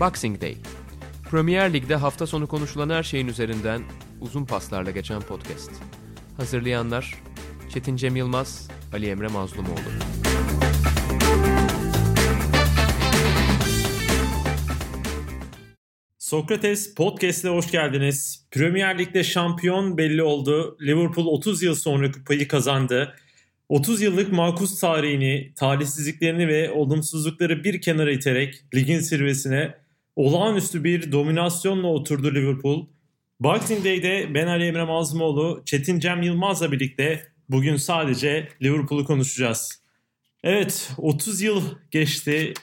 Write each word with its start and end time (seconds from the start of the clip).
Boxing 0.00 0.40
Day. 0.40 0.56
Premier 1.30 1.72
Lig'de 1.72 1.96
hafta 1.96 2.26
sonu 2.26 2.46
konuşulan 2.46 2.90
her 2.90 3.02
şeyin 3.02 3.28
üzerinden 3.28 3.82
uzun 4.20 4.44
paslarla 4.44 4.90
geçen 4.90 5.20
podcast. 5.20 5.70
Hazırlayanlar 6.36 7.14
Çetin 7.74 7.96
Cem 7.96 8.16
Yılmaz, 8.16 8.68
Ali 8.92 9.06
Emre 9.06 9.28
Mazlumoğlu. 9.28 9.78
Sokrates 16.18 16.94
Podcast'e 16.94 17.48
hoş 17.48 17.70
geldiniz. 17.70 18.46
Premier 18.50 18.98
Lig'de 18.98 19.24
şampiyon 19.24 19.98
belli 19.98 20.22
oldu. 20.22 20.78
Liverpool 20.82 21.26
30 21.26 21.62
yıl 21.62 21.74
sonra 21.74 22.10
kupayı 22.12 22.48
kazandı. 22.48 23.14
30 23.68 24.02
yıllık 24.02 24.32
makus 24.32 24.80
tarihini, 24.80 25.52
talihsizliklerini 25.56 26.48
ve 26.48 26.70
olumsuzlukları 26.70 27.64
bir 27.64 27.80
kenara 27.80 28.12
iterek 28.12 28.64
ligin 28.74 28.98
zirvesine 28.98 29.74
olağanüstü 30.18 30.84
bir 30.84 31.12
dominasyonla 31.12 31.86
oturdu 31.86 32.34
Liverpool. 32.34 32.86
Boxing 33.40 33.84
Day'de 33.84 34.34
ben 34.34 34.46
Ali 34.46 34.64
Emre 34.64 34.84
Mazlumoğlu, 34.84 35.62
Çetin 35.64 35.98
Cem 35.98 36.22
Yılmaz'la 36.22 36.72
birlikte 36.72 37.22
bugün 37.48 37.76
sadece 37.76 38.48
Liverpool'u 38.62 39.04
konuşacağız. 39.04 39.82
Evet 40.44 40.92
30 40.96 41.40
yıl 41.40 41.62
geçti 41.90 42.54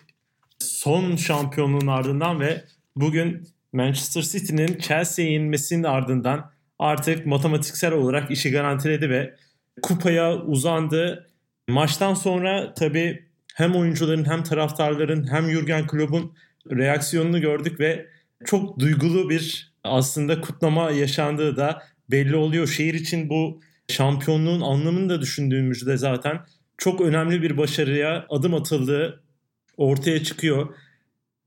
son 0.59 1.15
şampiyonluğun 1.15 1.87
ardından 1.87 2.39
ve 2.39 2.63
bugün 2.95 3.47
Manchester 3.73 4.21
City'nin 4.21 4.77
Chelsea'ye 4.77 5.31
inmesinin 5.31 5.83
ardından 5.83 6.51
artık 6.79 7.25
matematiksel 7.25 7.93
olarak 7.93 8.31
işi 8.31 8.51
garantiledi 8.51 9.09
ve 9.09 9.35
kupaya 9.81 10.37
uzandı. 10.37 11.29
Maçtan 11.69 12.13
sonra 12.13 12.73
tabii 12.73 13.25
hem 13.55 13.75
oyuncuların 13.75 14.25
hem 14.25 14.43
taraftarların 14.43 15.31
hem 15.31 15.49
Jurgen 15.49 15.87
Klopp'un 15.87 16.35
reaksiyonunu 16.71 17.41
gördük 17.41 17.79
ve 17.79 18.07
çok 18.45 18.79
duygulu 18.79 19.29
bir 19.29 19.73
aslında 19.83 20.41
kutlama 20.41 20.91
yaşandığı 20.91 21.57
da 21.57 21.83
belli 22.11 22.35
oluyor. 22.35 22.67
Şehir 22.67 22.93
için 22.93 23.29
bu 23.29 23.61
şampiyonluğun 23.87 24.61
anlamını 24.61 25.09
da 25.09 25.21
düşündüğümüzde 25.21 25.97
zaten 25.97 26.39
çok 26.77 27.01
önemli 27.01 27.41
bir 27.41 27.57
başarıya 27.57 28.25
adım 28.29 28.53
atıldığı 28.53 29.23
ortaya 29.77 30.23
çıkıyor. 30.23 30.75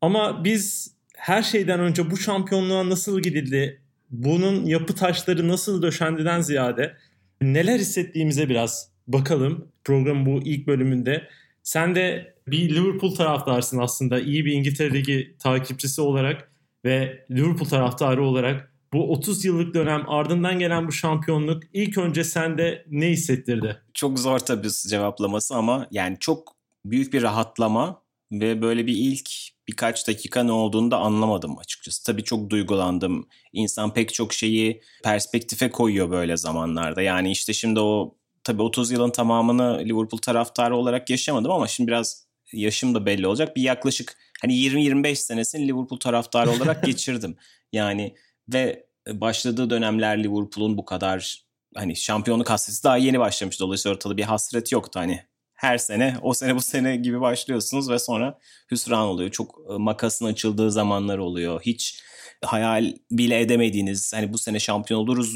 Ama 0.00 0.44
biz 0.44 0.94
her 1.16 1.42
şeyden 1.42 1.80
önce 1.80 2.10
bu 2.10 2.16
şampiyonluğa 2.16 2.88
nasıl 2.88 3.20
gidildi, 3.20 3.80
bunun 4.10 4.66
yapı 4.66 4.94
taşları 4.94 5.48
nasıl 5.48 5.82
döşendiden 5.82 6.40
ziyade 6.40 6.96
neler 7.40 7.78
hissettiğimize 7.78 8.48
biraz 8.48 8.90
bakalım 9.06 9.68
programın 9.84 10.26
bu 10.26 10.42
ilk 10.44 10.66
bölümünde. 10.66 11.28
Sen 11.62 11.94
de 11.94 12.34
bir 12.50 12.74
Liverpool 12.74 13.14
taraftarsın 13.14 13.78
aslında 13.78 14.20
iyi 14.20 14.44
bir 14.44 14.52
İngiltere 14.52 14.94
Ligi 14.94 15.36
takipçisi 15.38 16.00
olarak 16.00 16.52
ve 16.84 17.26
Liverpool 17.30 17.68
taraftarı 17.68 18.24
olarak 18.24 18.72
bu 18.92 19.12
30 19.12 19.44
yıllık 19.44 19.74
dönem 19.74 20.10
ardından 20.10 20.58
gelen 20.58 20.86
bu 20.86 20.92
şampiyonluk 20.92 21.62
ilk 21.72 21.98
önce 21.98 22.24
sende 22.24 22.84
ne 22.90 23.08
hissettirdi? 23.08 23.82
Çok 23.94 24.18
zor 24.18 24.38
tabii 24.38 24.68
cevaplaması 24.88 25.54
ama 25.54 25.86
yani 25.90 26.16
çok 26.20 26.56
büyük 26.84 27.12
bir 27.12 27.22
rahatlama 27.22 28.02
ve 28.32 28.62
böyle 28.62 28.86
bir 28.86 28.94
ilk 28.96 29.30
birkaç 29.68 30.08
dakika 30.08 30.42
ne 30.42 30.52
olduğunu 30.52 30.90
da 30.90 30.96
anlamadım 30.96 31.58
açıkçası. 31.58 32.04
Tabii 32.04 32.24
çok 32.24 32.50
duygulandım. 32.50 33.28
İnsan 33.52 33.94
pek 33.94 34.14
çok 34.14 34.32
şeyi 34.32 34.82
perspektife 35.04 35.70
koyuyor 35.70 36.10
böyle 36.10 36.36
zamanlarda. 36.36 37.02
Yani 37.02 37.30
işte 37.30 37.52
şimdi 37.52 37.80
o 37.80 38.14
tabii 38.44 38.62
30 38.62 38.90
yılın 38.90 39.10
tamamını 39.10 39.78
Liverpool 39.84 40.20
taraftarı 40.20 40.76
olarak 40.76 41.10
yaşamadım 41.10 41.50
ama 41.50 41.66
şimdi 41.66 41.88
biraz 41.88 42.27
yaşım 42.52 42.94
da 42.94 43.06
belli 43.06 43.26
olacak. 43.26 43.56
Bir 43.56 43.62
yaklaşık 43.62 44.16
hani 44.42 44.52
20-25 44.52 45.14
senesini 45.14 45.68
Liverpool 45.68 46.00
taraftarı 46.00 46.50
olarak 46.50 46.84
geçirdim. 46.86 47.36
Yani 47.72 48.14
ve 48.52 48.86
başladığı 49.08 49.70
dönemler 49.70 50.24
Liverpool'un 50.24 50.76
bu 50.78 50.84
kadar 50.84 51.44
hani 51.74 51.96
şampiyonluk 51.96 52.50
hasreti 52.50 52.84
daha 52.84 52.96
yeni 52.96 53.18
başlamış. 53.18 53.60
Dolayısıyla 53.60 53.94
ortada 53.94 54.16
bir 54.16 54.22
hasret 54.22 54.72
yoktu 54.72 55.00
hani 55.00 55.20
her 55.54 55.78
sene 55.78 56.16
o 56.22 56.34
sene 56.34 56.54
bu 56.54 56.60
sene 56.60 56.96
gibi 56.96 57.20
başlıyorsunuz 57.20 57.90
ve 57.90 57.98
sonra 57.98 58.38
hüsran 58.70 59.06
oluyor. 59.06 59.30
Çok 59.30 59.60
e, 59.70 59.72
makasın 59.72 60.24
açıldığı 60.24 60.70
zamanlar 60.70 61.18
oluyor. 61.18 61.60
Hiç 61.62 62.02
hayal 62.44 62.94
bile 63.10 63.40
edemediğiniz 63.40 64.12
hani 64.12 64.32
bu 64.32 64.38
sene 64.38 64.60
şampiyon 64.60 65.00
oluruz 65.00 65.34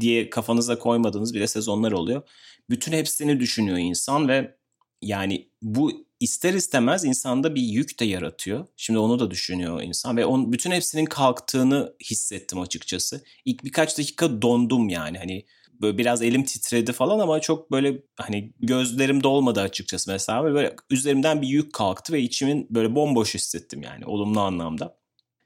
diye 0.00 0.30
kafanıza 0.30 0.78
koymadığınız 0.78 1.34
bile 1.34 1.46
sezonlar 1.46 1.92
oluyor. 1.92 2.22
Bütün 2.70 2.92
hepsini 2.92 3.40
düşünüyor 3.40 3.78
insan 3.78 4.28
ve 4.28 4.56
yani 5.02 5.50
bu 5.62 6.07
ister 6.20 6.54
istemez 6.54 7.04
insanda 7.04 7.54
bir 7.54 7.62
yük 7.62 8.00
de 8.00 8.04
yaratıyor. 8.04 8.66
Şimdi 8.76 8.98
onu 8.98 9.18
da 9.18 9.30
düşünüyor 9.30 9.82
insan 9.82 10.16
ve 10.16 10.26
on, 10.26 10.52
bütün 10.52 10.70
hepsinin 10.70 11.04
kalktığını 11.04 11.94
hissettim 12.04 12.60
açıkçası. 12.60 13.24
İlk 13.44 13.64
birkaç 13.64 13.98
dakika 13.98 14.42
dondum 14.42 14.88
yani 14.88 15.18
hani 15.18 15.44
böyle 15.80 15.98
biraz 15.98 16.22
elim 16.22 16.44
titredi 16.44 16.92
falan 16.92 17.18
ama 17.18 17.40
çok 17.40 17.70
böyle 17.72 18.02
hani 18.16 18.52
gözlerim 18.60 19.22
dolmadı 19.22 19.60
açıkçası 19.60 20.10
mesela. 20.10 20.44
Böyle 20.44 20.76
üzerimden 20.90 21.42
bir 21.42 21.48
yük 21.48 21.72
kalktı 21.72 22.12
ve 22.12 22.20
içimin 22.20 22.66
böyle 22.70 22.94
bomboş 22.94 23.34
hissettim 23.34 23.82
yani 23.82 24.06
olumlu 24.06 24.40
anlamda. 24.40 24.98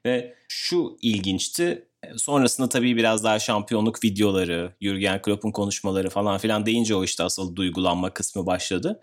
Ve 0.05 0.35
şu 0.47 0.97
ilginçti. 1.01 1.87
Sonrasında 2.17 2.69
tabii 2.69 2.97
biraz 2.97 3.23
daha 3.23 3.39
şampiyonluk 3.39 4.03
videoları, 4.03 4.75
Jurgen 4.81 5.21
Klopp'un 5.21 5.51
konuşmaları 5.51 6.09
falan 6.09 6.37
filan 6.37 6.65
deyince 6.65 6.95
o 6.95 7.03
işte 7.03 7.23
asıl 7.23 7.55
duygulanma 7.55 8.13
kısmı 8.13 8.45
başladı. 8.45 9.01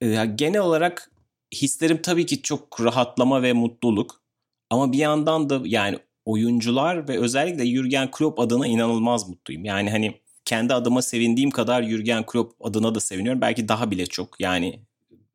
Ee, 0.00 0.26
genel 0.34 0.60
olarak 0.60 1.10
hislerim 1.54 2.02
tabii 2.02 2.26
ki 2.26 2.42
çok 2.42 2.80
rahatlama 2.80 3.42
ve 3.42 3.52
mutluluk. 3.52 4.22
Ama 4.70 4.92
bir 4.92 4.98
yandan 4.98 5.50
da 5.50 5.60
yani 5.64 5.98
oyuncular 6.24 7.08
ve 7.08 7.18
özellikle 7.18 7.66
Jurgen 7.66 8.10
Klopp 8.10 8.40
adına 8.40 8.66
inanılmaz 8.66 9.28
mutluyum. 9.28 9.64
Yani 9.64 9.90
hani 9.90 10.20
kendi 10.44 10.74
adıma 10.74 11.02
sevindiğim 11.02 11.50
kadar 11.50 11.82
Jurgen 11.82 12.26
Klopp 12.26 12.66
adına 12.66 12.94
da 12.94 13.00
seviniyorum. 13.00 13.40
Belki 13.40 13.68
daha 13.68 13.90
bile 13.90 14.06
çok. 14.06 14.40
Yani 14.40 14.80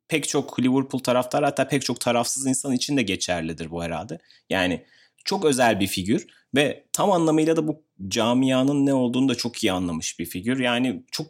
pek 0.08 0.28
çok 0.28 0.60
Liverpool 0.60 1.02
taraftar 1.02 1.44
hatta 1.44 1.68
pek 1.68 1.82
çok 1.84 2.00
tarafsız 2.00 2.46
insan 2.46 2.72
için 2.72 2.96
de 2.96 3.02
geçerlidir 3.02 3.70
bu 3.70 3.82
herhalde. 3.82 4.18
Yani 4.50 4.84
çok 5.24 5.44
özel 5.44 5.80
bir 5.80 5.86
figür 5.86 6.26
ve 6.54 6.84
tam 6.92 7.12
anlamıyla 7.12 7.56
da 7.56 7.68
bu 7.68 7.82
camianın 8.08 8.86
ne 8.86 8.94
olduğunu 8.94 9.28
da 9.28 9.34
çok 9.34 9.64
iyi 9.64 9.72
anlamış 9.72 10.18
bir 10.18 10.26
figür. 10.26 10.58
Yani 10.58 11.04
çok 11.10 11.26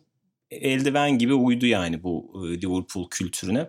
eldiven 0.61 1.19
gibi 1.19 1.35
uydu 1.35 1.67
yani 1.67 2.03
bu 2.03 2.33
e, 2.35 2.61
Liverpool 2.63 3.09
kültürüne. 3.11 3.67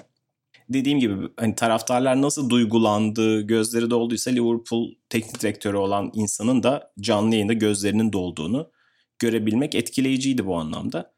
Dediğim 0.70 1.00
gibi 1.00 1.16
hani 1.38 1.56
taraftarlar 1.56 2.22
nasıl 2.22 2.50
duygulandı, 2.50 3.42
gözleri 3.42 3.90
dolduysa 3.90 4.32
Liverpool 4.32 4.92
teknik 5.10 5.42
direktörü 5.42 5.78
olan 5.78 6.12
insanın 6.14 6.64
da 6.64 6.94
canlı 7.00 7.36
yayında 7.36 7.54
gözlerinin 7.54 8.14
dolduğunu 8.14 8.72
görebilmek 9.20 9.76
etkileyiciydi 9.76 10.46
bu 10.46 10.56
anlamda. 10.56 11.14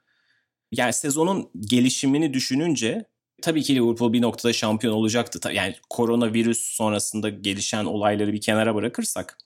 Yani 0.72 0.94
sezonun 0.94 1.50
gelişimini 1.60 2.34
düşününce 2.34 3.06
tabii 3.42 3.64
ki 3.64 3.76
Liverpool 3.76 4.14
bir 4.14 4.22
noktada 4.22 4.54
şampiyon 4.54 4.94
olacaktı. 4.94 5.52
Yani 5.54 5.76
koronavirüs 5.90 6.60
sonrasında 6.60 7.30
gelişen 7.30 7.86
olayları 7.86 8.34
bir 8.34 8.42
kenara 8.42 8.76
bırakırsak 8.76 9.38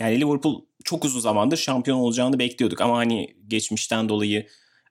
yani 0.00 0.20
Liverpool 0.20 0.64
çok 0.84 1.04
uzun 1.04 1.20
zamandır 1.20 1.56
şampiyon 1.56 1.98
olacağını 1.98 2.38
bekliyorduk 2.38 2.80
ama 2.80 2.96
hani 2.96 3.36
geçmişten 3.48 4.08
dolayı 4.08 4.46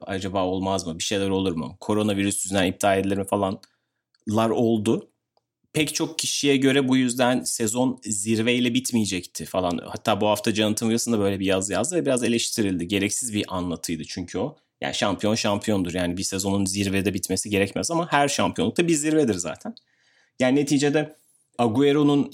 acaba 0.06 0.46
olmaz 0.46 0.88
mı? 0.88 1.00
Bir 1.00 1.04
şeyler 1.04 1.30
olur 1.30 1.52
mu? 1.52 1.78
Koronavirüs 1.80 2.46
yüzünden 2.46 2.66
iptal 2.66 3.00
edilir 3.00 3.18
mi 3.18 3.26
falanlar 3.26 4.50
oldu 4.50 5.12
pek 5.74 5.96
çok 5.96 6.20
kişiye 6.20 6.58
göre 6.58 6.88
bu 6.88 6.98
yüzden 6.98 7.44
sezon 7.44 8.00
zirveyle 8.04 8.74
bitmeyecekti 8.74 9.46
falan. 9.46 9.80
Hatta 9.86 10.22
bu 10.22 10.28
hafta 10.28 10.52
Jonathan 10.52 10.90
Wilson 10.90 11.20
böyle 11.20 11.40
bir 11.40 11.46
yaz 11.46 11.70
yazdı 11.70 11.96
ve 11.96 12.06
biraz 12.06 12.24
eleştirildi. 12.24 12.88
Gereksiz 12.88 13.34
bir 13.34 13.46
anlatıydı 13.48 14.04
çünkü 14.06 14.38
o. 14.38 14.58
Yani 14.82 14.96
şampiyon 14.96 15.36
şampiyondur. 15.36 15.94
Yani 15.94 16.18
bir 16.18 16.24
sezonun 16.24 16.66
zirvede 16.66 17.14
bitmesi 17.14 17.50
gerekmez 17.50 17.92
ama 17.92 18.12
her 18.12 18.28
şampiyonlukta 18.28 18.88
bir 18.88 18.94
zirvedir 18.94 19.34
zaten. 19.34 19.76
Yani 20.40 20.56
neticede 20.56 21.16
Agüero'nun 21.58 22.30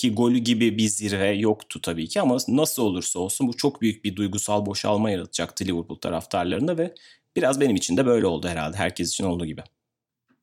2012'deki 0.00 0.14
golü 0.14 0.38
gibi 0.38 0.78
bir 0.78 0.88
zirve 0.88 1.28
yoktu 1.28 1.80
tabii 1.82 2.08
ki 2.08 2.20
ama 2.20 2.36
nasıl 2.48 2.82
olursa 2.82 3.18
olsun 3.18 3.48
bu 3.48 3.56
çok 3.56 3.82
büyük 3.82 4.04
bir 4.04 4.16
duygusal 4.16 4.66
boşalma 4.66 5.10
yaratacaktı 5.10 5.64
Liverpool 5.64 5.98
taraftarlarında 5.98 6.78
ve 6.78 6.94
biraz 7.36 7.60
benim 7.60 7.76
için 7.76 7.96
de 7.96 8.06
böyle 8.06 8.26
oldu 8.26 8.48
herhalde. 8.48 8.76
Herkes 8.76 9.08
için 9.08 9.24
olduğu 9.24 9.46
gibi. 9.46 9.62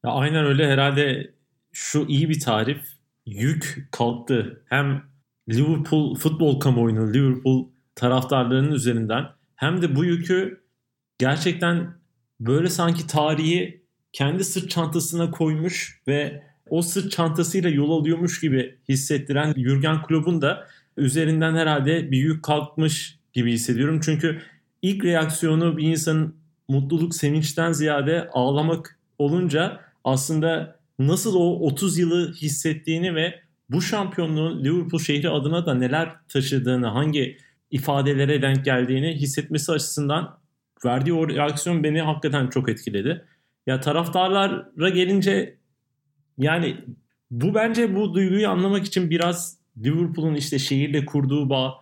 Ya 0.05 0.11
aynen 0.11 0.45
öyle 0.45 0.67
herhalde 0.67 1.33
şu 1.71 2.05
iyi 2.07 2.29
bir 2.29 2.39
tarif. 2.39 2.81
Yük 3.25 3.87
kalktı. 3.91 4.63
Hem 4.69 5.03
Liverpool 5.49 6.15
futbol 6.15 6.59
kamuoyunun, 6.59 7.13
Liverpool 7.13 7.67
taraftarlarının 7.95 8.71
üzerinden 8.71 9.25
hem 9.55 9.81
de 9.81 9.95
bu 9.95 10.05
yükü 10.05 10.63
gerçekten 11.19 11.97
böyle 12.39 12.69
sanki 12.69 13.07
tarihi 13.07 13.83
kendi 14.13 14.43
sırt 14.43 14.69
çantasına 14.69 15.31
koymuş 15.31 16.01
ve 16.07 16.46
o 16.69 16.81
sırt 16.81 17.11
çantasıyla 17.11 17.69
yol 17.69 17.91
alıyormuş 18.01 18.39
gibi 18.39 18.75
hissettiren 18.89 19.53
Jurgen 19.57 20.01
Klopp'un 20.01 20.41
da 20.41 20.67
üzerinden 20.97 21.55
herhalde 21.55 22.11
bir 22.11 22.17
yük 22.17 22.43
kalkmış 22.43 23.19
gibi 23.33 23.51
hissediyorum. 23.51 23.99
Çünkü 24.03 24.41
ilk 24.81 25.03
reaksiyonu 25.05 25.77
bir 25.77 25.83
insanın 25.83 26.35
mutluluk, 26.67 27.15
sevinçten 27.15 27.71
ziyade 27.71 28.29
ağlamak 28.33 28.99
olunca 29.17 29.79
aslında 30.03 30.79
nasıl 30.99 31.35
o 31.35 31.59
30 31.59 31.97
yılı 31.97 32.33
hissettiğini 32.33 33.15
ve 33.15 33.39
bu 33.69 33.81
şampiyonluğun 33.81 34.63
Liverpool 34.63 34.99
şehri 34.99 35.29
adına 35.29 35.65
da 35.65 35.73
neler 35.73 36.15
taşıdığını, 36.29 36.87
hangi 36.87 37.37
ifadelere 37.71 38.41
denk 38.41 38.65
geldiğini 38.65 39.15
hissetmesi 39.15 39.71
açısından 39.71 40.39
verdiği 40.85 41.13
o 41.13 41.29
reaksiyon 41.29 41.83
beni 41.83 42.01
hakikaten 42.01 42.47
çok 42.47 42.69
etkiledi. 42.69 43.25
Ya 43.67 43.79
taraftarlara 43.79 44.89
gelince 44.89 45.57
yani 46.37 46.77
bu 47.31 47.53
bence 47.55 47.95
bu 47.95 48.13
duyguyu 48.13 48.49
anlamak 48.49 48.85
için 48.85 49.09
biraz 49.09 49.57
Liverpool'un 49.83 50.35
işte 50.35 50.59
şehirle 50.59 51.05
kurduğu 51.05 51.49
bağ, 51.49 51.73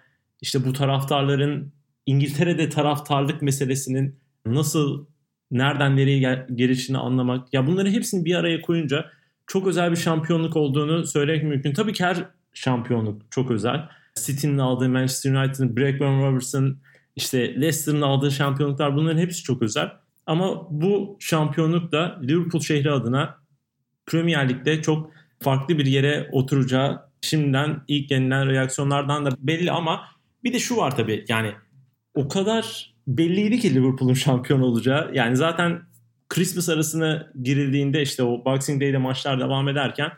işte 0.42 0.66
bu 0.66 0.74
taraftarların 0.74 1.74
İngiltere'de 2.06 2.70
taraftarlık 2.70 3.42
meselesinin 3.42 4.20
nasıl 4.46 5.06
nereden 5.52 5.98
nereye 5.98 6.20
gel- 6.20 6.48
gelişini 6.56 6.98
anlamak. 6.98 7.54
Ya 7.54 7.68
bunları 7.68 7.90
hepsini 7.90 8.26
bir 8.26 8.36
araya 8.36 8.62
koyunca 8.62 9.06
çok 9.48 9.68
özel 9.68 9.92
bir 9.92 9.96
şampiyonluk 9.96 10.56
olduğunu 10.56 11.08
söylemek 11.08 11.44
mümkün. 11.44 11.74
Tabii 11.74 11.94
ki 11.94 12.04
her 12.04 12.26
şampiyonluk 12.54 13.32
çok 13.32 13.52
özel. 13.52 13.90
City'nin 14.26 14.58
aldığı, 14.58 14.90
Manchester 14.90 15.34
United'ın, 15.34 15.78
Blackburn 15.78 16.22
Rovers'ın, 16.22 16.80
işte 17.16 17.56
Leicester'ın 17.56 18.02
aldığı 18.02 18.32
şampiyonluklar 18.32 18.96
bunların 18.96 19.18
hepsi 19.18 19.44
çok 19.44 19.62
özel. 19.62 19.92
Ama 20.26 20.68
bu 20.70 21.18
şampiyonluk 21.20 21.92
da 21.92 22.20
Liverpool 22.24 22.62
şehri 22.62 22.92
adına 22.92 23.38
Premier 24.06 24.50
Lig'de 24.50 24.82
çok 24.82 25.12
farklı 25.40 25.78
bir 25.78 25.86
yere 25.86 26.30
oturacağı 26.32 27.02
şimdiden 27.22 27.82
ilk 27.88 28.12
yenilen 28.12 28.50
reaksiyonlardan 28.50 29.26
da 29.26 29.30
belli 29.40 29.72
ama 29.72 30.02
bir 30.44 30.54
de 30.54 30.60
şu 30.60 30.78
var 30.78 30.96
tabii 30.96 31.26
yani 31.28 31.52
o 32.14 32.28
kadar 32.28 32.94
belliydi 33.08 33.60
ki 33.60 33.76
Liverpool'un 33.76 34.14
şampiyon 34.26 34.62
olacağı. 34.62 35.12
Yani 35.14 35.36
zaten 35.36 35.82
Christmas 36.30 36.70
arasına 36.70 37.32
girildiğinde 37.44 38.02
işte 38.02 38.24
o 38.24 38.46
Boxing 38.46 38.82
Day'de 38.82 38.98
maçlar 38.98 39.40
devam 39.40 39.70
ederken 39.70 40.12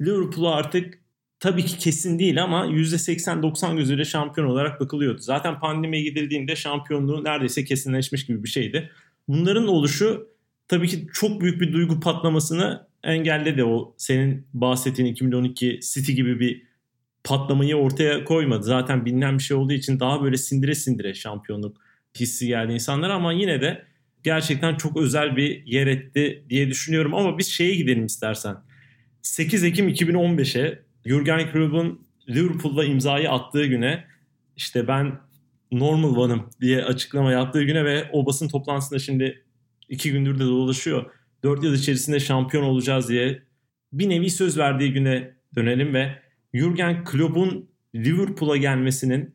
Liverpool'a 0.00 0.54
artık 0.54 0.98
tabii 1.40 1.64
ki 1.64 1.78
kesin 1.78 2.18
değil 2.18 2.42
ama 2.42 2.66
%80-90 2.66 3.76
gözüyle 3.76 4.04
şampiyon 4.04 4.48
olarak 4.48 4.80
bakılıyordu. 4.80 5.18
Zaten 5.20 5.60
pandemiye 5.60 6.02
gidildiğinde 6.02 6.56
şampiyonluğu 6.56 7.24
neredeyse 7.24 7.64
kesinleşmiş 7.64 8.26
gibi 8.26 8.44
bir 8.44 8.48
şeydi. 8.48 8.90
Bunların 9.28 9.66
oluşu 9.66 10.28
tabii 10.68 10.88
ki 10.88 11.06
çok 11.12 11.40
büyük 11.40 11.60
bir 11.60 11.72
duygu 11.72 12.00
patlamasını 12.00 12.86
engelledi. 13.02 13.64
O 13.64 13.94
senin 13.96 14.46
bahsettiğin 14.54 15.08
2012 15.08 15.80
City 15.92 16.12
gibi 16.12 16.40
bir 16.40 16.62
patlamayı 17.24 17.76
ortaya 17.76 18.24
koymadı. 18.24 18.62
Zaten 18.62 19.04
bilinen 19.04 19.38
bir 19.38 19.42
şey 19.42 19.56
olduğu 19.56 19.72
için 19.72 20.00
daha 20.00 20.22
böyle 20.22 20.36
sindire 20.36 20.74
sindire 20.74 21.14
şampiyonluk 21.14 21.76
hissi 22.20 22.46
geldi 22.46 22.72
insanlara 22.72 23.14
ama 23.14 23.32
yine 23.32 23.60
de 23.60 23.84
gerçekten 24.24 24.74
çok 24.74 24.96
özel 24.96 25.36
bir 25.36 25.66
yer 25.66 25.86
etti 25.86 26.44
diye 26.50 26.68
düşünüyorum. 26.68 27.14
Ama 27.14 27.38
biz 27.38 27.48
şeye 27.48 27.74
gidelim 27.74 28.06
istersen. 28.06 28.56
8 29.22 29.64
Ekim 29.64 29.88
2015'e 29.88 30.82
Jurgen 31.06 31.52
Klopp'un 31.52 32.06
Liverpool'da 32.28 32.84
imzayı 32.84 33.30
attığı 33.30 33.66
güne 33.66 34.04
işte 34.56 34.88
ben 34.88 35.18
normal 35.72 36.16
one'ım 36.16 36.50
diye 36.60 36.84
açıklama 36.84 37.32
yaptığı 37.32 37.62
güne 37.62 37.84
ve 37.84 38.10
o 38.12 38.26
basın 38.26 38.48
toplantısında 38.48 38.98
şimdi 38.98 39.45
iki 39.88 40.12
gündür 40.12 40.38
de 40.38 40.44
dolaşıyor. 40.44 41.10
4 41.42 41.64
yıl 41.64 41.74
içerisinde 41.74 42.20
şampiyon 42.20 42.64
olacağız 42.64 43.08
diye 43.08 43.42
bir 43.92 44.08
nevi 44.08 44.30
söz 44.30 44.58
verdiği 44.58 44.92
güne 44.92 45.36
dönelim 45.54 45.94
ve 45.94 46.22
Jurgen 46.54 47.04
Klopp'un 47.04 47.70
Liverpool'a 47.94 48.56
gelmesinin 48.56 49.34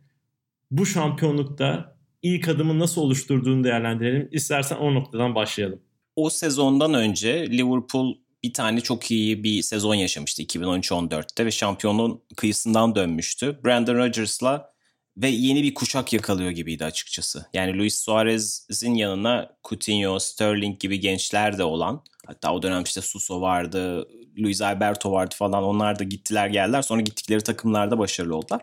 bu 0.72 0.86
şampiyonlukta 0.86 1.98
ilk 2.22 2.48
adımı 2.48 2.80
nasıl 2.80 3.02
oluşturduğunu 3.02 3.64
değerlendirelim. 3.64 4.30
İstersen 4.32 4.76
o 4.76 4.94
noktadan 4.94 5.36
başlayalım. 5.36 5.82
O 6.16 6.30
sezondan 6.30 6.94
önce 6.94 7.52
Liverpool 7.52 8.16
bir 8.44 8.54
tane 8.54 8.82
çok 8.82 9.12
iyi 9.12 9.44
bir 9.44 9.62
sezon 9.62 9.96
yaşamıştı 9.96 10.44
2013-14'te 10.44 11.46
ve 11.46 11.52
şampiyonluğun 11.52 12.22
kıyısından 12.38 12.96
dönmüştü. 12.96 13.60
Brandon 13.66 13.96
Rodgers'la 13.96 14.71
ve 15.18 15.28
yeni 15.28 15.64
bir 15.64 15.74
kuşak 15.74 16.14
yakalıyor 16.14 16.52
gibiydi 16.52 16.86
açıkçası. 16.86 17.46
Yani 17.54 17.78
Luis 17.78 18.00
Suarez'in 18.00 18.94
yanına 18.94 19.58
Coutinho, 19.64 20.20
Sterling 20.20 20.80
gibi 20.80 21.00
gençler 21.00 21.58
de 21.58 21.64
olan 21.64 22.04
hatta 22.28 22.54
o 22.54 22.62
dönem 22.62 22.84
işte 22.84 23.02
Suso 23.02 23.42
vardı, 23.42 24.08
Luis 24.40 24.62
Alberto 24.62 25.12
vardı 25.12 25.36
falan 25.38 25.64
onlar 25.64 26.00
da 26.00 26.04
gittiler 26.04 26.48
geldiler. 26.48 26.82
Sonra 26.82 27.02
gittikleri 27.02 27.42
takımlarda 27.42 28.00
başarılı 28.00 28.36
oldular. 28.36 28.62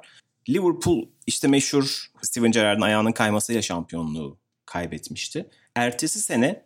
Liverpool 0.48 1.04
işte 1.26 1.48
meşhur 1.48 2.06
Steven 2.22 2.50
Gerrard'ın 2.50 2.82
ayağının 2.82 3.12
kaymasıyla 3.12 3.62
şampiyonluğu 3.62 4.38
kaybetmişti. 4.66 5.50
Ertesi 5.74 6.20
sene 6.20 6.64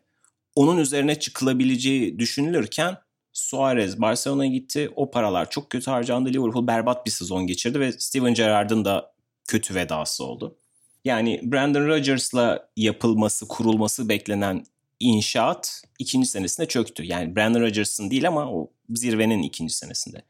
onun 0.55 0.79
üzerine 0.79 1.19
çıkılabileceği 1.19 2.19
düşünülürken 2.19 2.97
Suarez 3.33 4.01
Barcelona'ya 4.01 4.51
gitti. 4.51 4.91
O 4.97 5.11
paralar 5.11 5.51
çok 5.51 5.71
kötü 5.71 5.91
harcandı. 5.91 6.29
Liverpool 6.29 6.67
berbat 6.67 7.07
bir 7.07 7.11
sezon 7.11 7.47
geçirdi 7.47 7.81
ve 7.81 7.93
Steven 7.93 8.35
Gerrard'ın 8.35 8.85
da 8.85 9.12
kötü 9.49 9.75
vedası 9.75 10.25
oldu. 10.25 10.59
Yani 11.05 11.41
Brandon 11.43 11.87
Rodgers'la 11.87 12.69
yapılması, 12.77 13.49
kurulması 13.49 14.09
beklenen 14.09 14.65
inşaat 15.01 15.83
ikinci 15.99 16.29
senesinde 16.29 16.69
çöktü. 16.69 17.05
Yani 17.05 17.37
Brandon 17.37 17.61
Rodgers'ın 17.61 18.11
değil 18.11 18.29
ama 18.29 18.53
o 18.53 18.71
zirvenin 18.91 19.43
ikinci 19.43 19.75
senesinde. 19.75 20.25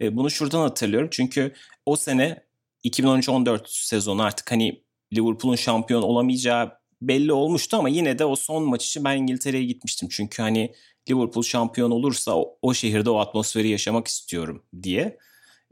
E, 0.00 0.16
bunu 0.16 0.30
şuradan 0.30 0.60
hatırlıyorum 0.60 1.08
çünkü 1.12 1.52
o 1.86 1.96
sene 1.96 2.42
2013-14 2.84 3.60
sezonu 3.66 4.22
artık 4.22 4.50
hani 4.50 4.82
Liverpool'un 5.12 5.56
şampiyon 5.56 6.02
olamayacağı 6.02 6.80
belli 7.02 7.32
olmuştu 7.32 7.76
ama 7.76 7.88
yine 7.88 8.18
de 8.18 8.24
o 8.24 8.36
son 8.36 8.62
maç 8.62 8.86
için 8.86 9.04
ben 9.04 9.16
İngiltere'ye 9.16 9.64
gitmiştim. 9.64 10.08
Çünkü 10.08 10.42
hani 10.42 10.74
Liverpool 11.10 11.42
şampiyon 11.42 11.90
olursa 11.90 12.36
o, 12.36 12.58
o 12.62 12.74
şehirde 12.74 13.10
o 13.10 13.18
atmosferi 13.18 13.68
yaşamak 13.68 14.08
istiyorum 14.08 14.64
diye. 14.82 15.18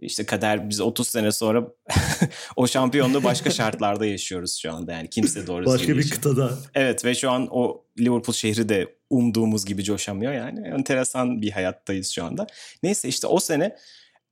İşte 0.01 0.27
kader 0.27 0.69
biz 0.69 0.81
30 0.81 1.09
sene 1.09 1.33
sonra 1.33 1.65
o 2.57 2.67
şampiyonluğu 2.67 3.25
başka 3.25 3.51
şartlarda 3.51 4.07
yaşıyoruz 4.07 4.59
şu 4.63 4.73
anda. 4.73 4.93
Yani 4.93 5.11
kimse 5.11 5.47
doğru 5.47 5.67
Başka 5.67 5.97
bir 5.97 6.11
kıtada. 6.11 6.59
Evet 6.75 7.05
ve 7.05 7.15
şu 7.15 7.31
an 7.31 7.49
o 7.51 7.85
Liverpool 7.99 8.35
şehri 8.35 8.69
de 8.69 8.95
umduğumuz 9.11 9.65
gibi 9.65 9.85
coşamıyor 9.85 10.33
yani. 10.33 10.69
Enteresan 10.69 11.43
bir 11.43 11.51
hayattayız 11.51 12.11
şu 12.11 12.25
anda. 12.25 12.47
Neyse 12.83 13.09
işte 13.09 13.27
o 13.27 13.41
sene 13.41 13.77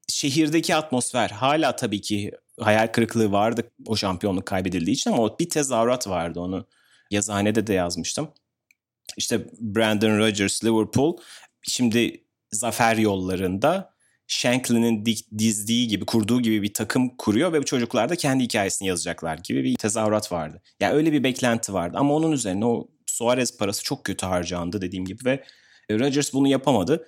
şehirdeki 0.08 0.74
atmosfer 0.74 1.30
hala 1.30 1.76
tabii 1.76 2.00
ki 2.00 2.32
hayal 2.60 2.86
kırıklığı 2.86 3.32
vardı 3.32 3.70
o 3.86 3.96
şampiyonluk 3.96 4.46
kaybedildiği 4.46 4.94
için 4.94 5.12
ama 5.12 5.38
bir 5.38 5.50
tezahürat 5.50 6.08
vardı 6.08 6.40
onu 6.40 6.66
yazıhanede 7.10 7.66
de 7.66 7.72
yazmıştım. 7.72 8.28
İşte 9.16 9.46
Brandon 9.60 10.18
Rodgers 10.18 10.64
Liverpool 10.64 11.16
şimdi 11.62 12.24
zafer 12.52 12.96
yollarında 12.96 13.95
Shankly'nin 14.26 15.05
dizdiği 15.38 15.88
gibi 15.88 16.06
kurduğu 16.06 16.42
gibi 16.42 16.62
bir 16.62 16.75
takım 16.75 17.16
kuruyor 17.16 17.52
ve 17.52 17.61
bu 17.61 17.64
çocuklar 17.64 18.09
da 18.09 18.16
kendi 18.16 18.45
hikayesini 18.45 18.88
yazacaklar 18.88 19.38
gibi 19.38 19.64
bir 19.64 19.76
tezahürat 19.76 20.33
vardı. 20.33 20.62
Yani 20.80 20.95
öyle 20.95 21.12
bir 21.12 21.25
beklenti 21.25 21.73
vardı 21.73 21.97
ama 22.00 22.14
onun 22.14 22.33
üzerine 22.33 22.66
o 22.66 22.88
Suarez 23.06 23.59
parası 23.59 23.83
çok 23.83 24.04
kötü 24.04 24.26
harcandı 24.26 24.80
dediğim 24.80 25.04
gibi 25.04 25.25
ve 25.25 25.45
Rodgers 25.90 26.33
bunu 26.33 26.49
yapamadı. 26.49 27.06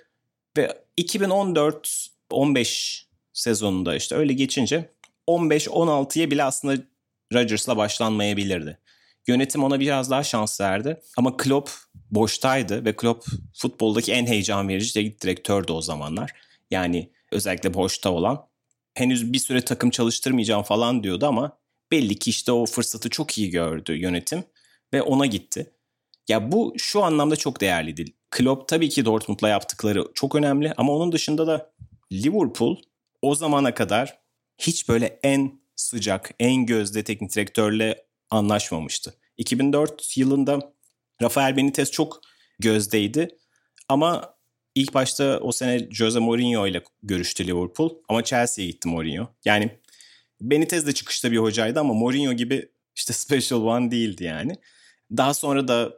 Ve 0.57 0.83
2014-15 1.01 3.03
sezonunda 3.33 3.95
işte 3.95 4.15
öyle 4.15 4.33
geçince 4.33 4.89
15-16'ya 5.27 6.31
bile 6.31 6.43
aslında 6.43 6.81
Rodgers'la 7.33 7.77
başlanmayabilirdi. 7.77 8.77
Yönetim 9.27 9.63
ona 9.63 9.79
biraz 9.79 10.11
daha 10.11 10.23
şans 10.23 10.61
verdi. 10.61 11.01
Ama 11.17 11.37
Klopp 11.37 11.71
boştaydı 12.11 12.85
ve 12.85 12.95
Klopp 12.95 13.25
futboldaki 13.53 14.11
en 14.11 14.25
heyecan 14.25 14.67
verici 14.67 15.17
direktördü 15.21 15.71
o 15.71 15.81
zamanlar. 15.81 16.33
Yani 16.71 17.11
özellikle 17.31 17.73
boşta 17.73 18.11
olan. 18.11 18.49
Henüz 18.93 19.33
bir 19.33 19.39
süre 19.39 19.61
takım 19.61 19.89
çalıştırmayacağım 19.89 20.63
falan 20.63 21.03
diyordu 21.03 21.25
ama 21.25 21.59
belli 21.91 22.15
ki 22.15 22.29
işte 22.29 22.51
o 22.51 22.65
fırsatı 22.65 23.09
çok 23.09 23.37
iyi 23.37 23.49
gördü 23.49 23.95
yönetim 23.95 24.43
ve 24.93 25.01
ona 25.01 25.25
gitti. 25.25 25.73
Ya 26.27 26.51
bu 26.51 26.73
şu 26.77 27.03
anlamda 27.03 27.35
çok 27.35 27.61
değerliydi. 27.61 28.05
Klopp 28.31 28.67
tabii 28.67 28.89
ki 28.89 29.05
Dortmund'la 29.05 29.49
yaptıkları 29.49 30.05
çok 30.13 30.35
önemli 30.35 30.73
ama 30.77 30.93
onun 30.93 31.11
dışında 31.11 31.47
da 31.47 31.71
Liverpool 32.11 32.77
o 33.21 33.35
zamana 33.35 33.73
kadar 33.73 34.19
hiç 34.57 34.89
böyle 34.89 35.19
en 35.23 35.61
sıcak, 35.75 36.31
en 36.39 36.65
gözde 36.65 37.03
teknik 37.03 37.35
direktörle 37.35 38.05
anlaşmamıştı. 38.29 39.13
2004 39.37 40.17
yılında 40.17 40.73
Rafael 41.21 41.57
Benitez 41.57 41.91
çok 41.91 42.21
gözdeydi 42.59 43.37
ama 43.87 44.33
ilk 44.75 44.93
başta 44.93 45.39
o 45.39 45.51
sene 45.51 45.87
Jose 45.91 46.19
Mourinho 46.19 46.67
ile 46.67 46.83
görüştü 47.03 47.47
Liverpool 47.47 47.89
ama 48.09 48.23
Chelsea'ye 48.23 48.69
gitti 48.69 48.87
Mourinho. 48.87 49.27
Yani 49.45 49.79
Benitez 50.41 50.87
de 50.87 50.93
çıkışta 50.93 51.31
bir 51.31 51.37
hocaydı 51.37 51.79
ama 51.79 51.93
Mourinho 51.93 52.33
gibi 52.33 52.69
işte 52.95 53.13
special 53.39 53.61
one 53.61 53.91
değildi 53.91 54.23
yani. 54.23 54.53
Daha 55.17 55.33
sonra 55.33 55.67
da 55.67 55.93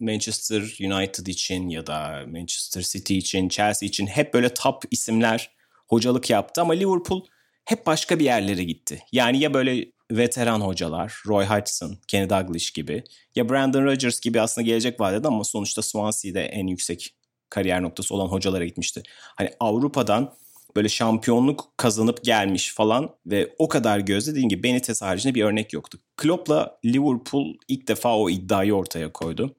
Manchester 0.00 0.60
United 0.80 1.26
için 1.26 1.68
ya 1.68 1.86
da 1.86 2.24
Manchester 2.26 2.82
City 2.82 3.18
için, 3.18 3.48
Chelsea 3.48 3.86
için 3.86 4.06
hep 4.06 4.34
böyle 4.34 4.54
top 4.54 4.84
isimler 4.90 5.50
hocalık 5.88 6.30
yaptı 6.30 6.60
ama 6.60 6.72
Liverpool 6.72 7.24
hep 7.64 7.86
başka 7.86 8.18
bir 8.18 8.24
yerlere 8.24 8.64
gitti. 8.64 9.02
Yani 9.12 9.38
ya 9.38 9.54
böyle 9.54 9.92
veteran 10.10 10.60
hocalar, 10.60 11.22
Roy 11.26 11.44
Hodgson, 11.44 11.98
Kenny 12.08 12.30
Dalglish 12.30 12.70
gibi 12.70 13.04
ya 13.34 13.48
Brandon 13.48 13.84
Rodgers 13.84 14.20
gibi 14.20 14.40
aslında 14.40 14.66
gelecek 14.66 15.00
vadede 15.00 15.28
ama 15.28 15.44
sonuçta 15.44 15.82
Swansea'de 15.82 16.44
en 16.44 16.66
yüksek 16.66 17.14
kariyer 17.50 17.82
noktası 17.82 18.14
olan 18.14 18.26
hocalara 18.26 18.64
gitmişti. 18.64 19.02
Hani 19.36 19.50
Avrupa'dan 19.60 20.34
böyle 20.76 20.88
şampiyonluk 20.88 21.72
kazanıp 21.76 22.24
gelmiş 22.24 22.74
falan 22.74 23.10
ve 23.26 23.54
o 23.58 23.68
kadar 23.68 23.98
gözde 23.98 24.30
dediğim 24.30 24.48
gibi 24.48 24.62
Benitez 24.62 25.02
haricinde 25.02 25.34
bir 25.34 25.44
örnek 25.44 25.72
yoktu. 25.72 25.98
Klopp'la 26.16 26.78
Liverpool 26.84 27.54
ilk 27.68 27.88
defa 27.88 28.16
o 28.16 28.30
iddiayı 28.30 28.74
ortaya 28.74 29.12
koydu. 29.12 29.56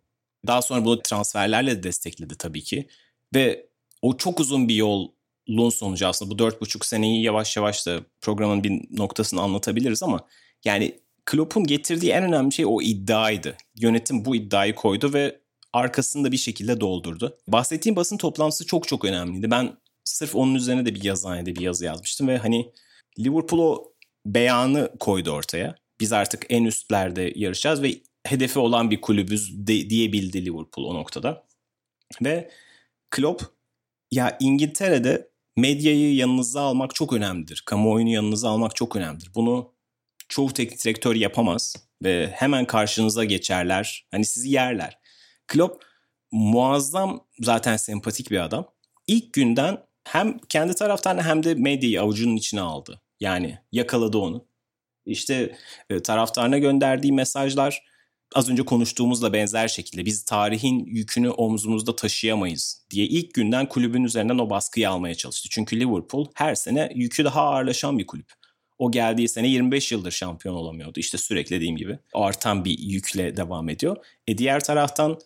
Daha 0.48 0.62
sonra 0.62 0.86
bunu 0.86 1.01
transferlerle 1.01 1.77
de 1.77 1.84
destekledi 1.84 2.36
tabii 2.36 2.63
ki. 2.63 2.88
Ve 3.36 3.70
o 4.01 4.17
çok 4.17 4.39
uzun 4.39 4.67
bir 4.67 4.75
yolun 4.75 5.70
sonucu 5.70 6.08
aslında 6.08 6.32
bu 6.32 6.39
dört 6.39 6.62
buçuk 6.62 6.86
seneyi 6.86 7.24
yavaş 7.24 7.58
yavaş 7.58 7.88
da 7.88 8.00
programın 8.22 8.63
bir 8.63 8.82
noktasını 8.98 9.41
anlatabiliriz 9.41 10.03
ama 10.03 10.27
yani 10.65 11.00
Klopp'un 11.25 11.63
getirdiği 11.63 12.12
en 12.12 12.24
önemli 12.24 12.51
şey 12.51 12.65
o 12.65 12.82
iddiaydı. 12.82 13.58
Yönetim 13.75 14.25
bu 14.25 14.36
iddiayı 14.36 14.75
koydu 14.75 15.13
ve 15.13 15.39
arkasında 15.77 16.31
bir 16.31 16.38
şekilde 16.38 16.79
doldurdu. 16.79 17.38
Bahsettiğim 17.48 17.96
basın 17.96 18.17
toplantısı 18.17 18.65
çok 18.65 18.88
çok 18.88 19.05
önemliydi. 19.05 19.51
Ben 19.51 19.77
sırf 20.03 20.36
onun 20.36 20.55
üzerine 20.55 20.86
de 20.86 20.96
bir 20.96 21.03
yazıhanede 21.03 21.55
bir 21.55 21.62
yazı 21.62 21.86
yazmıştım 21.86 22.27
ve 22.27 22.38
hani 22.38 22.72
Liverpool 23.19 23.60
o 23.60 23.93
beyanı 24.25 24.91
koydu 25.00 25.31
ortaya. 25.31 25.75
Biz 26.00 26.13
artık 26.13 26.46
en 26.50 26.63
üstlerde 26.63 27.34
yarışacağız 27.36 27.81
ve 27.81 27.93
hedefi 28.25 28.60
olan 28.60 28.91
bir 28.91 29.01
kulübüz 29.01 29.67
de, 29.67 29.89
diyebildi 29.89 30.46
Liverpool 30.46 30.86
o 30.86 30.93
noktada. 30.93 31.43
Ve 32.22 32.51
Klopp 33.10 33.43
ya 34.12 34.38
İngiltere'de 34.39 35.29
medyayı 35.57 36.15
yanınıza 36.15 36.62
almak 36.62 36.96
çok 36.96 37.13
önemlidir. 37.13 37.63
Kamuoyunu 37.65 38.10
yanınıza 38.10 38.50
almak 38.50 38.75
çok 38.75 38.96
önemlidir. 38.96 39.31
Bunu 39.36 39.74
çoğu 40.29 40.53
teknik 40.53 40.86
direktör 40.86 41.15
yapamaz 41.15 41.75
ve 42.03 42.27
hemen 42.34 42.65
karşınıza 42.65 43.24
geçerler. 43.24 44.07
Hani 44.12 44.25
sizi 44.25 44.50
yerler. 44.50 45.00
Klopp 45.48 45.86
muazzam 46.32 47.24
zaten 47.39 47.77
sempatik 47.77 48.32
bir 48.32 48.44
adam. 48.44 48.68
İlk 49.08 49.34
günden 49.34 49.77
hem 50.04 50.39
kendi 50.50 50.74
taraftarını 50.74 51.24
hem 51.24 51.44
de 51.44 51.54
medyayı 51.54 52.01
avucunun 52.01 52.36
içine 52.36 52.62
aldı. 52.62 53.01
Yani 53.20 53.60
yakaladı 53.72 54.18
onu. 54.18 54.46
İşte 55.06 55.56
e, 55.89 56.01
taraftarına 56.01 56.58
gönderdiği 56.58 57.13
mesajlar 57.13 57.84
az 58.36 58.50
önce 58.50 58.66
konuştuğumuzla 58.66 59.34
benzer 59.34 59.68
şekilde 59.68 60.06
biz 60.06 60.25
tarihin 60.25 60.86
yükünü 60.86 61.30
omzumuzda 61.30 61.96
taşıyamayız 61.96 62.86
diye 62.89 63.06
ilk 63.06 63.34
günden 63.34 63.70
kulübün 63.70 64.04
üzerinden 64.04 64.38
o 64.38 64.50
baskıyı 64.50 64.89
almaya 64.89 65.16
çalıştı. 65.16 65.50
Çünkü 65.51 65.80
Liverpool 65.80 66.25
her 66.36 66.56
sene 66.56 66.92
yükü 66.96 67.25
daha 67.25 67.42
ağırlaşan 67.42 68.00
bir 68.00 68.08
kulüp. 68.08 68.34
O 68.77 68.92
geldiği 68.92 69.30
sene 69.30 69.48
25 69.48 69.92
yıldır 69.92 70.12
şampiyon 70.12 70.56
olamıyordu. 70.56 71.00
İşte 71.00 71.18
sürekli 71.18 71.56
dediğim 71.56 71.77
gibi 71.77 72.00
artan 72.13 72.66
bir 72.66 72.80
yükle 72.80 73.38
devam 73.38 73.70
ediyor. 73.70 73.98
E 74.27 74.38
diğer 74.38 74.63
taraftan 74.63 75.20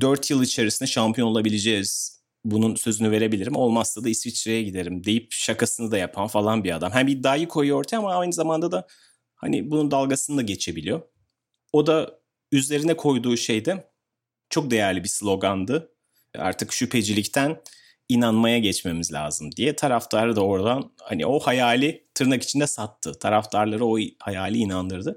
4 0.00 0.30
yıl 0.30 0.42
içerisinde 0.42 0.88
şampiyon 0.88 1.28
olabileceğiz. 1.28 2.20
Bunun 2.44 2.74
sözünü 2.74 3.10
verebilirim. 3.10 3.56
Olmazsa 3.56 4.04
da 4.04 4.08
İsviçre'ye 4.08 4.62
giderim 4.62 5.04
deyip 5.04 5.32
şakasını 5.32 5.90
da 5.90 5.98
yapan 5.98 6.26
falan 6.26 6.64
bir 6.64 6.76
adam. 6.76 6.92
Hem 6.92 7.08
iddiayı 7.08 7.48
koyuyor 7.48 7.78
ortaya 7.78 7.98
ama 7.98 8.14
aynı 8.14 8.32
zamanda 8.32 8.72
da 8.72 8.86
hani 9.34 9.70
bunun 9.70 9.90
dalgasını 9.90 10.36
da 10.36 10.42
geçebiliyor. 10.42 11.02
O 11.72 11.86
da 11.86 12.18
üzerine 12.52 12.96
koyduğu 12.96 13.36
şey 13.36 13.64
de 13.64 13.90
çok 14.50 14.70
değerli 14.70 15.04
bir 15.04 15.08
slogandı. 15.08 15.90
Artık 16.38 16.72
şüphecilikten 16.72 17.60
inanmaya 18.08 18.58
geçmemiz 18.58 19.12
lazım 19.12 19.52
diye 19.52 19.76
taraftarı 19.76 20.36
da 20.36 20.40
oradan 20.40 20.92
hani 21.00 21.26
o 21.26 21.38
hayali 21.38 22.04
tırnak 22.14 22.42
içinde 22.42 22.66
sattı. 22.66 23.18
Taraftarları 23.18 23.86
o 23.86 23.98
hayali 24.18 24.58
inandırdı. 24.58 25.16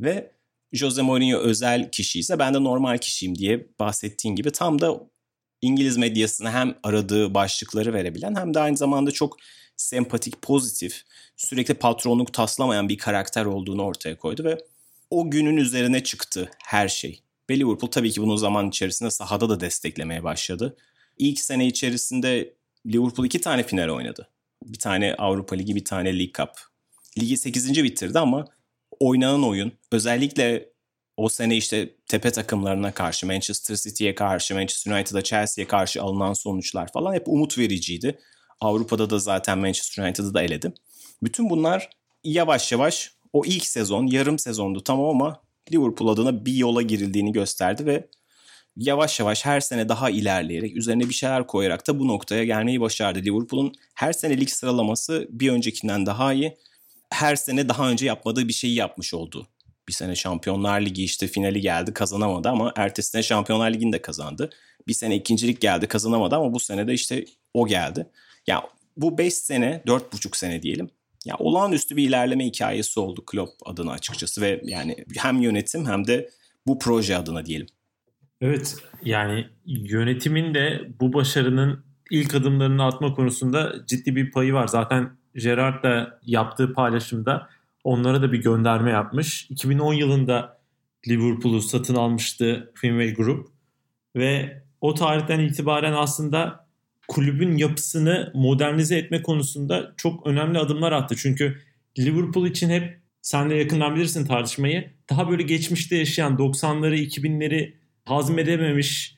Ve 0.00 0.35
Jose 0.72 1.02
Mourinho 1.02 1.38
özel 1.38 1.90
kişi 1.90 2.18
ise 2.18 2.38
ben 2.38 2.54
de 2.54 2.64
normal 2.64 2.98
kişiyim 2.98 3.38
diye 3.38 3.66
bahsettiğin 3.78 4.36
gibi 4.36 4.50
tam 4.50 4.80
da 4.80 5.00
İngiliz 5.62 5.96
medyasına 5.96 6.52
hem 6.52 6.74
aradığı 6.82 7.34
başlıkları 7.34 7.94
verebilen 7.94 8.34
hem 8.34 8.54
de 8.54 8.60
aynı 8.60 8.76
zamanda 8.76 9.10
çok 9.10 9.36
sempatik, 9.76 10.42
pozitif, 10.42 11.02
sürekli 11.36 11.74
patronluk 11.74 12.32
taslamayan 12.32 12.88
bir 12.88 12.98
karakter 12.98 13.44
olduğunu 13.44 13.82
ortaya 13.82 14.16
koydu 14.18 14.44
ve 14.44 14.58
o 15.10 15.30
günün 15.30 15.56
üzerine 15.56 16.04
çıktı 16.04 16.50
her 16.64 16.88
şey. 16.88 17.20
Ve 17.50 17.58
Liverpool 17.58 17.90
tabii 17.90 18.10
ki 18.10 18.22
bunu 18.22 18.36
zaman 18.36 18.68
içerisinde 18.68 19.10
sahada 19.10 19.48
da 19.48 19.60
desteklemeye 19.60 20.24
başladı. 20.24 20.76
İlk 21.18 21.40
sene 21.40 21.66
içerisinde 21.66 22.54
Liverpool 22.86 23.26
iki 23.26 23.40
tane 23.40 23.62
final 23.62 23.88
oynadı. 23.88 24.28
Bir 24.64 24.78
tane 24.78 25.14
Avrupa 25.14 25.56
Ligi, 25.56 25.76
bir 25.76 25.84
tane 25.84 26.18
League 26.18 26.32
Cup. 26.36 26.50
Ligi 27.18 27.36
8. 27.36 27.84
bitirdi 27.84 28.18
ama 28.18 28.44
oynanan 29.00 29.44
oyun 29.44 29.72
özellikle 29.92 30.68
o 31.16 31.28
sene 31.28 31.56
işte 31.56 31.94
tepe 32.08 32.30
takımlarına 32.30 32.92
karşı 32.94 33.26
Manchester 33.26 33.76
City'ye 33.76 34.14
karşı, 34.14 34.54
Manchester 34.54 34.92
United'a, 34.92 35.22
Chelsea'ye 35.22 35.68
karşı 35.68 36.02
alınan 36.02 36.32
sonuçlar 36.32 36.92
falan 36.92 37.14
hep 37.14 37.28
umut 37.28 37.58
vericiydi. 37.58 38.18
Avrupa'da 38.60 39.10
da 39.10 39.18
zaten 39.18 39.58
Manchester 39.58 40.04
United'ı 40.04 40.34
da 40.34 40.42
eledi. 40.42 40.72
Bütün 41.22 41.50
bunlar 41.50 41.90
yavaş 42.24 42.72
yavaş 42.72 43.12
o 43.32 43.44
ilk 43.44 43.66
sezon 43.66 44.06
yarım 44.06 44.38
sezondu 44.38 44.84
tamam 44.84 45.08
ama 45.08 45.42
Liverpool 45.72 46.08
adına 46.08 46.46
bir 46.46 46.54
yola 46.54 46.82
girildiğini 46.82 47.32
gösterdi 47.32 47.86
ve 47.86 48.08
yavaş 48.76 49.20
yavaş 49.20 49.44
her 49.44 49.60
sene 49.60 49.88
daha 49.88 50.10
ilerleyerek 50.10 50.76
üzerine 50.76 51.08
bir 51.08 51.14
şeyler 51.14 51.46
koyarak 51.46 51.86
da 51.86 51.98
bu 51.98 52.08
noktaya 52.08 52.44
gelmeyi 52.44 52.80
başardı. 52.80 53.18
Liverpool'un 53.18 53.72
her 53.94 54.12
sene 54.12 54.40
lig 54.40 54.48
sıralaması 54.48 55.28
bir 55.30 55.50
öncekinden 55.50 56.06
daha 56.06 56.32
iyi. 56.32 56.56
Her 57.16 57.36
sene 57.36 57.68
daha 57.68 57.90
önce 57.90 58.06
yapmadığı 58.06 58.48
bir 58.48 58.52
şeyi 58.52 58.74
yapmış 58.74 59.14
oldu. 59.14 59.46
Bir 59.88 59.92
sene 59.92 60.16
Şampiyonlar 60.16 60.80
Ligi 60.80 61.04
işte 61.04 61.26
finali 61.26 61.60
geldi 61.60 61.92
kazanamadı 61.92 62.48
ama 62.48 62.72
ertesi 62.76 63.10
sene 63.10 63.22
Şampiyonlar 63.22 63.70
Ligi'ni 63.70 63.92
de 63.92 64.02
kazandı. 64.02 64.50
Bir 64.88 64.92
sene 64.92 65.16
ikincilik 65.16 65.60
geldi 65.60 65.86
kazanamadı 65.86 66.36
ama 66.36 66.52
bu 66.52 66.60
sene 66.60 66.86
de 66.86 66.94
işte 66.94 67.24
o 67.54 67.66
geldi. 67.66 68.06
Ya 68.46 68.62
bu 68.96 69.18
5 69.18 69.34
sene 69.34 69.82
4,5 69.86 70.36
sene 70.36 70.62
diyelim 70.62 70.90
ya 71.24 71.36
olağanüstü 71.38 71.96
bir 71.96 72.08
ilerleme 72.08 72.46
hikayesi 72.46 73.00
oldu 73.00 73.24
Klopp 73.26 73.52
adına 73.64 73.92
açıkçası 73.92 74.40
ve 74.40 74.60
yani 74.64 74.96
hem 75.16 75.40
yönetim 75.40 75.86
hem 75.86 76.06
de 76.06 76.30
bu 76.66 76.78
proje 76.78 77.16
adına 77.16 77.46
diyelim. 77.46 77.66
Evet 78.40 78.76
yani 79.04 79.46
yönetimin 79.66 80.54
de 80.54 80.88
bu 81.00 81.12
başarının 81.12 81.84
ilk 82.10 82.34
adımlarını 82.34 82.84
atma 82.84 83.14
konusunda 83.14 83.74
ciddi 83.86 84.16
bir 84.16 84.30
payı 84.30 84.52
var. 84.52 84.68
Zaten 84.68 85.15
Gerard 85.36 85.82
da 85.82 86.20
yaptığı 86.26 86.72
paylaşımda 86.72 87.48
onlara 87.84 88.22
da 88.22 88.32
bir 88.32 88.38
gönderme 88.38 88.90
yapmış. 88.90 89.50
2010 89.50 89.94
yılında 89.94 90.58
Liverpool'u 91.08 91.62
satın 91.62 91.94
almıştı 91.94 92.72
Fenway 92.74 93.14
Group 93.14 93.48
ve 94.16 94.62
o 94.80 94.94
tarihten 94.94 95.40
itibaren 95.40 95.92
aslında 95.92 96.66
kulübün 97.08 97.56
yapısını 97.56 98.30
modernize 98.34 98.98
etme 98.98 99.22
konusunda 99.22 99.94
çok 99.96 100.26
önemli 100.26 100.58
adımlar 100.58 100.92
attı. 100.92 101.14
Çünkü 101.18 101.60
Liverpool 101.98 102.46
için 102.46 102.70
hep 102.70 103.00
sen 103.22 103.50
de 103.50 103.54
yakından 103.54 103.94
bilirsin 103.94 104.26
tartışmayı. 104.26 104.90
Daha 105.10 105.30
böyle 105.30 105.42
geçmişte 105.42 105.96
yaşayan 105.96 106.36
90'ları 106.36 106.96
2000'leri 106.96 107.74
hazmedememiş 108.04 109.16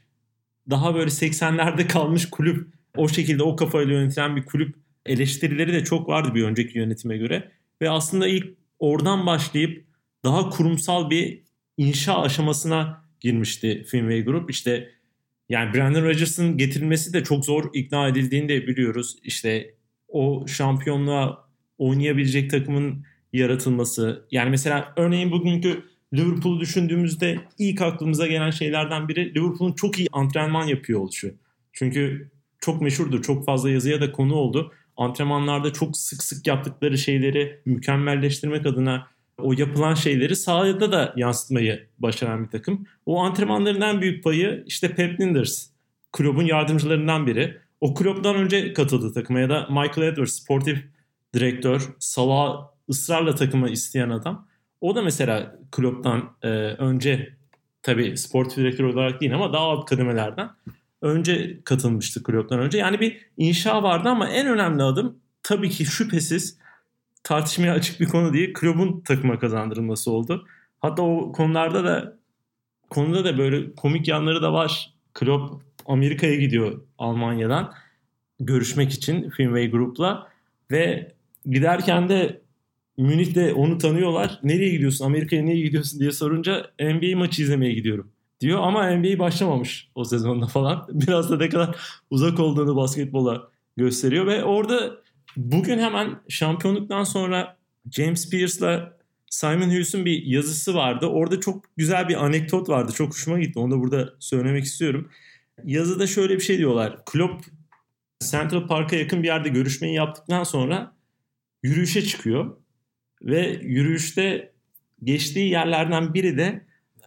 daha 0.71 0.95
böyle 0.95 1.11
80'lerde 1.11 1.87
kalmış 1.87 2.31
kulüp 2.31 2.69
o 2.97 3.09
şekilde 3.09 3.43
o 3.43 3.57
kafayla 3.57 3.95
yönetilen 3.95 4.37
bir 4.37 4.45
kulüp 4.45 4.77
eleştirileri 5.09 5.73
de 5.73 5.85
çok 5.85 6.09
vardı 6.09 6.35
bir 6.35 6.45
önceki 6.45 6.79
yönetime 6.79 7.17
göre. 7.17 7.53
Ve 7.83 7.91
aslında 7.91 8.29
ilk 8.29 8.47
oradan 8.79 9.27
başlayıp 9.27 9.85
daha 10.25 10.51
kurumsal 10.51 11.11
bir 11.11 11.43
inşa 11.77 12.23
aşamasına 12.23 13.05
girmişti 13.21 13.85
Fenway 13.91 14.25
Group. 14.25 14.51
İşte 14.51 14.91
yani 15.49 15.75
Brandon 15.75 16.03
Rodgers'ın 16.03 16.57
getirilmesi 16.57 17.13
de 17.13 17.25
çok 17.25 17.45
zor 17.45 17.71
ikna 17.75 18.09
edildiğini 18.09 18.49
de 18.49 18.67
biliyoruz. 18.67 19.17
İşte 19.23 19.75
o 20.09 20.47
şampiyonluğa 20.47 21.49
oynayabilecek 21.79 22.51
takımın 22.51 23.05
yaratılması. 23.33 24.27
Yani 24.31 24.51
mesela 24.51 24.93
örneğin 24.97 25.31
bugünkü 25.31 25.85
Liverpool'u 26.15 26.61
düşündüğümüzde 26.61 27.39
ilk 27.59 27.83
aklımıza 27.83 28.27
gelen 28.27 28.51
şeylerden 28.51 29.09
biri 29.09 29.35
Liverpool'un 29.35 29.73
çok 29.73 29.99
iyi 29.99 30.09
antrenman 30.13 30.67
yapıyor 30.67 31.01
oluşu. 31.01 31.35
Çünkü 31.73 32.31
çok 32.61 32.83
meşhurdur. 32.83 33.23
Çok 33.23 33.45
fazla 33.45 33.71
yazıya 33.71 34.01
da 34.01 34.13
konu 34.13 34.35
oldu. 34.35 34.73
Antrenmanlarda 34.99 35.73
çok 35.73 35.97
sık 35.97 36.23
sık 36.23 36.47
yaptıkları 36.47 36.99
şeyleri 36.99 37.61
mükemmelleştirmek 37.65 38.67
adına 38.67 39.07
o 39.39 39.53
yapılan 39.53 39.95
şeyleri 39.95 40.37
sahada 40.37 40.93
da 40.93 41.15
yansıtmayı 41.17 41.87
başaran 41.99 42.45
bir 42.45 42.51
takım. 42.51 42.87
O 43.07 43.21
antrenmanların 43.21 43.81
en 43.81 44.01
büyük 44.01 44.25
payı 44.25 44.65
işte 44.67 44.95
Pep 44.95 45.21
Linders. 45.21 45.67
Kulübün 46.13 46.47
yardımcılarından 46.47 47.27
biri. 47.27 47.59
O 47.81 47.95
kulüpten 47.95 48.35
önce 48.35 48.73
katıldı 48.73 49.15
takıma 49.15 49.41
ya 49.41 49.51
da 49.51 49.67
Michael 49.71 50.13
Edwards 50.13 50.33
sportif 50.33 50.85
direktör. 51.35 51.89
Salah 51.99 52.69
ısrarla 52.91 53.35
takıma 53.35 53.69
isteyen 53.69 54.11
adam. 54.11 54.49
O 54.81 54.95
da 54.95 55.03
mesela 55.03 55.59
Klopp'tan 55.73 56.31
e, 56.43 56.49
önce 56.49 57.37
tabii 57.83 58.17
sportif 58.17 58.57
direktör 58.57 58.85
olarak 58.85 59.21
değil 59.21 59.35
ama 59.35 59.53
daha 59.53 59.63
alt 59.63 59.85
kademelerden 59.85 60.51
önce 61.03 61.61
katılmıştı 61.65 62.23
Klopp'tan 62.23 62.61
önce. 62.61 62.79
Yani 62.79 63.01
bir 63.01 63.27
inşa 63.37 63.83
vardı 63.83 64.09
ama 64.09 64.29
en 64.29 64.47
önemli 64.47 64.83
adım 64.83 65.19
tabii 65.43 65.71
ki 65.71 65.85
şüphesiz 65.85 66.59
tartışmaya 67.23 67.73
açık 67.73 68.01
bir 68.01 68.07
konu 68.07 68.33
değil. 68.33 68.55
Klopp'un 68.55 69.01
takıma 69.01 69.39
kazandırılması 69.39 70.11
oldu. 70.11 70.47
Hatta 70.81 71.03
o 71.03 71.33
konularda 71.33 71.85
da 71.85 72.19
konuda 72.91 73.25
da 73.25 73.39
böyle 73.39 73.75
komik 73.75 74.09
yanları 74.09 74.43
da 74.43 74.53
var. 74.53 74.95
Klopp 75.15 75.63
Amerika'ya 75.87 76.35
gidiyor 76.37 76.83
Almanya'dan. 76.99 77.73
görüşmek 78.41 78.93
için 78.93 79.31
Finway 79.31 79.71
Group'la 79.71 80.29
ve 80.71 81.13
giderken 81.47 82.09
de 82.09 82.41
Münih'te 82.97 83.53
onu 83.55 83.79
tanıyorlar. 83.79 84.41
Nereye 84.43 84.71
gidiyorsun? 84.71 85.05
Amerika'ya 85.05 85.43
niye 85.43 85.61
gidiyorsun 85.61 86.01
diye 86.01 86.13
sorunca 86.13 86.71
NBA 86.81 87.19
maçı 87.19 87.43
izlemeye 87.43 87.73
gidiyorum 87.73 88.13
diyor 88.41 88.63
ama 88.63 88.91
NBA 88.91 89.19
başlamamış 89.19 89.89
o 89.95 90.05
sezonda 90.05 90.47
falan. 90.47 90.87
Biraz 90.93 91.31
da 91.31 91.37
ne 91.37 91.49
kadar 91.49 91.77
uzak 92.11 92.41
olduğunu 92.41 92.77
basketbola 92.77 93.49
gösteriyor 93.77 94.27
ve 94.27 94.45
orada 94.45 94.97
bugün 95.37 95.79
hemen 95.79 96.21
şampiyonluktan 96.29 97.05
sonra 97.05 97.57
James 97.91 98.31
Pierce'la 98.31 98.99
Simon 99.31 99.71
Hughes'un 99.71 100.05
bir 100.05 100.23
yazısı 100.23 100.75
vardı. 100.75 101.07
Orada 101.07 101.41
çok 101.41 101.65
güzel 101.77 102.09
bir 102.09 102.25
anekdot 102.25 102.69
vardı. 102.69 102.93
Çok 102.93 103.09
hoşuma 103.09 103.39
gitti. 103.39 103.59
Onu 103.59 103.71
da 103.71 103.81
burada 103.81 104.15
söylemek 104.19 104.65
istiyorum. 104.65 105.11
Yazıda 105.65 106.07
şöyle 106.07 106.35
bir 106.35 106.41
şey 106.41 106.59
diyorlar. 106.59 107.05
Klopp 107.05 107.45
Central 108.31 108.67
Park'a 108.67 108.97
yakın 108.97 109.23
bir 109.23 109.29
yerde 109.29 109.49
görüşmeyi 109.49 109.95
yaptıktan 109.95 110.45
sonra 110.45 110.97
yürüyüşe 111.63 112.03
çıkıyor. 112.03 112.57
Ve 113.23 113.61
yürüyüşte 113.63 114.53
geçtiği 115.05 115.51
yerlerden 115.51 116.15
biri 116.15 116.39
de 116.39 116.67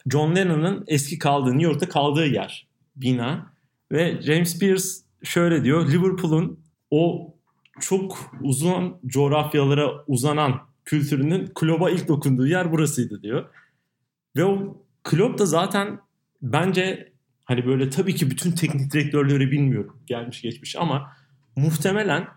John 0.10 0.36
Lennon'ın 0.36 0.84
eski 0.88 1.20
kaldığı, 1.20 1.52
New 1.52 1.64
York'ta 1.64 1.90
kaldığı 1.90 2.26
yer, 2.26 2.68
bina. 2.96 3.54
Ve 3.92 4.22
James 4.22 4.60
Pierce 4.60 4.84
şöyle 5.24 5.64
diyor, 5.64 5.92
Liverpool'un 5.92 6.60
o 6.92 7.34
çok 7.80 8.32
uzun 8.42 8.98
coğrafyalara 9.06 10.06
uzanan 10.08 10.62
kültürünün 10.86 11.52
Klopp'a 11.56 11.90
ilk 11.90 12.08
dokunduğu 12.08 12.48
yer 12.48 12.72
burasıydı 12.72 13.24
diyor. 13.24 13.46
Ve 14.36 14.46
o 14.46 14.84
Klopp 15.04 15.40
da 15.40 15.46
zaten 15.46 16.00
bence 16.42 17.12
hani 17.46 17.66
böyle 17.66 17.90
tabii 17.90 18.16
ki 18.16 18.30
bütün 18.30 18.52
teknik 18.52 18.94
direktörleri 18.94 19.52
bilmiyorum 19.52 19.98
gelmiş 20.08 20.42
geçmiş 20.42 20.76
ama 20.76 21.14
muhtemelen 21.56 22.28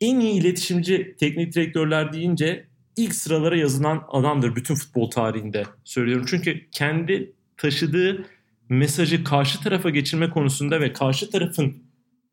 en 0.00 0.20
iyi 0.20 0.40
iletişimci 0.40 1.16
teknik 1.18 1.54
direktörler 1.54 2.12
deyince 2.12 2.66
ilk 2.96 3.14
sıralara 3.14 3.56
yazılan 3.56 4.04
adamdır 4.08 4.56
bütün 4.56 4.74
futbol 4.74 5.10
tarihinde 5.10 5.64
söylüyorum. 5.84 6.26
Çünkü 6.28 6.70
kendi 6.70 7.32
taşıdığı 7.56 8.26
mesajı 8.68 9.24
karşı 9.24 9.60
tarafa 9.60 9.90
geçirme 9.90 10.30
konusunda 10.30 10.80
ve 10.80 10.92
karşı 10.92 11.30
tarafın 11.30 11.82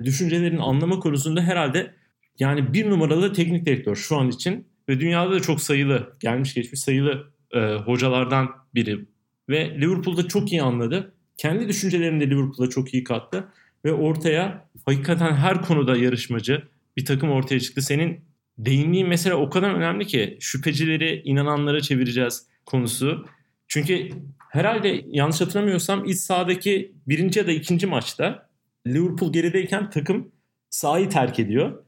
düşüncelerini 0.04 0.62
anlama 0.62 1.00
konusunda 1.00 1.42
herhalde 1.42 1.94
yani 2.40 2.74
bir 2.74 2.90
numaralı 2.90 3.34
teknik 3.34 3.66
direktör 3.66 3.96
şu 3.96 4.18
an 4.18 4.30
için 4.30 4.68
ve 4.90 5.00
dünyada 5.00 5.32
da 5.32 5.40
çok 5.40 5.62
sayılı 5.62 6.18
gelmiş 6.20 6.54
geçmiş 6.54 6.80
sayılı 6.82 7.34
e, 7.52 7.60
hocalardan 7.60 8.50
biri 8.76 9.06
ve 9.50 9.82
Liverpool'da 9.82 10.28
çok 10.28 10.52
iyi 10.52 10.62
anladı. 10.62 11.14
Kendi 11.38 11.68
düşüncelerini 11.68 12.22
de 12.22 12.30
Liverpool'a 12.30 12.70
çok 12.70 12.94
iyi 12.94 13.04
kattı 13.04 13.48
ve 13.86 13.94
ortaya 13.94 14.70
hakikaten 14.86 15.36
her 15.36 15.62
konuda 15.62 15.98
yarışmacı 15.98 16.64
bir 16.98 17.06
takım 17.06 17.32
ortaya 17.32 17.60
çıktı. 17.60 17.82
Senin 17.82 18.26
değindiğin 18.58 19.08
mesele 19.08 19.34
o 19.34 19.50
kadar 19.50 19.70
önemli 19.70 20.08
ki 20.08 20.38
şüphecileri 20.40 21.22
inananlara 21.26 21.82
çevireceğiz 21.82 22.48
konusu. 22.66 23.26
Çünkü 23.68 24.10
herhalde 24.50 25.02
yanlış 25.08 25.42
hatırlamıyorsam 25.42 26.06
iç 26.06 26.18
sahadaki 26.18 26.96
birinci 27.08 27.40
ya 27.40 27.48
da 27.48 27.52
ikinci 27.52 27.88
maçta 27.88 28.50
Liverpool 28.88 29.34
gerideyken 29.34 29.90
takım 29.90 30.32
sahayı 30.70 31.10
terk 31.10 31.40
ediyor. 31.40 31.84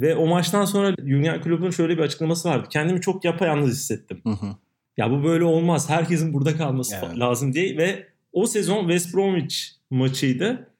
Ve 0.00 0.16
o 0.16 0.26
maçtan 0.26 0.64
sonra 0.64 0.94
Jürgen 0.98 1.40
Klopp'un 1.40 1.70
şöyle 1.70 1.98
bir 1.98 2.02
açıklaması 2.02 2.48
vardı. 2.48 2.68
Kendimi 2.70 3.00
çok 3.00 3.24
yapayalnız 3.24 3.70
hissettim. 3.70 4.20
Hı 4.24 4.30
hı. 4.30 4.56
Ya 4.96 5.10
bu 5.10 5.24
böyle 5.24 5.44
olmaz. 5.44 5.90
Herkesin 5.90 6.32
burada 6.32 6.56
kalması 6.56 6.94
yani. 6.94 7.18
lazım 7.18 7.52
diye. 7.52 7.76
Ve 7.76 8.06
o 8.32 8.46
sezon 8.46 8.80
West 8.80 9.14
Bromwich 9.14 9.56
maçıydı. 9.90 10.70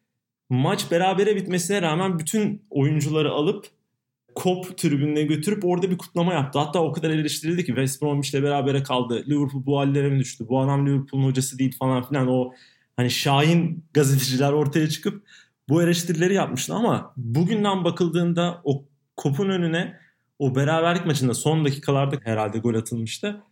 Maç 0.49 0.91
berabere 0.91 1.37
bitmesine 1.37 1.83
rağmen 1.83 2.19
bütün 2.19 2.63
oyuncuları 2.71 3.31
alıp 3.31 3.67
Kop 4.41 4.79
tribününe 4.79 5.23
götürüp 5.23 5.65
orada 5.65 5.91
bir 5.91 5.99
kutlama 5.99 6.33
yaptı. 6.33 6.59
Hatta 6.59 6.83
o 6.83 6.93
kadar 6.93 7.11
eleştirildi 7.11 7.65
ki 7.65 7.67
West 7.67 8.03
Bromwich'le 8.03 8.43
berabere 8.43 8.83
kaldı. 8.83 9.25
Liverpool 9.29 9.67
bu 9.67 9.79
hallere 9.79 10.09
mi 10.11 10.19
düştü? 10.19 10.49
Bu 10.49 10.61
adam 10.61 10.87
Liverpool'un 10.87 11.25
hocası 11.25 11.59
değil 11.59 11.77
falan 11.79 12.09
filan. 12.09 12.29
O 12.29 12.53
hani 12.97 13.11
şahin 13.11 13.85
gazeteciler 13.95 14.53
ortaya 14.53 14.89
çıkıp 14.89 15.23
bu 15.69 15.83
eleştirileri 15.83 16.35
yapmıştı 16.35 16.75
ama 16.75 17.13
bugünden 17.17 17.85
bakıldığında 17.85 18.61
o 18.65 18.85
Kop'un 19.17 19.49
önüne 19.49 19.97
o 20.39 20.55
beraberlik 20.57 21.07
maçında 21.07 21.35
son 21.35 21.65
dakikalarda 21.65 22.17
herhalde 22.25 22.59
gol 22.59 22.75
atılmıştı. 22.75 23.43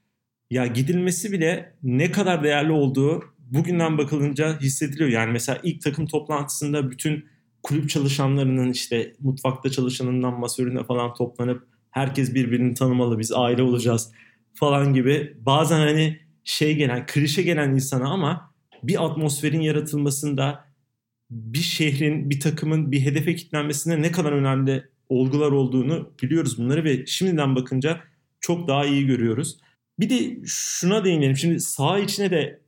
Ya 0.50 0.66
gidilmesi 0.66 1.32
bile 1.32 1.74
ne 1.82 2.10
kadar 2.10 2.44
değerli 2.44 2.72
olduğu 2.72 3.24
bugünden 3.38 3.98
bakılınca 3.98 4.60
hissediliyor. 4.60 5.08
Yani 5.10 5.32
mesela 5.32 5.58
ilk 5.62 5.82
takım 5.82 6.06
toplantısında 6.06 6.90
bütün 6.90 7.24
kulüp 7.62 7.90
çalışanlarının 7.90 8.72
işte 8.72 9.14
mutfakta 9.20 9.70
çalışanından 9.70 10.40
masörüne 10.40 10.84
falan 10.84 11.14
toplanıp 11.14 11.68
herkes 11.90 12.34
birbirini 12.34 12.74
tanımalı 12.74 13.18
biz 13.18 13.32
aile 13.32 13.62
olacağız 13.62 14.12
falan 14.54 14.94
gibi 14.94 15.36
bazen 15.40 15.78
hani 15.78 16.20
şey 16.44 16.76
gelen 16.76 17.06
klişe 17.06 17.42
gelen 17.42 17.70
insana 17.70 18.08
ama 18.08 18.54
bir 18.82 19.04
atmosferin 19.04 19.60
yaratılmasında 19.60 20.64
bir 21.30 21.58
şehrin 21.58 22.30
bir 22.30 22.40
takımın 22.40 22.92
bir 22.92 23.00
hedefe 23.00 23.36
kilitlenmesinde 23.36 24.02
ne 24.02 24.12
kadar 24.12 24.32
önemli 24.32 24.84
olgular 25.08 25.52
olduğunu 25.52 26.12
biliyoruz 26.22 26.58
bunları 26.58 26.84
ve 26.84 27.06
şimdiden 27.06 27.56
bakınca 27.56 28.00
çok 28.40 28.68
daha 28.68 28.86
iyi 28.86 29.06
görüyoruz. 29.06 29.58
Bir 30.00 30.10
de 30.10 30.38
şuna 30.46 31.04
değinelim. 31.04 31.36
Şimdi 31.36 31.60
sağ 31.60 31.98
içine 31.98 32.30
de 32.30 32.60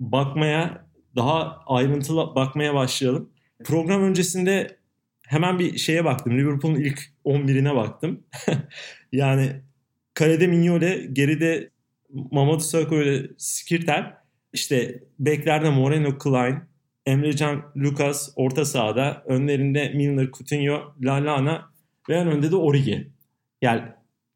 bakmaya 0.00 0.86
daha 1.16 1.58
ayrıntılı 1.66 2.34
bakmaya 2.34 2.74
başlayalım. 2.74 3.30
Program 3.64 4.02
öncesinde 4.02 4.78
hemen 5.26 5.58
bir 5.58 5.78
şeye 5.78 6.04
baktım. 6.04 6.38
Liverpool'un 6.38 6.80
ilk 6.80 7.00
11'ine 7.24 7.76
baktım. 7.76 8.24
yani 9.12 9.62
kalede 10.14 10.46
Mignole, 10.46 11.06
geride 11.12 11.70
Mamadou 12.10 12.60
Sakho 12.60 13.02
ile 13.02 13.28
Skirtel. 13.38 14.14
İşte 14.52 15.02
beklerde 15.18 15.70
Moreno, 15.70 16.18
Klein, 16.18 16.58
Emrecan, 17.06 17.72
Lucas 17.76 18.32
orta 18.36 18.64
sahada. 18.64 19.22
Önlerinde 19.26 19.88
Milner, 19.88 20.30
Coutinho, 20.30 20.94
Lallana 21.02 21.70
ve 22.08 22.14
en 22.14 22.28
önde 22.28 22.50
de 22.50 22.56
Origi. 22.56 23.10
Yani 23.62 23.82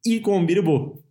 ilk 0.05 0.27
11'i 0.27 0.67
bu 0.67 1.03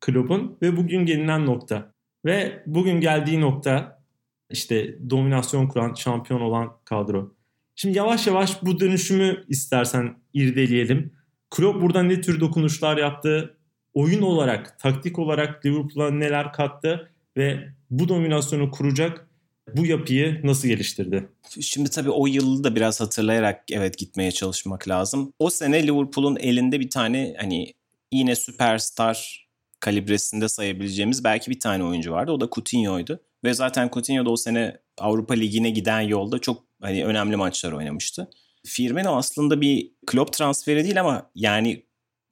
kulübün 0.00 0.56
ve 0.62 0.76
bugün 0.76 1.06
gelinen 1.06 1.46
nokta. 1.46 1.92
Ve 2.24 2.62
bugün 2.66 3.00
geldiği 3.00 3.40
nokta 3.40 4.02
işte 4.50 4.98
dominasyon 5.10 5.66
kuran, 5.66 5.94
şampiyon 5.94 6.40
olan 6.40 6.72
kadro. 6.84 7.35
Şimdi 7.76 7.98
yavaş 7.98 8.26
yavaş 8.26 8.62
bu 8.62 8.80
dönüşümü 8.80 9.44
istersen 9.48 10.16
irdeleyelim. 10.34 11.12
Klopp 11.50 11.82
burada 11.82 12.02
ne 12.02 12.20
tür 12.20 12.40
dokunuşlar 12.40 12.96
yaptı? 12.96 13.58
Oyun 13.94 14.22
olarak, 14.22 14.78
taktik 14.78 15.18
olarak 15.18 15.66
Liverpool'a 15.66 16.10
neler 16.10 16.52
kattı 16.52 17.10
ve 17.36 17.68
bu 17.90 18.08
dominasyonu 18.08 18.70
kuracak 18.70 19.28
bu 19.74 19.86
yapıyı 19.86 20.40
nasıl 20.44 20.68
geliştirdi? 20.68 21.28
Şimdi 21.60 21.90
tabii 21.90 22.10
o 22.10 22.26
yılı 22.26 22.64
da 22.64 22.76
biraz 22.76 23.00
hatırlayarak 23.00 23.62
evet 23.70 23.98
gitmeye 23.98 24.32
çalışmak 24.32 24.88
lazım. 24.88 25.32
O 25.38 25.50
sene 25.50 25.86
Liverpool'un 25.86 26.36
elinde 26.36 26.80
bir 26.80 26.90
tane 26.90 27.34
hani 27.38 27.72
yine 28.12 28.36
süperstar 28.36 29.48
kalibresinde 29.80 30.48
sayabileceğimiz 30.48 31.24
belki 31.24 31.50
bir 31.50 31.60
tane 31.60 31.84
oyuncu 31.84 32.12
vardı. 32.12 32.32
O 32.32 32.40
da 32.40 32.48
Coutinho'ydu. 32.52 33.20
Ve 33.44 33.54
zaten 33.54 33.90
Coutinho 33.92 34.24
da 34.24 34.30
o 34.30 34.36
sene 34.36 34.78
Avrupa 34.98 35.34
Ligi'ne 35.34 35.70
giden 35.70 36.00
yolda 36.00 36.38
çok 36.38 36.64
hani 36.82 37.04
önemli 37.04 37.36
maçlar 37.36 37.72
oynamıştı. 37.72 38.30
Firmino 38.66 39.16
aslında 39.16 39.60
bir 39.60 39.92
Klopp 40.06 40.32
transferi 40.32 40.84
değil 40.84 41.00
ama 41.00 41.30
yani 41.34 41.86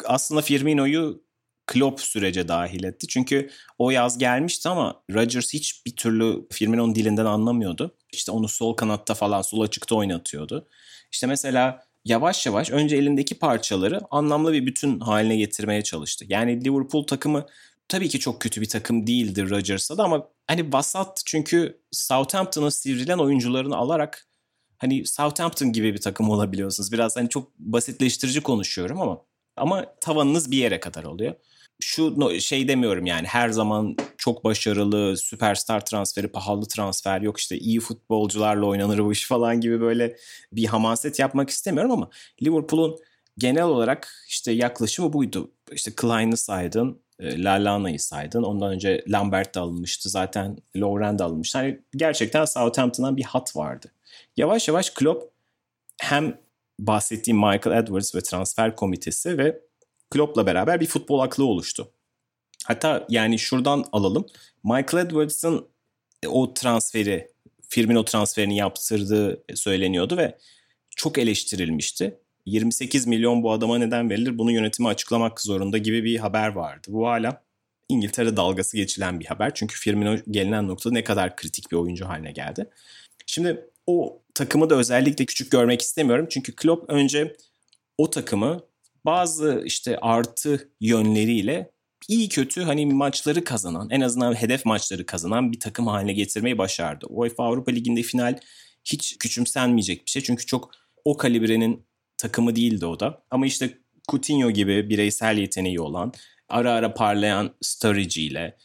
aslında 0.05 0.43
Firmino'yu 0.43 1.25
Klopp 1.67 2.01
sürece 2.01 2.49
dahil 2.49 2.85
etti. 2.85 3.07
Çünkü 3.09 3.51
o 3.79 3.91
yaz 3.91 4.19
gelmişti 4.19 4.69
ama 4.69 5.03
Rodgers 5.15 5.53
hiç 5.55 5.87
bir 5.87 5.97
türlü 5.97 6.47
Firmino'nun 6.53 6.95
dilinden 6.95 7.25
anlamıyordu. 7.25 7.95
İşte 8.13 8.33
onu 8.33 8.49
sol 8.49 8.75
kanatta 8.75 9.15
falan 9.15 9.43
sol 9.43 9.61
açıkta 9.61 9.95
oynatıyordu. 9.95 10.69
İşte 11.13 11.27
mesela 11.27 11.85
yavaş 12.05 12.47
yavaş 12.47 12.71
önce 12.71 12.97
elindeki 12.97 13.35
parçaları 13.35 14.01
anlamlı 14.11 14.53
bir 14.53 14.67
bütün 14.67 15.01
haline 15.01 15.37
getirmeye 15.37 15.83
çalıştı. 15.83 16.25
Yani 16.29 16.65
Liverpool 16.65 17.07
takımı 17.07 17.47
tabii 17.95 18.09
ki 18.09 18.21
çok 18.21 18.41
kötü 18.41 18.61
bir 18.61 18.69
takım 18.69 19.07
değildir 19.07 19.51
Rodgers'a 19.51 19.99
da 19.99 20.05
ama 20.05 20.29
hani 20.47 20.73
vasat 20.73 21.23
çünkü 21.27 21.81
Southampton'ın 21.91 22.69
sivrilen 22.69 23.19
oyuncularını 23.19 23.77
alarak 23.77 24.27
hani 24.79 25.07
Southampton 25.07 25.73
gibi 25.73 25.95
bir 25.95 26.01
takım 26.01 26.31
olabiliyorsunuz. 26.31 26.93
Biraz 26.93 27.17
hani 27.17 27.29
çok 27.29 27.59
basitleştirici 27.59 28.41
konuşuyorum 28.41 29.01
ama 29.01 29.21
ama 29.57 29.87
tavanınız 30.01 30.51
bir 30.51 30.57
yere 30.59 30.81
kadar 30.81 31.05
oluyor. 31.05 31.35
Şu 31.81 32.31
şey 32.41 32.69
demiyorum 32.69 33.07
yani 33.07 33.27
her 33.27 33.49
zaman 33.49 33.97
çok 34.19 34.45
başarılı, 34.45 35.17
süperstar 35.17 35.87
transferi, 35.87 36.29
pahalı 36.29 36.69
transfer 36.69 37.21
yok 37.21 37.39
işte 37.39 37.59
iyi 37.59 37.81
futbolcularla 37.81 38.67
oynanır 38.67 38.99
bu 38.99 39.13
iş 39.13 39.27
falan 39.27 39.61
gibi 39.61 39.81
böyle 39.81 40.17
bir 40.53 40.65
hamaset 40.67 41.19
yapmak 41.19 41.51
istemiyorum 41.51 41.93
ama 41.93 42.11
Liverpool'un 42.43 42.99
genel 43.39 43.65
olarak 43.65 44.25
işte 44.29 44.53
yaklaşımı 44.53 45.13
buydu. 45.13 45.51
İşte 45.73 45.93
Klein'ı 45.97 46.37
saydın, 46.37 47.04
e, 47.21 47.43
Lallana'yı 47.43 48.01
saydın. 48.01 48.43
Ondan 48.43 48.73
önce 48.73 49.05
Lambert 49.09 49.55
de 49.55 49.61
alınmıştı. 49.61 50.09
Zaten 50.09 50.57
Lovren 50.77 51.19
de 51.19 51.25
alınmıştı. 51.25 51.59
Hani 51.59 51.81
gerçekten 51.97 52.45
Southampton'dan 52.45 53.17
bir 53.17 53.25
hat 53.25 53.57
vardı. 53.57 53.93
Yavaş 54.37 54.69
yavaş 54.69 54.91
Klopp 54.91 55.33
hem 56.01 56.39
bahsettiğim 56.79 57.39
Michael 57.39 57.83
Edwards 57.83 58.15
ve 58.15 58.21
transfer 58.21 58.77
komitesi 58.77 59.39
ve 59.39 59.61
Klopp'la 60.11 60.47
beraber 60.47 60.81
bir 60.81 60.87
futbol 60.87 61.21
aklı 61.21 61.45
oluştu. 61.45 61.91
Hatta 62.65 63.07
yani 63.09 63.39
şuradan 63.39 63.85
alalım. 63.93 64.27
Michael 64.65 65.07
Edwards'ın 65.07 65.69
o 66.29 66.55
transferi, 66.55 67.31
Firmino 67.69 68.05
transferini 68.05 68.57
yaptırdığı 68.57 69.45
söyleniyordu 69.55 70.17
ve 70.17 70.39
çok 70.97 71.19
eleştirilmişti. 71.19 72.19
28 72.47 73.07
milyon 73.07 73.43
bu 73.43 73.53
adama 73.53 73.79
neden 73.79 74.11
verilir 74.11 74.39
bunu 74.39 74.53
yönetime 74.53 74.89
açıklamak 74.89 75.41
zorunda 75.41 75.79
gibi 75.79 76.05
bir 76.05 76.19
haber 76.19 76.49
vardı. 76.49 76.87
Bu 76.91 77.07
hala 77.07 77.43
İngiltere 77.89 78.37
dalgası 78.37 78.77
geçilen 78.77 79.21
bir 79.21 79.25
haber. 79.25 79.55
Çünkü 79.55 79.77
Firmino 79.77 80.17
gelinen 80.31 80.69
noktada 80.69 80.95
ne 80.95 81.05
kadar 81.05 81.37
kritik 81.37 81.73
bir 81.73 81.77
oyuncu 81.77 82.07
haline 82.09 82.33
geldi. 82.33 82.67
Şimdi 83.27 83.71
o 83.87 84.23
takımı 84.35 84.71
da 84.71 84.75
özellikle 84.75 85.25
küçük 85.25 85.51
görmek 85.51 85.83
istemiyorum. 85.83 86.27
Çünkü 86.31 86.57
Klopp 86.57 86.91
önce 86.91 87.37
o 87.99 88.11
takımı 88.11 88.61
bazı 89.05 89.63
işte 89.65 89.99
artı 89.99 90.69
yönleriyle 90.81 91.71
iyi 92.09 92.29
kötü 92.29 92.63
hani 92.63 92.87
maçları 92.87 93.45
kazanan, 93.45 93.91
en 93.91 94.01
azından 94.01 94.35
hedef 94.35 94.65
maçları 94.65 95.07
kazanan 95.07 95.53
bir 95.53 95.61
takım 95.61 95.87
haline 95.87 96.13
getirmeyi 96.13 96.59
başardı. 96.59 97.07
UEFA 97.09 97.45
Avrupa 97.45 97.73
Ligi'nde 97.73 98.03
final 98.03 98.39
hiç 98.85 99.17
küçümsenmeyecek 99.19 100.07
bir 100.07 100.11
şey. 100.11 100.23
Çünkü 100.23 100.47
çok 100.47 100.71
o 101.05 101.17
kalibrenin 101.17 101.87
takımı 102.25 102.57
değildi 102.57 102.87
o 102.87 103.01
da. 103.01 103.23
Ama 103.31 103.47
işte 103.47 103.79
Coutinho 104.09 104.51
gibi 104.51 104.91
bireysel 104.91 105.39
yeteneği 105.39 105.81
olan, 105.81 106.13
ara 106.49 106.73
ara 106.73 106.95
parlayan 106.95 107.55
Sturridge 107.61 108.23
ile 108.23 108.57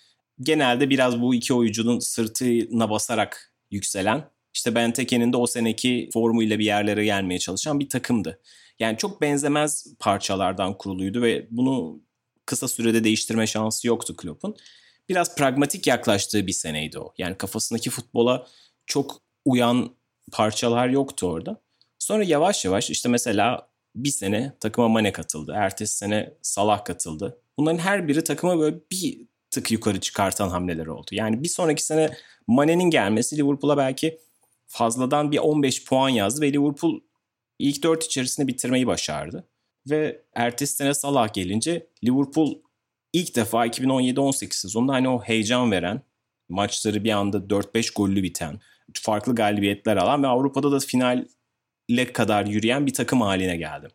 genelde 0.41 0.89
biraz 0.89 1.21
bu 1.21 1.35
iki 1.35 1.53
oyuncunun 1.53 1.99
sırtına 1.99 2.89
basarak 2.89 3.53
yükselen 3.71 4.29
işte 4.53 4.75
Benteke'nin 4.75 5.33
de 5.33 5.37
o 5.37 5.47
seneki 5.47 6.09
formuyla 6.13 6.59
bir 6.59 6.65
yerlere 6.65 7.05
gelmeye 7.05 7.39
çalışan 7.39 7.79
bir 7.79 7.89
takımdı. 7.89 8.39
Yani 8.79 8.97
çok 8.97 9.21
benzemez 9.21 9.87
parçalardan 9.99 10.77
kuruluydu 10.77 11.21
ve 11.21 11.47
bunu 11.51 12.01
kısa 12.45 12.67
sürede 12.67 13.03
değiştirme 13.03 13.47
şansı 13.47 13.87
yoktu 13.87 14.15
Klopp'un. 14.15 14.55
Biraz 15.09 15.35
pragmatik 15.35 15.87
yaklaştığı 15.87 16.47
bir 16.47 16.51
seneydi 16.51 16.99
o. 16.99 17.13
Yani 17.17 17.35
kafasındaki 17.35 17.89
futbola 17.89 18.47
çok 18.85 19.21
uyan 19.45 19.95
parçalar 20.31 20.89
yoktu 20.89 21.27
orada. 21.27 21.61
Sonra 21.99 22.23
yavaş 22.23 22.65
yavaş 22.65 22.89
işte 22.89 23.09
mesela 23.09 23.69
bir 23.95 24.09
sene 24.09 24.53
takıma 24.59 24.87
Mane 24.87 25.11
katıldı. 25.11 25.53
Ertesi 25.55 25.97
sene 25.97 26.33
Salah 26.41 26.85
katıldı. 26.85 27.41
Bunların 27.57 27.77
her 27.77 28.07
biri 28.07 28.23
takıma 28.23 28.59
böyle 28.59 28.77
bir 28.91 29.21
tık 29.51 29.71
yukarı 29.71 29.99
çıkartan 29.99 30.49
hamleler 30.49 30.85
oldu. 30.85 31.07
Yani 31.11 31.43
bir 31.43 31.49
sonraki 31.49 31.85
sene 31.85 32.09
Mane'nin 32.47 32.89
gelmesi 32.89 33.37
Liverpool'a 33.37 33.77
belki 33.77 34.19
fazladan 34.67 35.31
bir 35.31 35.37
15 35.37 35.85
puan 35.85 36.09
yazdı 36.09 36.41
ve 36.41 36.53
Liverpool 36.53 36.99
ilk 37.59 37.83
4 37.83 38.03
içerisinde 38.03 38.47
bitirmeyi 38.47 38.87
başardı. 38.87 39.47
Ve 39.89 40.21
ertesi 40.33 40.75
sene 40.75 40.93
Salah 40.93 41.33
gelince 41.33 41.87
Liverpool 42.03 42.55
ilk 43.13 43.35
defa 43.35 43.67
2017-18 43.67 44.53
sezonunda 44.53 44.93
hani 44.93 45.09
o 45.09 45.21
heyecan 45.21 45.71
veren, 45.71 46.01
maçları 46.49 47.03
bir 47.03 47.11
anda 47.11 47.37
4-5 47.37 47.93
gollü 47.95 48.23
biten, 48.23 48.59
farklı 48.93 49.35
galibiyetler 49.35 49.97
alan 49.97 50.23
ve 50.23 50.27
Avrupa'da 50.27 50.71
da 50.71 50.79
finale 51.89 52.13
kadar 52.13 52.45
yürüyen 52.45 52.85
bir 52.85 52.93
takım 52.93 53.21
haline 53.21 53.57
geldi. 53.57 53.87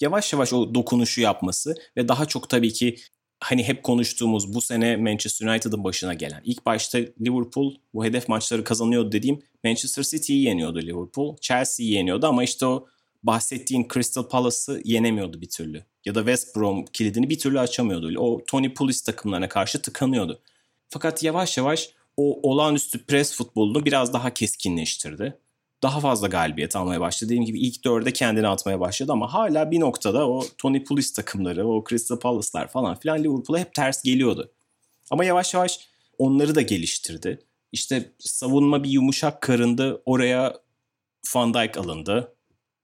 Yavaş 0.00 0.32
yavaş 0.32 0.52
o 0.52 0.74
dokunuşu 0.74 1.20
yapması 1.20 1.74
ve 1.96 2.08
daha 2.08 2.26
çok 2.26 2.48
tabii 2.48 2.72
ki 2.72 2.96
hani 3.40 3.64
hep 3.64 3.82
konuştuğumuz 3.82 4.54
bu 4.54 4.60
sene 4.60 4.96
Manchester 4.96 5.46
United'ın 5.46 5.84
başına 5.84 6.14
gelen. 6.14 6.42
ilk 6.44 6.66
başta 6.66 6.98
Liverpool 6.98 7.74
bu 7.94 8.04
hedef 8.04 8.28
maçları 8.28 8.64
kazanıyordu 8.64 9.12
dediğim 9.12 9.42
Manchester 9.64 10.02
City'yi 10.02 10.42
yeniyordu 10.42 10.82
Liverpool. 10.82 11.36
Chelsea'yi 11.40 11.92
yeniyordu 11.92 12.26
ama 12.26 12.44
işte 12.44 12.66
o 12.66 12.86
bahsettiğin 13.22 13.88
Crystal 13.94 14.28
Palace'ı 14.28 14.80
yenemiyordu 14.84 15.40
bir 15.40 15.48
türlü. 15.48 15.84
Ya 16.04 16.14
da 16.14 16.20
West 16.20 16.56
Brom 16.56 16.84
kilidini 16.84 17.30
bir 17.30 17.38
türlü 17.38 17.60
açamıyordu. 17.60 18.18
O 18.18 18.44
Tony 18.46 18.74
Pulis 18.74 19.02
takımlarına 19.02 19.48
karşı 19.48 19.82
tıkanıyordu. 19.82 20.40
Fakat 20.88 21.22
yavaş 21.22 21.58
yavaş 21.58 21.90
o 22.16 22.50
olağanüstü 22.50 23.04
pres 23.04 23.36
futbolunu 23.36 23.84
biraz 23.84 24.12
daha 24.12 24.34
keskinleştirdi. 24.34 25.38
Daha 25.86 26.00
fazla 26.00 26.26
galibiyet 26.26 26.76
almaya 26.76 27.00
başladı. 27.00 27.28
Dediğim 27.28 27.44
gibi 27.44 27.60
ilk 27.60 27.84
dörde 27.84 28.12
kendini 28.12 28.48
atmaya 28.48 28.80
başladı 28.80 29.12
ama 29.12 29.34
hala 29.34 29.70
bir 29.70 29.80
noktada 29.80 30.28
o 30.28 30.44
Tony 30.58 30.84
Pulis 30.84 31.12
takımları, 31.12 31.68
o 31.68 31.84
Crystal 31.88 32.18
Palace'lar 32.18 32.68
falan 32.68 32.98
filan 32.98 33.24
Liverpool'a 33.24 33.58
hep 33.58 33.74
ters 33.74 34.02
geliyordu. 34.02 34.52
Ama 35.10 35.24
yavaş 35.24 35.54
yavaş 35.54 35.80
onları 36.18 36.54
da 36.54 36.62
geliştirdi. 36.62 37.38
İşte 37.72 38.12
savunma 38.18 38.84
bir 38.84 38.90
yumuşak 38.90 39.40
karındı. 39.40 40.02
Oraya 40.06 40.56
Van 41.34 41.54
Dijk 41.54 41.76
alındı. 41.78 42.34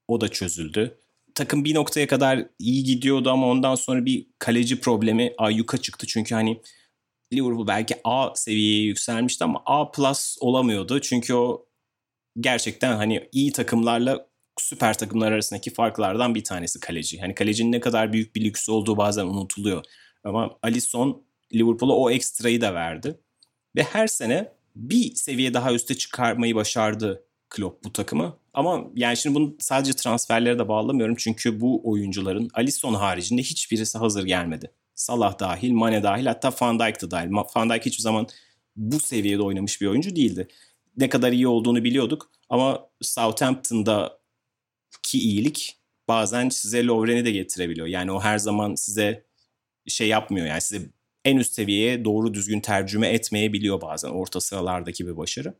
O 0.08 0.20
da 0.20 0.28
çözüldü. 0.28 0.98
Takım 1.34 1.64
bir 1.64 1.74
noktaya 1.74 2.06
kadar 2.06 2.46
iyi 2.58 2.84
gidiyordu 2.84 3.30
ama 3.30 3.46
ondan 3.46 3.74
sonra 3.74 4.04
bir 4.04 4.26
kaleci 4.38 4.80
problemi 4.80 5.34
ayyuka 5.38 5.78
çıktı. 5.78 6.06
Çünkü 6.06 6.34
hani 6.34 6.60
Liverpool 7.32 7.66
belki 7.66 7.94
A 8.04 8.34
seviyeye 8.34 8.84
yükselmişti 8.84 9.44
ama 9.44 9.62
A 9.66 9.90
plus 9.90 10.36
olamıyordu. 10.40 11.00
Çünkü 11.00 11.34
o 11.34 11.66
gerçekten 12.40 12.96
hani 12.96 13.28
iyi 13.32 13.52
takımlarla 13.52 14.26
süper 14.58 14.98
takımlar 14.98 15.32
arasındaki 15.32 15.70
farklardan 15.70 16.34
bir 16.34 16.44
tanesi 16.44 16.80
kaleci. 16.80 17.20
Hani 17.20 17.34
kalecinin 17.34 17.72
ne 17.72 17.80
kadar 17.80 18.12
büyük 18.12 18.34
bir 18.34 18.44
lüks 18.44 18.68
olduğu 18.68 18.96
bazen 18.96 19.26
unutuluyor. 19.26 19.84
Ama 20.24 20.58
Alisson 20.62 21.22
Liverpool'a 21.54 21.94
o 21.94 22.10
ekstrayı 22.10 22.60
da 22.60 22.74
verdi. 22.74 23.20
Ve 23.76 23.82
her 23.82 24.06
sene 24.06 24.52
bir 24.76 25.14
seviye 25.14 25.54
daha 25.54 25.72
üste 25.72 25.94
çıkarmayı 25.94 26.54
başardı 26.54 27.24
Klopp 27.50 27.84
bu 27.84 27.92
takımı. 27.92 28.36
Ama 28.54 28.84
yani 28.94 29.16
şimdi 29.16 29.34
bunu 29.34 29.54
sadece 29.58 29.92
transferlere 29.92 30.58
de 30.58 30.68
bağlamıyorum. 30.68 31.14
Çünkü 31.18 31.60
bu 31.60 31.90
oyuncuların 31.90 32.50
Alisson 32.54 32.94
haricinde 32.94 33.42
hiçbirisi 33.42 33.98
hazır 33.98 34.24
gelmedi. 34.24 34.70
Salah 34.94 35.38
dahil, 35.38 35.72
Mane 35.72 36.02
dahil 36.02 36.26
hatta 36.26 36.52
Van 36.60 36.78
Dijk 36.78 37.02
da 37.02 37.10
dahil. 37.10 37.30
Van 37.56 37.70
Dijk 37.70 37.86
hiçbir 37.86 38.02
zaman 38.02 38.26
bu 38.76 39.00
seviyede 39.00 39.42
oynamış 39.42 39.80
bir 39.80 39.86
oyuncu 39.86 40.16
değildi. 40.16 40.48
Ne 40.96 41.08
kadar 41.08 41.32
iyi 41.32 41.48
olduğunu 41.48 41.84
biliyorduk 41.84 42.30
ama 42.48 42.88
Southampton'daki 43.00 45.18
iyilik 45.18 45.76
bazen 46.08 46.48
size 46.48 46.86
Lovren'i 46.86 47.24
de 47.24 47.30
getirebiliyor. 47.30 47.86
Yani 47.86 48.12
o 48.12 48.20
her 48.20 48.38
zaman 48.38 48.74
size 48.74 49.24
şey 49.86 50.08
yapmıyor 50.08 50.46
yani 50.46 50.60
size 50.60 50.86
en 51.24 51.36
üst 51.36 51.52
seviyeye 51.52 52.04
doğru 52.04 52.34
düzgün 52.34 52.60
tercüme 52.60 53.08
etmeyebiliyor 53.08 53.80
bazen 53.80 54.08
orta 54.08 54.40
sıralardaki 54.40 55.06
bir 55.06 55.16
başarı. 55.16 55.54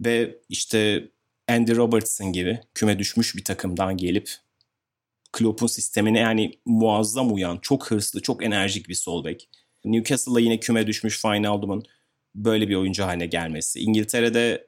Ve 0.00 0.38
işte 0.48 1.08
Andy 1.48 1.76
Robertson 1.76 2.32
gibi 2.32 2.60
küme 2.74 2.98
düşmüş 2.98 3.36
bir 3.36 3.44
takımdan 3.44 3.96
gelip 3.96 4.30
Klopp'un 5.32 5.66
sistemine 5.66 6.18
yani 6.18 6.52
muazzam 6.66 7.34
uyan, 7.34 7.58
çok 7.62 7.90
hırslı, 7.90 8.22
çok 8.22 8.44
enerjik 8.44 8.88
bir 8.88 8.94
sol 8.94 9.24
bek. 9.24 9.48
Newcastle'la 9.84 10.40
yine 10.40 10.60
küme 10.60 10.86
düşmüş 10.86 11.14
Wijnaldum'un 11.14 11.84
böyle 12.34 12.68
bir 12.68 12.74
oyuncu 12.74 13.04
haline 13.04 13.26
gelmesi. 13.26 13.80
İngiltere'de 13.80 14.66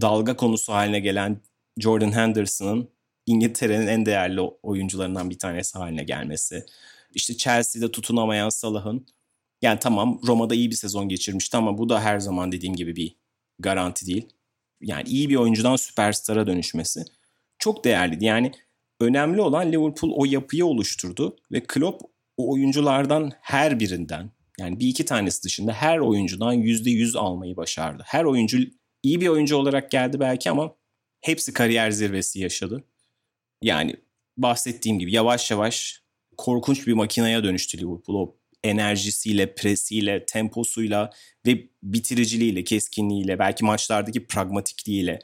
dalga 0.00 0.36
konusu 0.36 0.72
haline 0.72 1.00
gelen 1.00 1.40
Jordan 1.78 2.12
Henderson'ın 2.12 2.88
İngiltere'nin 3.26 3.86
en 3.86 4.06
değerli 4.06 4.40
oyuncularından 4.40 5.30
bir 5.30 5.38
tanesi 5.38 5.78
haline 5.78 6.04
gelmesi. 6.04 6.64
İşte 7.14 7.36
Chelsea'de 7.36 7.90
tutunamayan 7.92 8.48
Salah'ın 8.48 9.06
yani 9.62 9.78
tamam 9.78 10.20
Roma'da 10.26 10.54
iyi 10.54 10.70
bir 10.70 10.76
sezon 10.76 11.08
geçirmişti 11.08 11.56
ama 11.56 11.78
bu 11.78 11.88
da 11.88 12.00
her 12.00 12.18
zaman 12.20 12.52
dediğim 12.52 12.76
gibi 12.76 12.96
bir 12.96 13.16
garanti 13.58 14.06
değil 14.06 14.28
yani 14.80 15.08
iyi 15.08 15.28
bir 15.28 15.36
oyuncudan 15.36 15.76
süperstara 15.76 16.46
dönüşmesi 16.46 17.04
çok 17.58 17.84
değerliydi. 17.84 18.24
Yani 18.24 18.52
önemli 19.00 19.40
olan 19.40 19.72
Liverpool 19.72 20.12
o 20.16 20.24
yapıyı 20.24 20.66
oluşturdu 20.66 21.36
ve 21.52 21.62
Klopp 21.62 22.02
o 22.36 22.52
oyunculardan 22.52 23.32
her 23.40 23.80
birinden 23.80 24.30
yani 24.60 24.80
bir 24.80 24.88
iki 24.88 25.04
tanesi 25.04 25.42
dışında 25.42 25.72
her 25.72 25.98
oyuncudan 25.98 26.52
yüzde 26.52 26.90
yüz 26.90 27.16
almayı 27.16 27.56
başardı. 27.56 28.02
Her 28.06 28.24
oyuncu 28.24 28.58
iyi 29.02 29.20
bir 29.20 29.28
oyuncu 29.28 29.56
olarak 29.56 29.90
geldi 29.90 30.20
belki 30.20 30.50
ama 30.50 30.74
hepsi 31.20 31.52
kariyer 31.52 31.90
zirvesi 31.90 32.40
yaşadı. 32.40 32.84
Yani 33.62 33.96
bahsettiğim 34.36 34.98
gibi 34.98 35.12
yavaş 35.12 35.50
yavaş 35.50 36.02
korkunç 36.36 36.86
bir 36.86 36.92
makineye 36.92 37.44
dönüştü 37.44 37.78
Liverpool. 37.78 38.16
O 38.16 38.36
enerjisiyle, 38.64 39.54
presiyle, 39.54 40.26
temposuyla 40.26 41.10
ve 41.46 41.68
bitiriciliğiyle, 41.82 42.64
keskinliğiyle, 42.64 43.38
belki 43.38 43.64
maçlardaki 43.64 44.26
pragmatikliğiyle, 44.26 45.18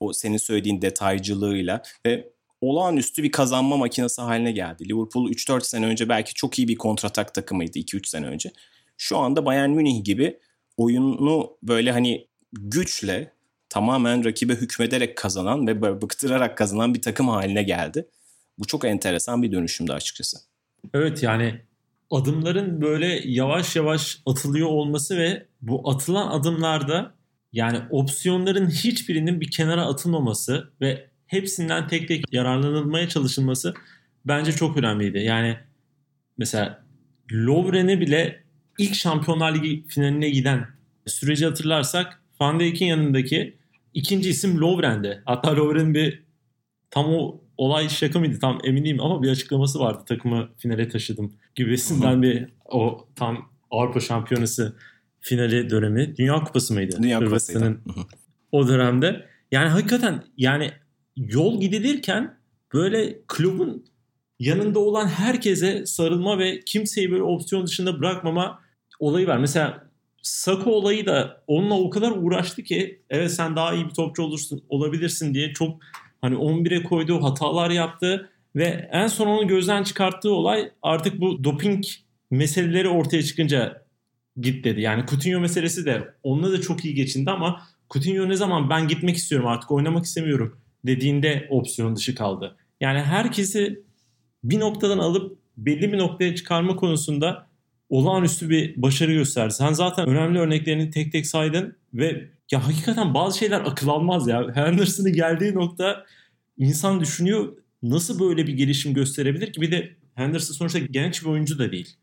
o 0.00 0.12
senin 0.12 0.36
söylediğin 0.36 0.82
detaycılığıyla 0.82 1.82
ve 2.06 2.32
olağanüstü 2.60 3.22
bir 3.22 3.30
kazanma 3.30 3.76
makinesi 3.76 4.22
haline 4.22 4.52
geldi. 4.52 4.88
Liverpool 4.88 5.30
3-4 5.30 5.64
sene 5.64 5.86
önce 5.86 6.08
belki 6.08 6.34
çok 6.34 6.58
iyi 6.58 6.68
bir 6.68 6.76
kontratak 6.76 7.34
takımıydı 7.34 7.78
2-3 7.78 8.08
sene 8.08 8.26
önce. 8.26 8.52
Şu 8.96 9.18
anda 9.18 9.46
Bayern 9.46 9.70
Münih 9.70 10.04
gibi 10.04 10.38
oyunu 10.76 11.56
böyle 11.62 11.92
hani 11.92 12.26
güçle 12.52 13.32
tamamen 13.68 14.24
rakibe 14.24 14.54
hükmederek 14.54 15.16
kazanan 15.16 15.66
ve 15.66 15.82
bıktırarak 16.02 16.58
kazanan 16.58 16.94
bir 16.94 17.02
takım 17.02 17.28
haline 17.28 17.62
geldi. 17.62 18.08
Bu 18.58 18.64
çok 18.64 18.84
enteresan 18.84 19.42
bir 19.42 19.52
dönüşümdü 19.52 19.92
açıkçası. 19.92 20.38
Evet 20.94 21.22
yani 21.22 21.60
adımların 22.10 22.82
böyle 22.82 23.20
yavaş 23.24 23.76
yavaş 23.76 24.22
atılıyor 24.26 24.68
olması 24.68 25.16
ve 25.16 25.46
bu 25.62 25.90
atılan 25.90 26.26
adımlarda 26.40 27.14
yani 27.52 27.78
opsiyonların 27.90 28.70
hiçbirinin 28.70 29.40
bir 29.40 29.50
kenara 29.50 29.86
atılmaması 29.86 30.70
ve 30.80 31.10
hepsinden 31.26 31.88
tek 31.88 32.08
tek 32.08 32.32
yararlanılmaya 32.32 33.08
çalışılması 33.08 33.74
bence 34.24 34.52
çok 34.52 34.76
önemliydi. 34.76 35.18
Yani 35.18 35.58
mesela 36.38 36.84
Lovren'e 37.32 38.00
bile 38.00 38.45
ilk 38.78 38.94
Şampiyonlar 38.94 39.54
Ligi 39.54 39.86
finaline 39.86 40.30
giden 40.30 40.66
süreci 41.06 41.44
hatırlarsak 41.44 42.22
Van 42.40 42.60
Dijk'in 42.60 42.86
yanındaki 42.86 43.56
ikinci 43.94 44.30
isim 44.30 44.60
Lovren'de. 44.60 45.22
Hatta 45.24 45.56
Lovren'in 45.56 45.94
bir 45.94 46.22
tam 46.90 47.14
o 47.14 47.40
olay 47.56 47.88
şaka 47.88 48.18
mıydı 48.18 48.38
tam 48.40 48.58
emin 48.64 48.84
değilim 48.84 49.00
ama 49.00 49.22
bir 49.22 49.28
açıklaması 49.28 49.80
vardı. 49.80 50.02
Takımı 50.08 50.48
finale 50.58 50.88
taşıdım 50.88 51.32
gibisinden 51.54 52.22
bir 52.22 52.48
o 52.64 53.08
tam 53.14 53.52
Avrupa 53.70 54.00
Şampiyonası 54.00 54.76
finali 55.20 55.70
dönemi. 55.70 56.16
Dünya 56.16 56.34
Kupası 56.44 56.74
mıydı? 56.74 56.98
Dünya 57.02 57.18
Kupası'ydı. 57.18 57.80
O 58.52 58.68
dönemde. 58.68 59.26
Yani 59.52 59.68
hakikaten 59.68 60.24
yani 60.36 60.70
yol 61.16 61.60
gidilirken 61.60 62.38
böyle 62.72 63.18
klubun 63.28 63.84
yanında 64.38 64.78
olan 64.78 65.06
herkese 65.06 65.86
sarılma 65.86 66.38
ve 66.38 66.60
kimseyi 66.60 67.10
böyle 67.10 67.22
opsiyon 67.22 67.66
dışında 67.66 67.98
bırakmama 67.98 68.65
olayı 68.98 69.26
var. 69.26 69.38
Mesela 69.38 69.86
Sako 70.26 70.70
olayı 70.70 71.06
da 71.06 71.42
onunla 71.46 71.74
o 71.74 71.90
kadar 71.90 72.10
uğraştı 72.10 72.62
ki 72.62 73.02
evet 73.10 73.32
sen 73.32 73.56
daha 73.56 73.74
iyi 73.74 73.84
bir 73.84 73.94
topçu 73.94 74.22
olursun 74.22 74.62
olabilirsin 74.68 75.34
diye 75.34 75.52
çok 75.52 75.80
hani 76.20 76.34
11'e 76.34 76.82
koyduğu 76.82 77.22
hatalar 77.22 77.70
yaptı 77.70 78.30
ve 78.56 78.88
en 78.92 79.06
son 79.06 79.26
onu 79.26 79.48
gözden 79.48 79.82
çıkarttığı 79.82 80.32
olay 80.32 80.70
artık 80.82 81.20
bu 81.20 81.44
doping 81.44 81.84
meseleleri 82.30 82.88
ortaya 82.88 83.22
çıkınca 83.22 83.82
git 84.40 84.64
dedi. 84.64 84.80
Yani 84.80 85.04
Coutinho 85.10 85.40
meselesi 85.40 85.86
de 85.86 86.14
onunla 86.22 86.52
da 86.52 86.60
çok 86.60 86.84
iyi 86.84 86.94
geçindi 86.94 87.30
ama 87.30 87.62
Coutinho 87.90 88.28
ne 88.28 88.36
zaman 88.36 88.70
ben 88.70 88.88
gitmek 88.88 89.16
istiyorum 89.16 89.48
artık 89.48 89.70
oynamak 89.70 90.04
istemiyorum 90.04 90.60
dediğinde 90.86 91.46
opsiyon 91.50 91.96
dışı 91.96 92.14
kaldı. 92.14 92.56
Yani 92.80 93.00
herkesi 93.00 93.82
bir 94.44 94.60
noktadan 94.60 94.98
alıp 94.98 95.38
belli 95.56 95.92
bir 95.92 95.98
noktaya 95.98 96.34
çıkarma 96.34 96.76
konusunda 96.76 97.46
olağanüstü 97.88 98.50
bir 98.50 98.82
başarı 98.82 99.12
gösterdi. 99.12 99.54
Sen 99.54 99.72
zaten 99.72 100.08
önemli 100.08 100.38
örneklerini 100.38 100.90
tek 100.90 101.12
tek 101.12 101.26
saydın 101.26 101.76
ve 101.94 102.28
ya 102.50 102.66
hakikaten 102.66 103.14
bazı 103.14 103.38
şeyler 103.38 103.60
akıl 103.60 103.88
almaz 103.88 104.28
ya. 104.28 104.54
Henderson'ın 104.54 105.12
geldiği 105.12 105.54
nokta 105.54 106.04
insan 106.58 107.00
düşünüyor 107.00 107.56
nasıl 107.82 108.20
böyle 108.20 108.46
bir 108.46 108.52
gelişim 108.52 108.94
gösterebilir 108.94 109.52
ki 109.52 109.60
bir 109.60 109.70
de 109.70 109.96
Henderson 110.14 110.54
sonuçta 110.54 110.78
genç 110.78 111.22
bir 111.22 111.28
oyuncu 111.28 111.58
da 111.58 111.72
değil. 111.72 111.96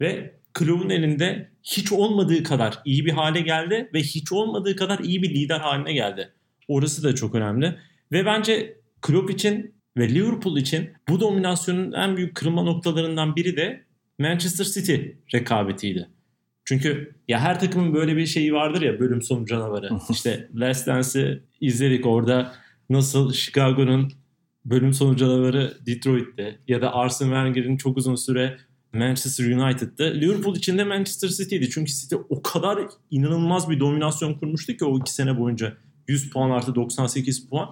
Ve 0.00 0.34
kulübün 0.54 0.90
elinde 0.90 1.50
hiç 1.62 1.92
olmadığı 1.92 2.42
kadar 2.42 2.78
iyi 2.84 3.06
bir 3.06 3.12
hale 3.12 3.40
geldi 3.40 3.90
ve 3.94 4.00
hiç 4.00 4.32
olmadığı 4.32 4.76
kadar 4.76 4.98
iyi 4.98 5.22
bir 5.22 5.30
lider 5.30 5.60
haline 5.60 5.92
geldi. 5.92 6.32
Orası 6.68 7.02
da 7.02 7.14
çok 7.14 7.34
önemli. 7.34 7.78
Ve 8.12 8.26
bence 8.26 8.76
Klopp 9.02 9.30
için 9.30 9.74
ve 9.96 10.08
Liverpool 10.08 10.56
için 10.56 10.90
bu 11.08 11.20
dominasyonun 11.20 11.92
en 11.92 12.16
büyük 12.16 12.34
kırılma 12.34 12.62
noktalarından 12.62 13.36
biri 13.36 13.56
de 13.56 13.84
Manchester 14.20 14.64
City 14.64 14.94
rekabetiydi. 15.34 16.08
Çünkü 16.64 17.14
ya 17.28 17.40
her 17.40 17.60
takımın 17.60 17.94
böyle 17.94 18.16
bir 18.16 18.26
şeyi 18.26 18.52
vardır 18.52 18.82
ya 18.82 19.00
bölüm 19.00 19.22
sonu 19.22 19.46
canavarı. 19.46 19.90
işte 20.10 20.48
Last 20.54 20.86
Dance'i 20.86 21.42
izledik 21.60 22.06
orada 22.06 22.52
nasıl 22.90 23.32
Chicago'nun 23.32 24.12
bölüm 24.64 24.92
sonu 24.92 25.16
canavarı 25.16 25.76
Detroit'te 25.86 26.58
ya 26.68 26.82
da 26.82 26.94
Arsene 26.94 27.28
Wenger'in 27.28 27.76
çok 27.76 27.96
uzun 27.96 28.14
süre 28.14 28.56
Manchester 28.92 29.44
United'da. 29.44 30.04
Liverpool 30.04 30.56
için 30.56 30.78
de 30.78 30.84
Manchester 30.84 31.28
City'ydi. 31.28 31.70
Çünkü 31.70 31.92
City 31.92 32.14
o 32.28 32.42
kadar 32.42 32.78
inanılmaz 33.10 33.70
bir 33.70 33.80
dominasyon 33.80 34.34
kurmuştu 34.34 34.76
ki 34.76 34.84
o 34.84 34.98
iki 34.98 35.14
sene 35.14 35.38
boyunca. 35.38 35.76
100 36.08 36.30
puan 36.30 36.50
artı 36.50 36.74
98 36.74 37.48
puan. 37.48 37.70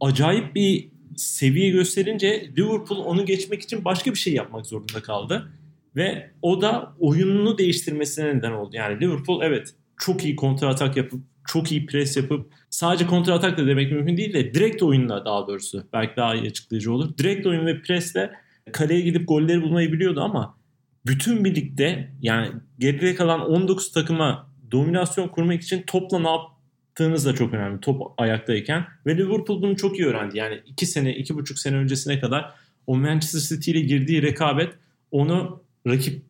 Acayip 0.00 0.54
bir 0.54 0.88
seviye 1.16 1.70
gösterince 1.70 2.50
Liverpool 2.58 2.98
onu 3.04 3.26
geçmek 3.26 3.62
için 3.62 3.84
başka 3.84 4.10
bir 4.10 4.18
şey 4.18 4.34
yapmak 4.34 4.66
zorunda 4.66 5.02
kaldı. 5.02 5.52
Ve 5.98 6.30
o 6.42 6.62
da 6.62 6.94
oyununu 6.98 7.58
değiştirmesine 7.58 8.36
neden 8.36 8.52
oldu. 8.52 8.70
Yani 8.72 9.00
Liverpool 9.00 9.42
evet 9.42 9.74
çok 9.96 10.24
iyi 10.24 10.36
kontra 10.36 10.68
atak 10.68 10.96
yapıp 10.96 11.20
çok 11.46 11.72
iyi 11.72 11.86
pres 11.86 12.16
yapıp 12.16 12.52
sadece 12.70 13.06
kontra 13.06 13.34
atak 13.34 13.58
da 13.58 13.66
demek 13.66 13.92
mümkün 13.92 14.16
değil 14.16 14.32
de 14.32 14.54
direkt 14.54 14.82
oyunla 14.82 15.24
daha 15.24 15.46
doğrusu 15.46 15.84
belki 15.92 16.16
daha 16.16 16.34
iyi 16.34 16.48
açıklayıcı 16.48 16.92
olur. 16.92 17.18
Direkt 17.18 17.46
oyun 17.46 17.66
ve 17.66 17.82
presle 17.82 18.30
kaleye 18.72 19.00
gidip 19.00 19.28
golleri 19.28 19.62
bulmayı 19.62 19.92
biliyordu 19.92 20.20
ama 20.20 20.58
bütün 21.06 21.44
birlikte 21.44 22.12
yani 22.22 22.48
geride 22.78 23.14
kalan 23.14 23.40
19 23.40 23.92
takıma 23.92 24.50
dominasyon 24.70 25.28
kurmak 25.28 25.62
için 25.62 25.82
topla 25.86 26.18
ne 26.18 26.28
yaptığınız 26.30 27.26
da 27.26 27.34
çok 27.34 27.54
önemli 27.54 27.80
top 27.80 28.02
ayaktayken 28.20 28.86
ve 29.06 29.16
Liverpool 29.16 29.62
bunu 29.62 29.76
çok 29.76 29.98
iyi 29.98 30.06
öğrendi. 30.06 30.38
Yani 30.38 30.60
2 30.66 30.86
sene 30.86 31.12
2,5 31.12 31.60
sene 31.60 31.76
öncesine 31.76 32.20
kadar 32.20 32.54
o 32.86 32.96
Manchester 32.96 33.40
City 33.40 33.70
ile 33.70 33.80
girdiği 33.80 34.22
rekabet 34.22 34.74
onu 35.10 35.67
rakip 35.86 36.22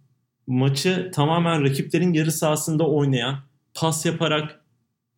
maçı 0.47 1.11
tamamen 1.15 1.65
rakiplerin 1.65 2.13
yarı 2.13 2.33
sahasında 2.33 2.89
oynayan, 2.89 3.39
pas 3.75 4.07
yaparak 4.07 4.61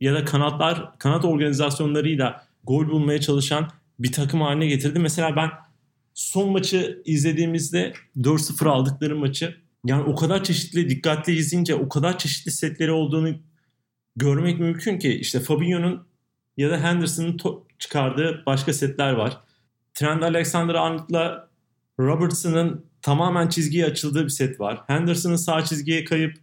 ya 0.00 0.14
da 0.14 0.24
kanatlar 0.24 0.98
kanat 0.98 1.24
organizasyonlarıyla 1.24 2.46
gol 2.64 2.88
bulmaya 2.88 3.20
çalışan 3.20 3.70
bir 3.98 4.12
takım 4.12 4.40
haline 4.40 4.66
getirdi. 4.66 4.98
Mesela 4.98 5.36
ben 5.36 5.50
son 6.14 6.52
maçı 6.52 7.02
izlediğimizde 7.04 7.92
4-0 8.16 8.68
aldıkları 8.68 9.16
maçı 9.16 9.56
yani 9.86 10.02
o 10.02 10.14
kadar 10.14 10.44
çeşitli 10.44 10.88
dikkatli 10.88 11.32
izleyince 11.32 11.74
o 11.74 11.88
kadar 11.88 12.18
çeşitli 12.18 12.50
setleri 12.50 12.92
olduğunu 12.92 13.34
görmek 14.16 14.60
mümkün 14.60 14.98
ki 14.98 15.14
işte 15.14 15.40
Fabinho'nun 15.40 16.06
ya 16.56 16.70
da 16.70 16.80
Henderson'ın 16.80 17.38
çıkardığı 17.78 18.42
başka 18.46 18.72
setler 18.72 19.12
var. 19.12 19.40
Trent 19.94 20.22
Alexander-Arnold'la 20.22 21.48
Robertson'ın 22.00 22.89
tamamen 23.02 23.48
çizgiye 23.48 23.86
açıldığı 23.86 24.24
bir 24.24 24.28
set 24.28 24.60
var. 24.60 24.80
Henderson'ın 24.86 25.36
sağ 25.36 25.64
çizgiye 25.64 26.04
kayıp 26.04 26.36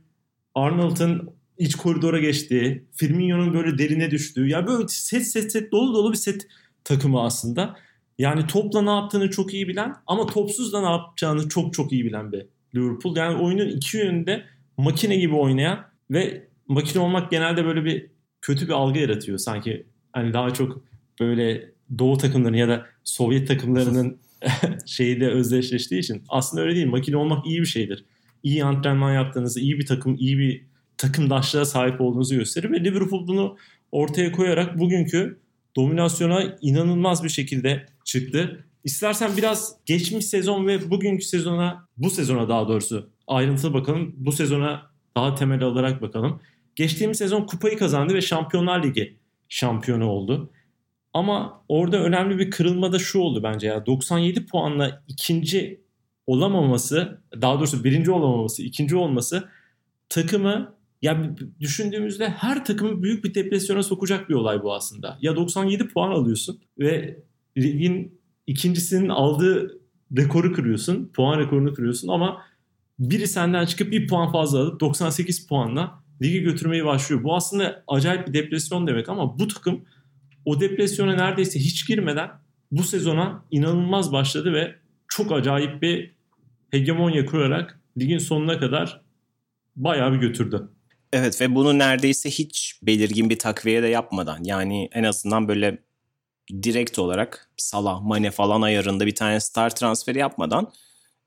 Arnold'un 0.56 1.30
iç 1.58 1.76
koridora 1.76 2.20
geçtiği, 2.20 2.84
Firmino'nun 2.92 3.54
böyle 3.54 3.78
derine 3.78 4.12
düştüğü. 4.12 4.48
Ya 4.50 4.68
böyle 4.68 4.88
set 4.88 5.28
set 5.28 5.52
set 5.52 5.72
dolu 5.72 5.94
dolu 5.94 6.12
bir 6.12 6.18
set 6.18 6.48
takımı 6.84 7.22
aslında. 7.22 7.76
Yani 8.18 8.48
topla 8.48 8.82
ne 8.82 8.90
yaptığını 8.90 9.30
çok 9.30 9.54
iyi 9.54 9.68
bilen 9.68 9.96
ama 10.08 10.26
topsuz 10.26 10.74
da 10.74 10.82
ne 10.82 10.90
yapacağını 10.90 11.50
çok 11.50 11.74
çok 11.74 11.92
iyi 11.92 12.06
bilen 12.06 12.32
bir 12.32 12.46
Liverpool. 12.76 13.16
Yani 13.16 13.38
oyunun 13.38 13.68
iki 13.68 13.98
yönünde 13.98 14.44
makine 14.78 15.16
gibi 15.16 15.36
oynayan 15.36 15.86
ve 16.12 16.48
makine 16.68 17.02
olmak 17.02 17.32
genelde 17.32 17.66
böyle 17.66 17.86
bir 17.86 18.10
kötü 18.42 18.68
bir 18.68 18.74
algı 18.74 19.00
yaratıyor. 19.00 19.38
Sanki 19.38 19.86
hani 20.14 20.34
daha 20.34 20.54
çok 20.54 20.82
böyle 21.20 21.72
Doğu 22.00 22.18
takımlarının 22.18 22.58
ya 22.58 22.68
da 22.68 22.86
Sovyet 23.04 23.48
takımlarının 23.48 24.20
şeyiyle 24.86 25.28
özdeşleştiği 25.28 26.00
için 26.00 26.24
aslında 26.30 26.64
öyle 26.64 26.76
değil. 26.76 26.88
Makine 26.88 27.18
olmak 27.18 27.46
iyi 27.46 27.62
bir 27.62 27.66
şeydir. 27.66 28.06
İyi 28.44 28.66
antrenman 28.66 29.14
yaptığınızı, 29.14 29.60
iyi 29.60 29.80
bir 29.80 29.86
takım, 29.86 30.16
iyi 30.16 30.38
bir 30.38 30.66
takımdaşlığa 30.98 31.66
sahip 31.66 32.02
olduğunuzu 32.02 32.36
gösterir 32.36 32.72
ve 32.72 32.84
Liverpool 32.84 33.28
bunu 33.28 33.58
ortaya 33.92 34.32
koyarak 34.32 34.80
bugünkü 34.80 35.40
dominasyona 35.76 36.58
inanılmaz 36.62 37.24
bir 37.24 37.30
şekilde 37.30 37.86
çıktı. 38.06 38.66
İstersen 38.84 39.38
biraz 39.38 39.76
geçmiş 39.86 40.26
sezon 40.26 40.68
ve 40.68 40.90
bugünkü 40.90 41.26
sezona, 41.26 41.88
bu 41.98 42.10
sezona 42.10 42.50
daha 42.50 42.68
doğrusu 42.68 43.10
ayrıntılı 43.28 43.74
bakalım. 43.74 44.14
Bu 44.18 44.32
sezona 44.32 44.82
daha 45.18 45.36
temel 45.36 45.64
alarak 45.64 46.02
bakalım. 46.02 46.42
Geçtiğimiz 46.76 47.18
sezon 47.18 47.42
kupayı 47.42 47.78
kazandı 47.78 48.14
ve 48.14 48.22
Şampiyonlar 48.22 48.84
Ligi 48.84 49.18
şampiyonu 49.50 50.06
oldu. 50.06 50.52
Ama 51.18 51.64
orada 51.70 52.04
önemli 52.04 52.38
bir 52.38 52.52
kırılma 52.52 52.92
da 52.92 53.00
şu 53.00 53.20
oldu 53.20 53.44
bence 53.44 53.68
ya. 53.68 53.86
97 53.86 54.46
puanla 54.46 55.04
ikinci 55.08 55.82
olamaması, 56.28 57.22
daha 57.42 57.56
doğrusu 57.56 57.84
birinci 57.84 58.12
olamaması, 58.12 58.64
ikinci 58.64 58.96
olması 58.96 59.50
takımı 60.10 60.74
ya 61.02 61.36
düşündüğümüzde 61.60 62.30
her 62.30 62.66
takımı 62.66 63.04
büyük 63.04 63.24
bir 63.24 63.34
depresyona 63.34 63.84
sokacak 63.84 64.30
bir 64.30 64.34
olay 64.34 64.64
bu 64.64 64.74
aslında. 64.74 65.18
Ya 65.22 65.36
97 65.36 65.88
puan 65.88 66.12
alıyorsun 66.12 66.60
ve 66.80 67.20
ligin 67.58 68.20
ikincisinin 68.48 69.10
aldığı 69.10 69.82
rekoru 70.18 70.54
kırıyorsun. 70.54 71.12
Puan 71.14 71.40
rekorunu 71.40 71.74
kırıyorsun 71.74 72.08
ama 72.08 72.42
biri 73.00 73.28
senden 73.28 73.66
çıkıp 73.66 73.92
bir 73.92 74.08
puan 74.08 74.32
fazla 74.32 74.60
alıp 74.60 74.80
98 74.80 75.48
puanla 75.48 76.04
ligi 76.22 76.42
götürmeyi 76.42 76.86
başlıyor. 76.86 77.24
Bu 77.24 77.36
aslında 77.36 77.84
acayip 77.88 78.28
bir 78.28 78.34
depresyon 78.34 78.88
demek 78.88 79.10
ama 79.10 79.40
bu 79.40 79.48
takım 79.48 79.82
o 80.48 80.60
depresyona 80.60 81.16
neredeyse 81.16 81.60
hiç 81.60 81.88
girmeden 81.88 82.30
bu 82.72 82.84
sezona 82.84 83.46
inanılmaz 83.52 84.12
başladı 84.12 84.54
ve 84.54 84.76
çok 85.08 85.32
acayip 85.32 85.82
bir 85.82 86.16
hegemonya 86.72 87.26
kurarak 87.26 87.82
ligin 88.00 88.18
sonuna 88.18 88.60
kadar 88.60 89.02
bayağı 89.76 90.14
bir 90.14 90.18
götürdü. 90.18 90.70
Evet 91.14 91.42
ve 91.42 91.56
bunu 91.56 91.80
neredeyse 91.80 92.30
hiç 92.30 92.80
belirgin 92.84 93.30
bir 93.30 93.40
takviye 93.40 93.84
de 93.84 93.88
yapmadan 93.88 94.44
yani 94.44 94.90
en 94.92 95.04
azından 95.04 95.48
böyle 95.48 95.78
direkt 96.64 97.00
olarak 97.00 97.52
Salah, 97.58 98.02
Mane 98.02 98.32
falan 98.32 98.62
ayarında 98.62 99.06
bir 99.06 99.16
tane 99.16 99.40
star 99.40 99.76
transferi 99.76 100.20
yapmadan 100.20 100.74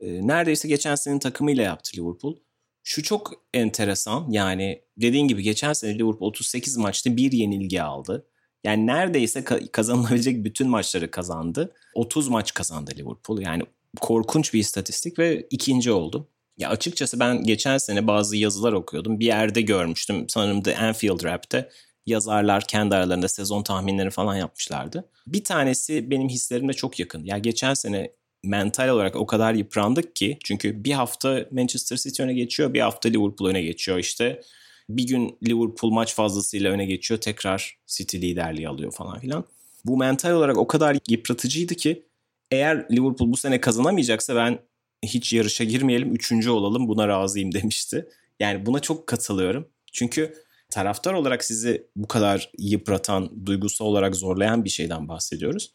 e, 0.00 0.26
neredeyse 0.26 0.68
geçen 0.68 0.94
senenin 0.94 1.18
takımıyla 1.18 1.62
yaptı 1.62 1.96
Liverpool. 1.96 2.36
Şu 2.82 3.02
çok 3.02 3.32
enteresan 3.54 4.30
yani 4.30 4.82
dediğin 4.96 5.28
gibi 5.28 5.42
geçen 5.42 5.72
sene 5.72 5.98
Liverpool 5.98 6.28
38 6.28 6.76
maçta 6.76 7.16
bir 7.16 7.32
yenilgi 7.32 7.82
aldı. 7.82 8.26
Yani 8.64 8.86
neredeyse 8.86 9.44
kazanılabilecek 9.72 10.44
bütün 10.44 10.68
maçları 10.68 11.10
kazandı. 11.10 11.72
30 11.94 12.28
maç 12.28 12.54
kazandı 12.54 12.90
Liverpool. 12.96 13.40
Yani 13.40 13.62
korkunç 14.00 14.54
bir 14.54 14.58
istatistik 14.58 15.18
ve 15.18 15.46
ikinci 15.50 15.92
oldu. 15.92 16.28
Ya 16.58 16.68
açıkçası 16.68 17.20
ben 17.20 17.42
geçen 17.42 17.78
sene 17.78 18.06
bazı 18.06 18.36
yazılar 18.36 18.72
okuyordum. 18.72 19.20
Bir 19.20 19.26
yerde 19.26 19.60
görmüştüm. 19.60 20.28
Sanırım 20.28 20.62
The 20.62 20.78
Anfield 20.78 21.24
Rap'te 21.24 21.68
yazarlar 22.06 22.64
kendi 22.66 22.94
aralarında 22.94 23.28
sezon 23.28 23.62
tahminleri 23.62 24.10
falan 24.10 24.36
yapmışlardı. 24.36 25.08
Bir 25.26 25.44
tanesi 25.44 26.10
benim 26.10 26.28
hislerimle 26.28 26.72
çok 26.72 27.00
yakın. 27.00 27.24
Ya 27.24 27.38
geçen 27.38 27.74
sene 27.74 28.10
mental 28.44 28.88
olarak 28.88 29.16
o 29.16 29.26
kadar 29.26 29.54
yıprandık 29.54 30.16
ki 30.16 30.38
çünkü 30.44 30.84
bir 30.84 30.92
hafta 30.92 31.46
Manchester 31.50 31.96
City 31.96 32.22
öne 32.22 32.34
geçiyor, 32.34 32.74
bir 32.74 32.80
hafta 32.80 33.08
Liverpool 33.08 33.48
öne 33.48 33.62
geçiyor 33.62 33.98
işte. 33.98 34.40
Bir 34.96 35.06
gün 35.06 35.38
Liverpool 35.46 35.90
maç 35.90 36.14
fazlasıyla 36.14 36.72
öne 36.72 36.86
geçiyor, 36.86 37.20
tekrar 37.20 37.78
City 37.86 38.16
liderliği 38.16 38.68
alıyor 38.68 38.92
falan 38.92 39.18
filan. 39.18 39.44
Bu 39.84 39.96
mental 39.96 40.30
olarak 40.30 40.56
o 40.56 40.66
kadar 40.66 40.98
yıpratıcıydı 41.08 41.74
ki 41.74 42.02
eğer 42.50 42.86
Liverpool 42.90 43.32
bu 43.32 43.36
sene 43.36 43.60
kazanamayacaksa 43.60 44.36
ben 44.36 44.58
hiç 45.02 45.32
yarışa 45.32 45.64
girmeyelim, 45.64 46.14
üçüncü 46.14 46.50
olalım 46.50 46.88
buna 46.88 47.08
razıyım 47.08 47.52
demişti. 47.54 48.08
Yani 48.40 48.66
buna 48.66 48.80
çok 48.80 49.06
katılıyorum. 49.06 49.68
Çünkü 49.92 50.34
taraftar 50.70 51.14
olarak 51.14 51.44
sizi 51.44 51.86
bu 51.96 52.08
kadar 52.08 52.50
yıpratan, 52.58 53.46
duygusal 53.46 53.86
olarak 53.86 54.16
zorlayan 54.16 54.64
bir 54.64 54.70
şeyden 54.70 55.08
bahsediyoruz. 55.08 55.72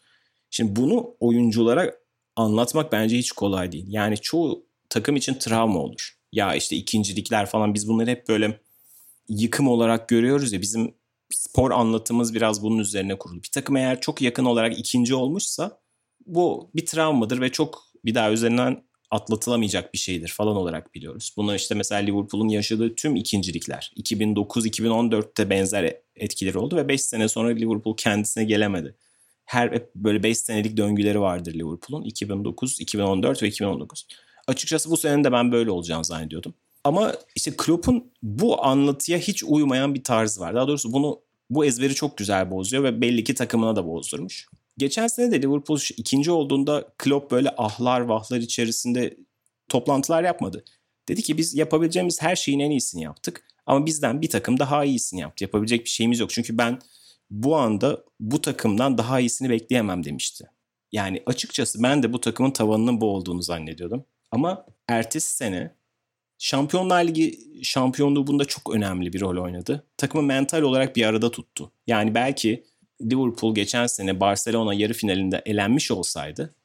Şimdi 0.51 0.75
bunu 0.75 1.15
oyunculara 1.19 1.95
anlatmak 2.36 2.91
bence 2.91 3.17
hiç 3.17 3.32
kolay 3.32 3.71
değil. 3.71 3.86
Yani 3.88 4.17
çoğu 4.17 4.65
takım 4.89 5.15
için 5.15 5.34
travma 5.34 5.80
olur. 5.80 6.17
Ya 6.32 6.56
işte 6.56 6.75
ikincilikler 6.75 7.45
falan 7.45 7.73
biz 7.73 7.88
bunları 7.88 8.10
hep 8.10 8.28
böyle 8.28 8.60
yıkım 9.30 9.68
olarak 9.68 10.10
görüyoruz 10.10 10.54
ya 10.54 10.62
bizim 10.62 10.96
spor 11.34 11.72
anlatımız 11.72 12.34
biraz 12.34 12.64
bunun 12.64 12.78
üzerine 12.78 13.18
kurulu. 13.18 13.44
Bir 13.44 13.52
takım 13.52 13.78
eğer 13.78 14.02
çok 14.02 14.22
yakın 14.22 14.46
olarak 14.46 14.80
ikinci 14.80 15.16
olmuşsa 15.16 15.80
bu 16.26 16.72
bir 16.76 16.86
travmadır 16.86 17.42
ve 17.42 17.52
çok 17.52 17.84
bir 18.06 18.16
daha 18.16 18.32
üzerinden 18.32 18.84
atlatılamayacak 19.12 19.94
bir 19.94 19.98
şeydir 19.98 20.28
falan 20.28 20.56
olarak 20.56 20.96
biliyoruz. 20.96 21.34
Bunu 21.38 21.56
işte 21.56 21.76
mesela 21.76 22.02
Liverpool'un 22.02 22.48
yaşadığı 22.48 22.96
tüm 22.96 23.16
ikincilikler 23.16 23.94
2009-2014'te 23.98 25.50
benzer 25.50 25.98
etkileri 26.16 26.58
oldu 26.58 26.76
ve 26.76 26.88
5 26.88 27.02
sene 27.02 27.28
sonra 27.28 27.50
Liverpool 27.50 27.98
kendisine 27.98 28.44
gelemedi. 28.44 28.96
Her 29.46 29.72
hep 29.72 29.96
böyle 29.96 30.24
5 30.24 30.38
senelik 30.38 30.78
döngüleri 30.78 31.20
vardır 31.20 31.54
Liverpool'un 31.54 32.04
2009, 32.04 32.82
2014 32.82 33.44
ve 33.44 33.48
2019. 33.48 34.08
Açıkçası 34.48 34.92
bu 34.92 34.98
sene 34.98 35.24
de 35.24 35.32
ben 35.32 35.52
böyle 35.52 35.72
olacağını 35.72 36.06
zannediyordum. 36.06 36.54
Ama 36.86 37.13
işte 37.36 37.52
Klopp'un 37.58 38.12
bu 38.24 38.65
anlatıya 38.65 39.17
hiç 39.17 39.43
uymayan 39.43 39.95
bir 39.95 40.04
tarzı 40.04 40.41
var. 40.41 40.56
Daha 40.56 40.67
doğrusu 40.67 40.93
bunu 40.93 41.19
bu 41.50 41.65
ezberi 41.65 41.95
çok 41.95 42.17
güzel 42.17 42.52
bozuyor 42.52 42.84
ve 42.84 43.02
belli 43.02 43.24
ki 43.24 43.36
takımına 43.36 43.76
da 43.76 43.88
bozdurmuş. 43.88 44.48
Geçen 44.78 45.08
sene 45.08 45.32
de 45.32 45.41
Liverpool 45.41 45.80
ikinci 45.98 46.32
olduğunda 46.32 46.88
Klopp 46.98 47.32
böyle 47.32 47.50
ahlar 47.58 48.02
vahlar 48.02 48.38
içerisinde 48.38 49.17
toplantılar 49.69 50.24
yapmadı. 50.24 50.63
Dedi 51.10 51.21
ki 51.21 51.38
biz 51.38 51.56
yapabileceğimiz 51.56 52.21
her 52.21 52.36
şeyin 52.36 52.60
en 52.60 52.71
iyisini 52.71 53.04
yaptık. 53.04 53.43
Ama 53.65 53.86
bizden 53.86 54.21
bir 54.21 54.30
takım 54.30 54.60
daha 54.60 54.86
iyisini 54.86 55.19
yaptı. 55.19 55.43
Yapabilecek 55.43 55.86
bir 55.86 55.89
şeyimiz 55.89 56.19
yok. 56.19 56.30
Çünkü 56.30 56.58
ben 56.58 56.80
bu 57.30 57.56
anda 57.56 58.04
bu 58.19 58.41
takımdan 58.41 58.98
daha 58.98 59.19
iyisini 59.19 59.50
bekleyemem 59.50 60.04
demişti. 60.04 60.45
Yani 60.91 61.24
açıkçası 61.26 61.84
ben 61.84 62.04
de 62.04 62.13
bu 62.13 62.21
takımın 62.21 62.52
tavanının 62.52 63.02
bu 63.02 63.06
olduğunu 63.06 63.41
zannediyordum. 63.41 64.06
Ama 64.32 64.65
ertesi 64.88 65.36
sene 65.36 65.76
Şampiyonlar 66.38 67.04
Ligi 67.04 67.39
şampiyonluğu 67.63 68.28
bunda 68.28 68.45
çok 68.45 68.76
önemli 68.76 69.13
bir 69.13 69.21
rol 69.21 69.43
oynadı. 69.43 69.84
Takımı 69.98 70.24
mental 70.24 70.62
olarak 70.62 70.95
bir 70.95 71.06
arada 71.06 71.32
tuttu. 71.32 71.71
Yani 71.88 72.15
belki 72.15 72.63
Liverpool 73.02 73.56
geçen 73.56 73.88
sene 73.88 74.19
Barcelona 74.19 74.74
yarı 74.74 74.93
finalinde 74.93 75.41
elenmiş 75.45 75.91
olsaydı 75.91 76.56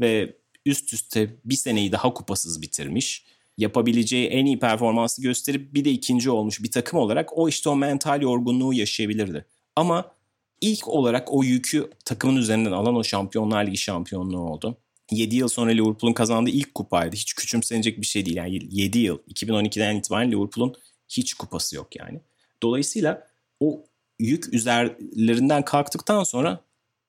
ve 0.00 0.36
üst 0.66 0.92
üste 0.92 1.30
bir 1.44 1.54
seneyi 1.54 1.92
daha 1.92 2.14
kupasız 2.14 2.62
bitirmiş, 2.62 3.24
yapabileceği 3.58 4.28
en 4.28 4.46
iyi 4.46 4.58
performansı 4.58 5.22
gösterip 5.22 5.74
bir 5.74 5.84
de 5.84 5.90
ikinci 5.90 6.30
olmuş 6.30 6.62
bir 6.62 6.70
takım 6.70 6.98
olarak 6.98 7.38
o 7.38 7.48
işte 7.48 7.68
o 7.68 7.76
mental 7.76 8.22
yorgunluğu 8.22 8.74
yaşayabilirdi. 8.74 9.44
Ama 9.76 10.12
ilk 10.60 10.88
olarak 10.88 11.32
o 11.32 11.42
yükü 11.42 11.90
takımın 12.04 12.36
üzerinden 12.36 12.72
alan 12.72 12.96
o 12.96 13.04
Şampiyonlar 13.04 13.66
Ligi 13.66 13.76
şampiyonluğu 13.76 14.40
oldu. 14.40 14.76
7 15.10 15.36
yıl 15.36 15.48
sonra 15.48 15.70
Liverpool'un 15.70 16.14
kazandığı 16.14 16.50
ilk 16.50 16.74
kupaydı. 16.74 17.16
Hiç 17.16 17.34
küçümsenecek 17.34 18.00
bir 18.00 18.06
şey 18.06 18.26
değil. 18.26 18.36
Yani 18.36 18.60
7 18.70 18.98
yıl, 18.98 19.18
2012'den 19.18 19.96
itibaren 19.96 20.32
Liverpool'un 20.32 20.74
hiç 21.08 21.34
kupası 21.34 21.76
yok 21.76 21.96
yani. 21.96 22.20
Dolayısıyla 22.62 23.28
o 23.60 23.84
yük 24.18 24.54
üzerlerinden 24.54 25.64
kalktıktan 25.64 26.24
sonra 26.24 26.60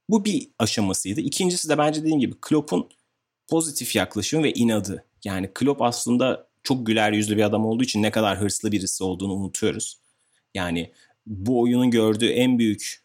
bu 0.10 0.26
bir 0.26 0.48
aşamasıydı. 0.60 1.22
İkincisi 1.22 1.70
de 1.70 1.78
bence 1.78 2.02
dediğim 2.02 2.20
gibi 2.20 2.36
Klopp'un 2.42 2.90
pozitif 3.48 3.96
yaklaşımı 3.96 4.44
ve 4.44 4.54
inadı. 4.54 5.06
Yani 5.24 5.50
Klopp 5.54 5.82
aslında 5.82 6.48
çok 6.64 6.88
güler 6.88 7.12
yüzlü 7.12 7.38
bir 7.38 7.44
adam 7.44 7.66
olduğu 7.66 7.84
için 7.84 8.04
ne 8.04 8.12
kadar 8.12 8.42
hırslı 8.42 8.72
birisi 8.72 9.04
olduğunu 9.04 9.34
unutuyoruz. 9.34 10.00
Yani 10.54 10.92
bu 11.26 11.62
oyunun 11.62 11.92
gördüğü 11.92 12.30
en 12.30 12.60
büyük 12.60 13.04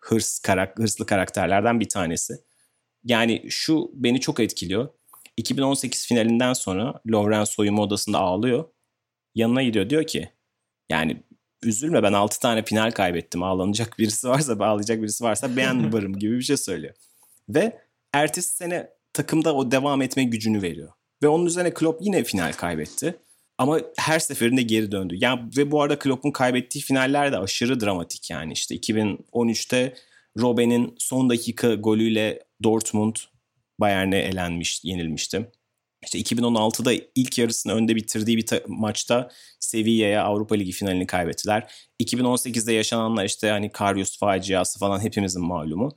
hırs 0.00 0.38
karak 0.38 0.78
hırslı 0.78 1.06
karakterlerden 1.06 1.80
bir 1.80 1.88
tanesi. 1.88 2.40
Yani 3.04 3.46
şu 3.48 3.90
beni 3.94 4.20
çok 4.20 4.40
etkiliyor. 4.40 4.88
2018 5.36 6.06
finalinden 6.06 6.52
sonra 6.52 7.00
Lovren 7.10 7.44
soyunma 7.44 7.82
odasında 7.82 8.18
ağlıyor. 8.18 8.64
Yanına 9.34 9.62
gidiyor 9.62 9.90
diyor 9.90 10.06
ki 10.06 10.30
yani 10.88 11.22
üzülme 11.62 12.02
ben 12.02 12.12
6 12.12 12.40
tane 12.40 12.64
final 12.64 12.90
kaybettim. 12.90 13.42
Ağlanacak 13.42 13.94
birisi 13.98 14.28
varsa 14.28 14.58
bağlayacak 14.58 15.02
birisi 15.02 15.24
varsa 15.24 15.56
ben 15.56 15.92
varım 15.92 16.18
gibi 16.18 16.38
bir 16.38 16.42
şey 16.42 16.56
söylüyor. 16.56 16.94
Ve 17.48 17.78
ertesi 18.12 18.56
sene 18.56 18.90
takımda 19.12 19.54
o 19.54 19.70
devam 19.70 20.02
etme 20.02 20.24
gücünü 20.24 20.62
veriyor. 20.62 20.92
Ve 21.22 21.28
onun 21.28 21.46
üzerine 21.46 21.74
Klopp 21.74 22.02
yine 22.02 22.24
final 22.24 22.52
kaybetti. 22.52 23.16
Ama 23.58 23.80
her 23.98 24.18
seferinde 24.18 24.62
geri 24.62 24.92
döndü. 24.92 25.14
Yani 25.18 25.40
ve 25.56 25.70
bu 25.70 25.82
arada 25.82 25.98
Klopp'un 25.98 26.30
kaybettiği 26.30 26.84
finaller 26.84 27.32
de 27.32 27.38
aşırı 27.38 27.80
dramatik 27.80 28.30
yani. 28.30 28.52
işte 28.52 28.76
2013'te 28.76 29.94
Robben'in 30.38 30.94
son 30.98 31.30
dakika 31.30 31.74
golüyle 31.74 32.42
Dortmund 32.62 33.16
Bayern'e 33.80 34.18
elenmiş, 34.18 34.80
yenilmişti. 34.84 35.50
İşte 36.02 36.20
2016'da 36.20 36.92
ilk 37.14 37.38
yarısını 37.38 37.72
önde 37.72 37.96
bitirdiği 37.96 38.36
bir 38.36 38.46
maçta 38.66 39.30
Sevilla'ya 39.60 40.24
Avrupa 40.24 40.54
Ligi 40.54 40.72
finalini 40.72 41.06
kaybettiler. 41.06 41.72
2018'de 42.02 42.72
yaşananlar 42.72 43.24
işte 43.24 43.50
hani 43.50 43.72
Karius 43.72 44.18
faciası 44.18 44.78
falan 44.78 45.00
hepimizin 45.00 45.44
malumu. 45.44 45.96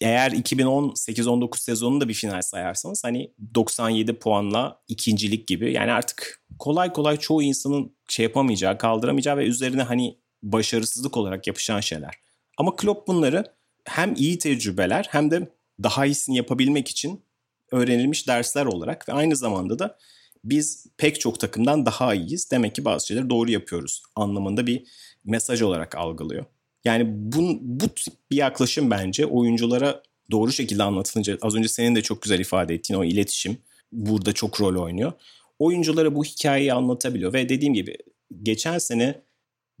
Eğer 0.00 0.30
2018-19 0.30 1.58
sezonunu 1.58 2.00
da 2.00 2.08
bir 2.08 2.14
final 2.14 2.42
sayarsanız 2.42 3.04
hani 3.04 3.32
97 3.54 4.18
puanla 4.18 4.82
ikincilik 4.88 5.48
gibi 5.48 5.72
yani 5.72 5.92
artık 5.92 6.44
kolay 6.58 6.92
kolay 6.92 7.16
çoğu 7.16 7.42
insanın 7.42 7.96
şey 8.08 8.22
yapamayacağı, 8.22 8.78
kaldıramayacağı 8.78 9.36
ve 9.36 9.44
üzerine 9.46 9.82
hani 9.82 10.18
başarısızlık 10.42 11.16
olarak 11.16 11.46
yapışan 11.46 11.80
şeyler. 11.80 12.14
Ama 12.58 12.76
Klopp 12.76 13.08
bunları 13.08 13.44
hem 13.84 14.14
iyi 14.14 14.38
tecrübeler 14.38 15.06
hem 15.10 15.30
de 15.30 15.48
daha 15.82 16.06
iyisini 16.06 16.36
yapabilmek 16.36 16.88
için 16.88 17.24
öğrenilmiş 17.72 18.28
dersler 18.28 18.66
olarak 18.66 19.08
ve 19.08 19.12
aynı 19.12 19.36
zamanda 19.36 19.78
da 19.78 19.98
biz 20.44 20.86
pek 20.96 21.20
çok 21.20 21.40
takımdan 21.40 21.86
daha 21.86 22.14
iyiyiz. 22.14 22.50
Demek 22.50 22.74
ki 22.74 22.84
bazı 22.84 23.06
şeyleri 23.06 23.30
doğru 23.30 23.50
yapıyoruz 23.50 24.02
anlamında 24.16 24.66
bir 24.66 24.84
mesaj 25.24 25.62
olarak 25.62 25.94
algılıyor. 25.94 26.44
Yani 26.84 27.04
bu, 27.06 27.58
bu 27.60 27.88
tip 27.88 28.14
bir 28.30 28.36
yaklaşım 28.36 28.90
bence 28.90 29.26
oyunculara 29.26 30.02
doğru 30.30 30.52
şekilde 30.52 30.82
anlatılınca 30.82 31.38
az 31.42 31.54
önce 31.54 31.68
senin 31.68 31.94
de 31.94 32.02
çok 32.02 32.22
güzel 32.22 32.40
ifade 32.40 32.74
ettiğin 32.74 33.00
o 33.00 33.04
iletişim 33.04 33.58
burada 33.92 34.32
çok 34.32 34.60
rol 34.60 34.82
oynuyor. 34.82 35.12
Oyunculara 35.58 36.14
bu 36.14 36.24
hikayeyi 36.24 36.72
anlatabiliyor 36.72 37.32
ve 37.32 37.48
dediğim 37.48 37.74
gibi 37.74 37.96
geçen 38.42 38.78
sene 38.78 39.20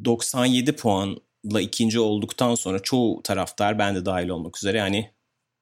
97 0.04 0.72
puanla 0.72 1.18
ikinci 1.60 2.00
olduktan 2.00 2.54
sonra 2.54 2.78
çoğu 2.78 3.22
taraftar 3.22 3.78
ben 3.78 3.94
de 3.94 4.06
dahil 4.06 4.28
olmak 4.28 4.58
üzere 4.58 4.78
yani 4.78 5.10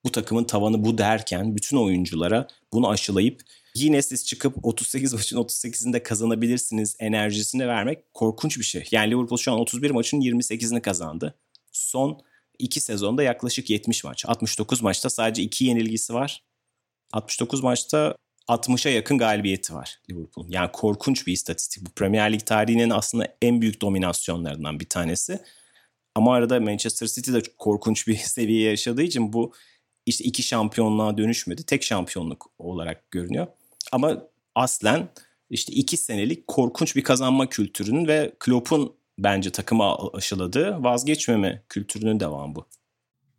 bu 0.05 0.13
takımın 0.13 0.45
tavanı 0.45 0.85
bu 0.85 0.99
derken 0.99 1.57
bütün 1.57 1.77
oyunculara 1.77 2.47
bunu 2.73 2.89
aşılayıp 2.89 3.41
yine 3.75 4.03
siz 4.03 4.27
çıkıp 4.27 4.57
38 4.63 5.13
maçın 5.13 5.37
38'inde 5.37 6.03
kazanabilirsiniz 6.03 6.97
enerjisini 6.99 7.69
vermek 7.69 8.15
korkunç 8.15 8.59
bir 8.59 8.65
şey. 8.65 8.89
Yani 8.91 9.11
Liverpool 9.11 9.39
şu 9.39 9.53
an 9.53 9.59
31 9.59 9.91
maçın 9.91 10.21
28'ini 10.21 10.81
kazandı. 10.81 11.35
Son 11.73 12.21
2 12.59 12.81
sezonda 12.81 13.23
yaklaşık 13.23 13.71
70 13.71 14.05
maç. 14.05 14.25
69 14.27 14.83
maçta 14.83 15.11
sadece 15.11 15.43
2 15.43 15.65
yenilgisi 15.65 16.15
var. 16.15 16.45
69 17.13 17.63
maçta 17.63 18.17
60'a 18.49 18.91
yakın 18.91 19.19
galibiyeti 19.19 19.75
var 19.75 20.01
Liverpool'un. 20.11 20.51
Yani 20.51 20.73
korkunç 20.73 21.27
bir 21.27 21.33
istatistik. 21.33 21.87
Bu 21.87 21.91
Premier 21.91 22.33
Lig 22.33 22.47
tarihinin 22.47 22.91
aslında 22.91 23.37
en 23.43 23.61
büyük 23.61 23.81
dominasyonlarından 23.81 24.81
bir 24.81 24.89
tanesi. 24.89 25.41
Ama 26.15 26.35
arada 26.35 26.61
Manchester 26.61 27.07
City 27.07 27.33
de 27.33 27.43
korkunç 27.59 28.09
bir 28.09 28.17
seviye 28.17 28.71
yaşadığı 28.71 29.03
için 29.03 29.33
bu 29.33 29.53
işte 30.07 30.25
iki 30.25 30.43
şampiyonluğa 30.43 31.19
dönüşmedi. 31.19 31.67
Tek 31.67 31.83
şampiyonluk 31.83 32.51
olarak 32.59 33.11
görünüyor. 33.11 33.47
Ama 33.93 34.23
aslen 34.55 35.09
işte 35.51 35.73
iki 35.73 35.97
senelik 35.97 36.47
korkunç 36.47 36.97
bir 36.97 37.05
kazanma 37.05 37.49
kültürünün 37.49 38.09
ve 38.09 38.33
Klopp'un 38.39 38.95
bence 39.19 39.51
takıma 39.51 40.11
aşıladığı 40.15 40.83
vazgeçmeme 40.83 41.63
kültürünün 41.69 42.21
devamı 42.21 42.55
bu. 42.55 42.67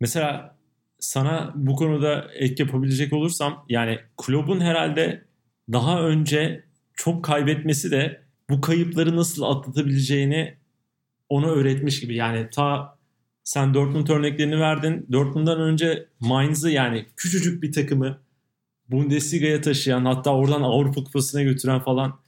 Mesela 0.00 0.56
sana 1.00 1.52
bu 1.54 1.76
konuda 1.76 2.30
ek 2.34 2.62
yapabilecek 2.62 3.12
olursam 3.12 3.66
yani 3.68 3.98
kulübün 4.16 4.60
herhalde 4.60 5.24
daha 5.72 6.02
önce 6.02 6.64
çok 6.94 7.24
kaybetmesi 7.24 7.90
de 7.90 8.22
bu 8.50 8.60
kayıpları 8.60 9.16
nasıl 9.16 9.42
atlatabileceğini 9.42 10.58
ona 11.28 11.46
öğretmiş 11.46 12.00
gibi. 12.00 12.14
Yani 12.14 12.50
ta 12.50 12.98
sen 13.44 13.74
Dortmund 13.74 14.08
örneklerini 14.08 14.60
verdin. 14.60 15.06
Dortmund'dan 15.12 15.60
önce 15.60 16.08
Mainz'ı 16.20 16.70
yani 16.70 17.06
küçücük 17.16 17.62
bir 17.62 17.72
takımı 17.72 18.18
Bundesliga'ya 18.88 19.60
taşıyan 19.60 20.04
hatta 20.04 20.34
oradan 20.34 20.62
Avrupa 20.62 21.04
Kupası'na 21.04 21.42
götüren 21.42 21.80
falan 21.80 22.18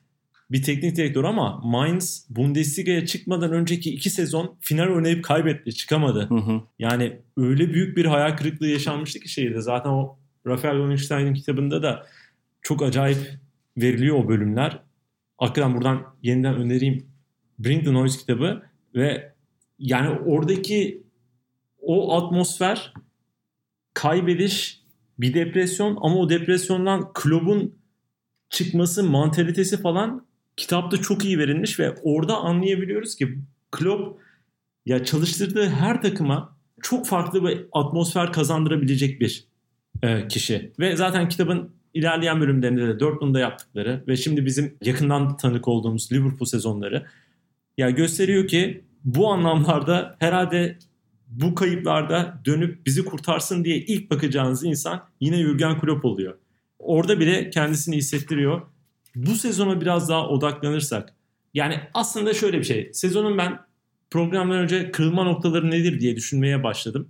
bir 0.50 0.62
teknik 0.62 0.96
direktör 0.96 1.24
ama 1.24 1.60
Mainz 1.64 2.26
Bundesliga'ya 2.30 3.06
çıkmadan 3.06 3.52
önceki 3.52 3.90
iki 3.90 4.10
sezon 4.10 4.56
final 4.60 4.88
oynayıp 4.88 5.24
kaybetti. 5.24 5.74
Çıkamadı. 5.74 6.28
Hı 6.28 6.34
hı. 6.34 6.60
Yani 6.78 7.20
öyle 7.36 7.74
büyük 7.74 7.96
bir 7.96 8.04
hayal 8.04 8.36
kırıklığı 8.36 8.66
yaşanmıştı 8.66 9.20
ki 9.20 9.28
şehirde. 9.28 9.60
Zaten 9.60 9.90
o 9.90 10.18
Rafael 10.46 10.78
Honigstein'in 10.78 11.34
kitabında 11.34 11.82
da 11.82 12.06
çok 12.62 12.82
acayip 12.82 13.18
veriliyor 13.76 14.16
o 14.24 14.28
bölümler. 14.28 14.80
Hakikaten 15.38 15.74
buradan 15.74 16.02
yeniden 16.22 16.54
önereyim. 16.54 17.06
Bring 17.58 17.84
the 17.84 17.92
Noise 17.92 18.18
kitabı 18.18 18.62
ve 18.96 19.32
yani 19.78 20.18
oradaki 20.18 21.02
o 21.80 22.16
atmosfer 22.16 22.94
kaybediş 23.94 24.82
bir 25.18 25.34
depresyon 25.34 25.98
ama 26.00 26.16
o 26.16 26.28
depresyondan 26.28 27.12
klubun 27.14 27.74
çıkması 28.50 29.04
mantalitesi 29.04 29.80
falan 29.82 30.26
kitapta 30.56 30.96
çok 30.96 31.24
iyi 31.24 31.38
verilmiş 31.38 31.80
ve 31.80 31.94
orada 32.02 32.36
anlayabiliyoruz 32.36 33.16
ki 33.16 33.38
Klopp 33.70 34.20
ya 34.86 35.04
çalıştırdığı 35.04 35.68
her 35.68 36.02
takıma 36.02 36.56
çok 36.82 37.06
farklı 37.06 37.44
bir 37.44 37.66
atmosfer 37.72 38.32
kazandırabilecek 38.32 39.20
bir 39.20 39.44
e, 40.02 40.28
kişi. 40.28 40.72
Ve 40.78 40.96
zaten 40.96 41.28
kitabın 41.28 41.70
ilerleyen 41.94 42.40
bölümlerinde 42.40 42.88
de 42.88 43.00
Dortmund'da 43.00 43.40
yaptıkları 43.40 44.04
ve 44.08 44.16
şimdi 44.16 44.46
bizim 44.46 44.76
yakından 44.82 45.36
tanık 45.36 45.68
olduğumuz 45.68 46.12
Liverpool 46.12 46.46
sezonları 46.46 47.06
ya 47.78 47.90
gösteriyor 47.90 48.46
ki 48.46 48.84
bu 49.06 49.32
anlamlarda 49.32 50.16
herhalde 50.18 50.78
bu 51.28 51.54
kayıplarda 51.54 52.40
dönüp 52.44 52.86
bizi 52.86 53.04
kurtarsın 53.04 53.64
diye 53.64 53.76
ilk 53.76 54.10
bakacağınız 54.10 54.64
insan 54.64 55.04
yine 55.20 55.42
Jurgen 55.42 55.80
Klopp 55.80 56.04
oluyor. 56.04 56.34
Orada 56.78 57.20
bile 57.20 57.50
kendisini 57.50 57.96
hissettiriyor. 57.96 58.62
Bu 59.14 59.34
sezona 59.34 59.80
biraz 59.80 60.08
daha 60.08 60.28
odaklanırsak 60.28 61.14
yani 61.54 61.80
aslında 61.94 62.34
şöyle 62.34 62.58
bir 62.58 62.64
şey. 62.64 62.90
Sezonun 62.92 63.38
ben 63.38 63.58
programdan 64.10 64.58
önce 64.58 64.90
kırılma 64.90 65.24
noktaları 65.24 65.70
nedir 65.70 66.00
diye 66.00 66.16
düşünmeye 66.16 66.62
başladım. 66.62 67.08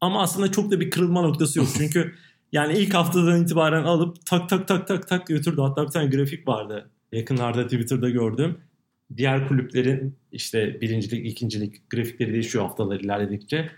Ama 0.00 0.22
aslında 0.22 0.52
çok 0.52 0.70
da 0.70 0.80
bir 0.80 0.90
kırılma 0.90 1.22
noktası 1.22 1.58
yok. 1.58 1.68
Çünkü 1.76 2.14
yani 2.52 2.78
ilk 2.78 2.94
haftadan 2.94 3.42
itibaren 3.42 3.84
alıp 3.84 4.26
tak 4.26 4.48
tak 4.48 4.68
tak 4.68 4.88
tak 4.88 5.08
tak 5.08 5.26
götürdü. 5.26 5.60
Hatta 5.60 5.86
bir 5.86 5.90
tane 5.90 6.06
grafik 6.06 6.48
vardı. 6.48 6.90
Yakınlarda 7.12 7.64
Twitter'da 7.64 8.10
gördüm. 8.10 8.58
Diğer 9.16 9.48
kulüplerin 9.48 10.16
işte 10.32 10.80
birincilik, 10.80 11.26
ikincilik 11.26 11.90
grafikleri 11.90 12.32
değişiyor 12.32 12.64
haftalar 12.64 13.00
ilerledikçe. 13.00 13.70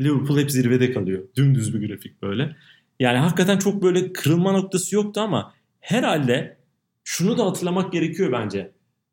Liverpool 0.00 0.38
hep 0.38 0.50
zirvede 0.50 0.92
kalıyor. 0.92 1.28
Dümdüz 1.36 1.74
bir 1.74 1.88
grafik 1.88 2.22
böyle. 2.22 2.56
Yani 3.00 3.18
hakikaten 3.18 3.58
çok 3.58 3.82
böyle 3.82 4.12
kırılma 4.12 4.52
noktası 4.52 4.94
yoktu 4.94 5.20
ama 5.20 5.54
herhalde 5.80 6.58
şunu 7.04 7.38
da 7.38 7.46
hatırlamak 7.46 7.92
gerekiyor 7.92 8.32
bence. 8.32 8.72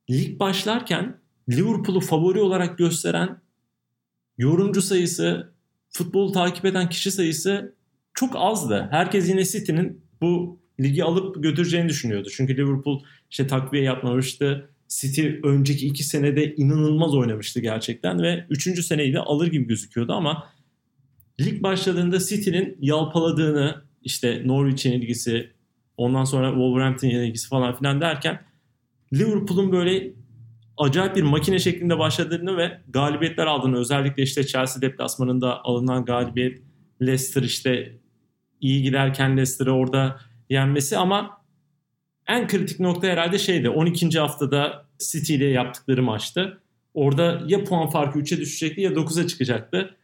Lig 0.09 0.39
başlarken 0.39 1.17
Liverpool'u 1.49 1.99
favori 1.99 2.39
olarak 2.39 2.77
gösteren 2.77 3.41
yorumcu 4.37 4.81
sayısı, 4.81 5.53
futbolu 5.89 6.31
takip 6.31 6.65
eden 6.65 6.89
kişi 6.89 7.11
sayısı 7.11 7.75
çok 8.13 8.35
azdı. 8.35 8.87
Herkes 8.91 9.29
yine 9.29 9.45
City'nin 9.45 10.01
bu 10.21 10.59
ligi 10.79 11.03
alıp 11.03 11.43
götüreceğini 11.43 11.89
düşünüyordu. 11.89 12.29
Çünkü 12.35 12.57
Liverpool 12.57 13.03
işte 13.29 13.47
takviye 13.47 13.83
yapmamıştı. 13.83 14.69
City 14.87 15.27
önceki 15.43 15.87
iki 15.87 16.03
senede 16.03 16.55
inanılmaz 16.55 17.15
oynamıştı 17.15 17.59
gerçekten 17.59 18.21
ve 18.21 18.45
üçüncü 18.49 18.83
seneyi 18.83 19.13
de 19.13 19.19
alır 19.19 19.47
gibi 19.47 19.67
gözüküyordu 19.67 20.13
ama 20.13 20.49
lig 21.41 21.63
başladığında 21.63 22.19
City'nin 22.19 22.77
yalpaladığını 22.81 23.81
işte 24.01 24.41
Norwich'in 24.45 24.91
ilgisi 24.91 25.51
ondan 25.97 26.23
sonra 26.23 26.49
Wolverhampton'ın 26.49 27.11
ilgisi 27.11 27.47
falan 27.47 27.77
filan 27.77 28.01
derken 28.01 28.41
Liverpool'un 29.13 29.71
böyle 29.71 30.13
acayip 30.77 31.15
bir 31.15 31.23
makine 31.23 31.59
şeklinde 31.59 31.99
başladığını 31.99 32.57
ve 32.57 32.81
galibiyetler 32.87 33.45
aldığını 33.45 33.77
özellikle 33.77 34.23
işte 34.23 34.47
Chelsea 34.47 34.81
deplasmanında 34.81 35.63
alınan 35.63 36.05
galibiyet 36.05 36.61
Leicester 37.01 37.43
işte 37.43 37.97
iyi 38.61 38.83
giderken 38.83 39.31
Leicester'ı 39.31 39.71
orada 39.71 40.19
yenmesi 40.49 40.97
ama 40.97 41.44
en 42.27 42.47
kritik 42.47 42.79
nokta 42.79 43.07
herhalde 43.07 43.39
şeydi 43.39 43.69
12. 43.69 44.19
haftada 44.19 44.85
City 45.11 45.35
ile 45.35 45.45
yaptıkları 45.45 46.03
maçtı. 46.03 46.61
Orada 46.93 47.41
ya 47.47 47.63
puan 47.63 47.89
farkı 47.89 48.19
3'e 48.19 48.37
düşecekti 48.37 48.81
ya 48.81 48.91
9'a 48.91 49.27
çıkacaktı. 49.27 49.95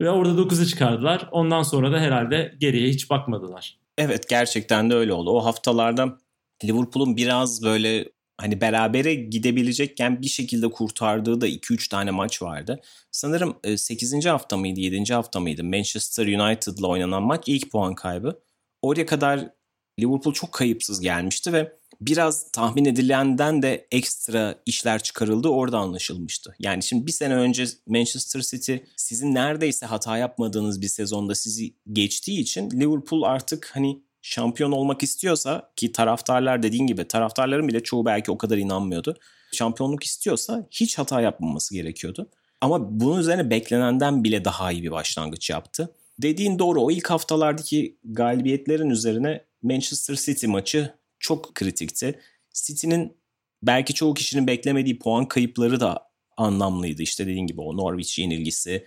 Ve 0.00 0.10
orada 0.10 0.40
9'a 0.40 0.64
çıkardılar. 0.66 1.28
Ondan 1.32 1.62
sonra 1.62 1.92
da 1.92 2.00
herhalde 2.00 2.54
geriye 2.58 2.88
hiç 2.88 3.10
bakmadılar. 3.10 3.78
Evet 3.98 4.28
gerçekten 4.28 4.90
de 4.90 4.94
öyle 4.94 5.12
oldu. 5.12 5.30
O 5.30 5.44
haftalarda 5.44 6.18
Liverpool'un 6.64 7.16
biraz 7.16 7.62
böyle 7.64 8.04
hani 8.40 8.60
berabere 8.60 9.14
gidebilecekken 9.14 10.22
bir 10.22 10.26
şekilde 10.28 10.70
kurtardığı 10.70 11.40
da 11.40 11.48
2-3 11.48 11.90
tane 11.90 12.10
maç 12.10 12.42
vardı. 12.42 12.80
Sanırım 13.10 13.56
8. 13.76 14.26
E, 14.26 14.28
hafta 14.28 14.56
mıydı 14.56 14.80
7. 14.80 15.14
hafta 15.14 15.40
mıydı 15.40 15.64
Manchester 15.64 16.26
United'la 16.26 16.86
oynanan 16.86 17.22
maç 17.22 17.44
ilk 17.46 17.70
puan 17.70 17.94
kaybı. 17.94 18.40
Oraya 18.82 19.06
kadar 19.06 19.50
Liverpool 19.98 20.34
çok 20.34 20.52
kayıpsız 20.52 21.00
gelmişti 21.00 21.52
ve 21.52 21.72
biraz 22.00 22.50
tahmin 22.52 22.84
edilenden 22.84 23.62
de 23.62 23.86
ekstra 23.90 24.54
işler 24.66 25.02
çıkarıldı 25.02 25.48
orada 25.48 25.78
anlaşılmıştı. 25.78 26.54
Yani 26.58 26.82
şimdi 26.82 27.06
bir 27.06 27.12
sene 27.12 27.34
önce 27.34 27.64
Manchester 27.86 28.40
City 28.40 28.76
sizin 28.96 29.34
neredeyse 29.34 29.86
hata 29.86 30.18
yapmadığınız 30.18 30.80
bir 30.80 30.88
sezonda 30.88 31.34
sizi 31.34 31.74
geçtiği 31.92 32.40
için 32.40 32.70
Liverpool 32.70 33.22
artık 33.22 33.70
hani 33.74 34.02
şampiyon 34.22 34.72
olmak 34.72 35.02
istiyorsa 35.02 35.70
ki 35.76 35.92
taraftarlar 35.92 36.62
dediğin 36.62 36.86
gibi 36.86 37.08
taraftarların 37.08 37.68
bile 37.68 37.82
çoğu 37.82 38.04
belki 38.04 38.30
o 38.30 38.38
kadar 38.38 38.58
inanmıyordu. 38.58 39.16
Şampiyonluk 39.52 40.04
istiyorsa 40.04 40.66
hiç 40.70 40.98
hata 40.98 41.20
yapmaması 41.20 41.74
gerekiyordu. 41.74 42.28
Ama 42.60 43.00
bunun 43.00 43.20
üzerine 43.20 43.50
beklenenden 43.50 44.24
bile 44.24 44.44
daha 44.44 44.72
iyi 44.72 44.82
bir 44.82 44.90
başlangıç 44.90 45.50
yaptı. 45.50 45.94
Dediğin 46.18 46.58
doğru 46.58 46.80
o 46.80 46.90
ilk 46.90 47.10
haftalardaki 47.10 47.98
galibiyetlerin 48.04 48.90
üzerine 48.90 49.47
Manchester 49.62 50.14
City 50.14 50.46
maçı 50.46 50.94
çok 51.18 51.54
kritikti. 51.54 52.20
City'nin 52.52 53.16
belki 53.62 53.94
çoğu 53.94 54.14
kişinin 54.14 54.46
beklemediği 54.46 54.98
puan 54.98 55.28
kayıpları 55.28 55.80
da 55.80 56.08
anlamlıydı. 56.36 57.02
İşte 57.02 57.26
dediğin 57.26 57.46
gibi 57.46 57.60
o 57.60 57.76
Norwich 57.76 58.18
yenilgisi. 58.18 58.86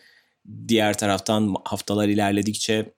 Diğer 0.68 0.98
taraftan 0.98 1.56
haftalar 1.66 2.08
ilerledikçe 2.08 2.94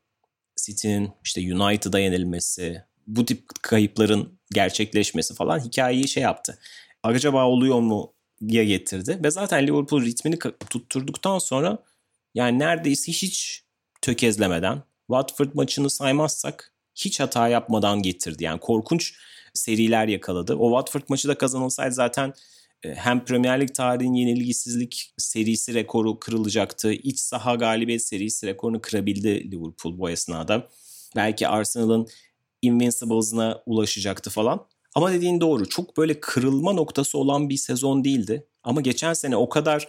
City'nin 0.55 1.11
işte 1.23 1.55
United'a 1.55 1.99
yenilmesi, 1.99 2.83
bu 3.07 3.25
tip 3.25 3.47
kayıpların 3.61 4.39
gerçekleşmesi 4.53 5.33
falan 5.35 5.59
hikayeyi 5.59 6.07
şey 6.07 6.23
yaptı. 6.23 6.59
Acaba 7.03 7.45
oluyor 7.45 7.79
mu 7.79 8.13
diye 8.47 8.65
getirdi. 8.65 9.19
Ve 9.23 9.31
zaten 9.31 9.67
Liverpool 9.67 10.01
ritmini 10.05 10.39
tutturduktan 10.69 11.39
sonra 11.39 11.83
yani 12.33 12.59
neredeyse 12.59 13.11
hiç 13.11 13.63
tökezlemeden 14.01 14.83
Watford 15.07 15.49
maçını 15.53 15.89
saymazsak 15.89 16.72
hiç 16.95 17.19
hata 17.19 17.47
yapmadan 17.47 18.01
getirdi. 18.01 18.43
Yani 18.43 18.59
korkunç 18.59 19.13
seriler 19.53 20.07
yakaladı. 20.07 20.55
O 20.55 20.69
Watford 20.69 21.09
maçı 21.09 21.27
da 21.27 21.37
kazanılsaydı 21.37 21.93
zaten 21.93 22.33
e, 22.83 22.93
hem 22.95 23.25
Premier 23.25 23.61
Lig 23.61 23.73
tarihinin 23.73 24.13
yenilgisizlik 24.13 25.13
serisi 25.17 25.73
rekoru 25.73 26.19
kırılacaktı. 26.19 26.93
İç 26.93 27.19
saha 27.19 27.55
galibiyet 27.55 28.03
serisi 28.03 28.47
rekorunu 28.47 28.81
kırabildi 28.81 29.51
Liverpool 29.51 29.97
bu 29.97 30.09
esnada. 30.09 30.67
Belki 31.15 31.47
Arsenal'ın 31.47 32.07
Invincibles'ına 32.61 33.63
ulaşacaktı 33.65 34.29
falan. 34.29 34.65
Ama 34.95 35.11
dediğin 35.11 35.41
doğru. 35.41 35.69
Çok 35.69 35.97
böyle 35.97 36.19
kırılma 36.19 36.73
noktası 36.73 37.17
olan 37.17 37.49
bir 37.49 37.57
sezon 37.57 38.03
değildi. 38.03 38.47
Ama 38.63 38.81
geçen 38.81 39.13
sene 39.13 39.35
o 39.35 39.49
kadar 39.49 39.87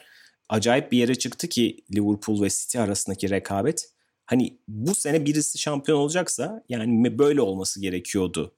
acayip 0.49 0.93
bir 0.93 0.99
yere 0.99 1.15
çıktı 1.15 1.49
ki 1.49 1.85
Liverpool 1.95 2.43
ve 2.43 2.49
City 2.51 2.79
arasındaki 2.79 3.31
rekabet. 3.31 3.94
Hani 4.27 4.59
bu 4.69 4.95
sene 4.95 5.27
birisi 5.27 5.59
şampiyon 5.59 5.99
olacaksa 5.99 6.65
yani 6.69 7.19
böyle 7.19 7.41
olması 7.41 7.81
gerekiyordu. 7.81 8.55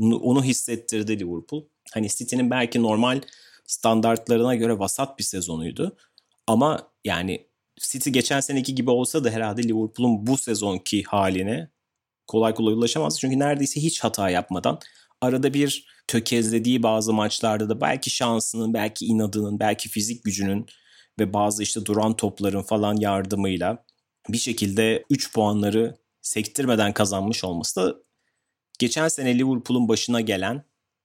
Onu 0.00 0.44
hissettirdi 0.44 1.20
Liverpool. 1.20 1.64
Hani 1.92 2.08
City'nin 2.08 2.50
belki 2.50 2.82
normal 2.82 3.20
standartlarına 3.66 4.54
göre 4.54 4.78
vasat 4.78 5.18
bir 5.18 5.24
sezonuydu. 5.24 5.96
Ama 6.46 6.90
yani 7.04 7.46
City 7.80 8.10
geçen 8.10 8.40
seneki 8.40 8.74
gibi 8.74 8.90
olsa 8.90 9.24
da 9.24 9.30
herhalde 9.30 9.62
Liverpool'un 9.62 10.26
bu 10.26 10.36
sezonki 10.36 11.02
haline 11.02 11.70
kolay 12.26 12.54
kolay 12.54 12.74
ulaşamaz. 12.74 13.20
Çünkü 13.20 13.38
neredeyse 13.38 13.82
hiç 13.82 14.00
hata 14.00 14.30
yapmadan 14.30 14.78
arada 15.20 15.54
bir 15.54 15.86
tökezlediği 16.06 16.82
bazı 16.82 17.12
maçlarda 17.12 17.68
da 17.68 17.80
belki 17.80 18.10
şansının, 18.10 18.74
belki 18.74 19.06
inadının, 19.06 19.60
belki 19.60 19.88
fizik 19.88 20.24
gücünün 20.24 20.66
ve 21.18 21.32
bazı 21.32 21.62
işte 21.62 21.86
duran 21.86 22.16
topların 22.16 22.62
falan 22.62 22.96
yardımıyla 22.96 23.84
bir 24.28 24.38
şekilde 24.38 25.04
3 25.10 25.32
puanları 25.32 25.96
sektirmeden 26.22 26.92
kazanmış 26.92 27.44
olması 27.44 27.76
da 27.76 27.94
geçen 28.78 29.08
sene 29.08 29.38
Liverpool'un 29.38 29.88
başına 29.88 30.20
gelen 30.20 30.64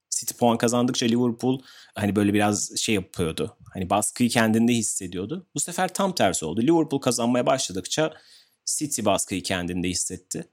City 0.09 0.34
puan 0.34 0.57
kazandıkça 0.57 1.05
Liverpool 1.05 1.59
hani 1.95 2.16
böyle 2.16 2.34
biraz 2.34 2.78
şey 2.78 2.95
yapıyordu. 2.95 3.57
Hani 3.74 3.89
baskıyı 3.89 4.30
kendinde 4.30 4.74
hissediyordu. 4.74 5.47
Bu 5.55 5.59
sefer 5.59 5.93
tam 5.93 6.16
tersi 6.16 6.45
oldu. 6.45 6.61
Liverpool 6.61 7.01
kazanmaya 7.01 7.45
başladıkça 7.45 8.13
City 8.66 9.05
baskıyı 9.05 9.43
kendinde 9.43 9.89
hissetti. 9.89 10.47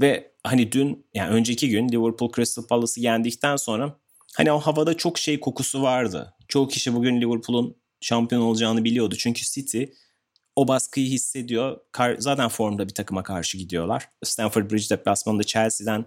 Ve 0.00 0.32
hani 0.44 0.72
dün 0.72 1.06
yani 1.14 1.30
önceki 1.30 1.68
gün 1.68 1.88
Liverpool 1.88 2.32
Crystal 2.36 2.66
Palace'ı 2.66 3.04
yendikten 3.04 3.56
sonra 3.56 4.00
hani 4.34 4.52
o 4.52 4.58
havada 4.58 4.96
çok 4.96 5.18
şey 5.18 5.40
kokusu 5.40 5.82
vardı. 5.82 6.34
Çoğu 6.48 6.68
kişi 6.68 6.94
bugün 6.94 7.20
Liverpool'un 7.20 7.76
şampiyon 8.00 8.42
olacağını 8.42 8.84
biliyordu. 8.84 9.14
Çünkü 9.18 9.42
City 9.44 9.84
o 10.60 10.68
baskıyı 10.68 11.06
hissediyor. 11.06 11.80
Zaten 12.18 12.48
formda 12.48 12.88
bir 12.88 12.94
takıma 12.94 13.22
karşı 13.22 13.58
gidiyorlar. 13.58 14.08
Stamford 14.22 14.70
Bridge 14.70 14.88
deplasmanında 14.90 15.44
Chelsea'den 15.44 16.04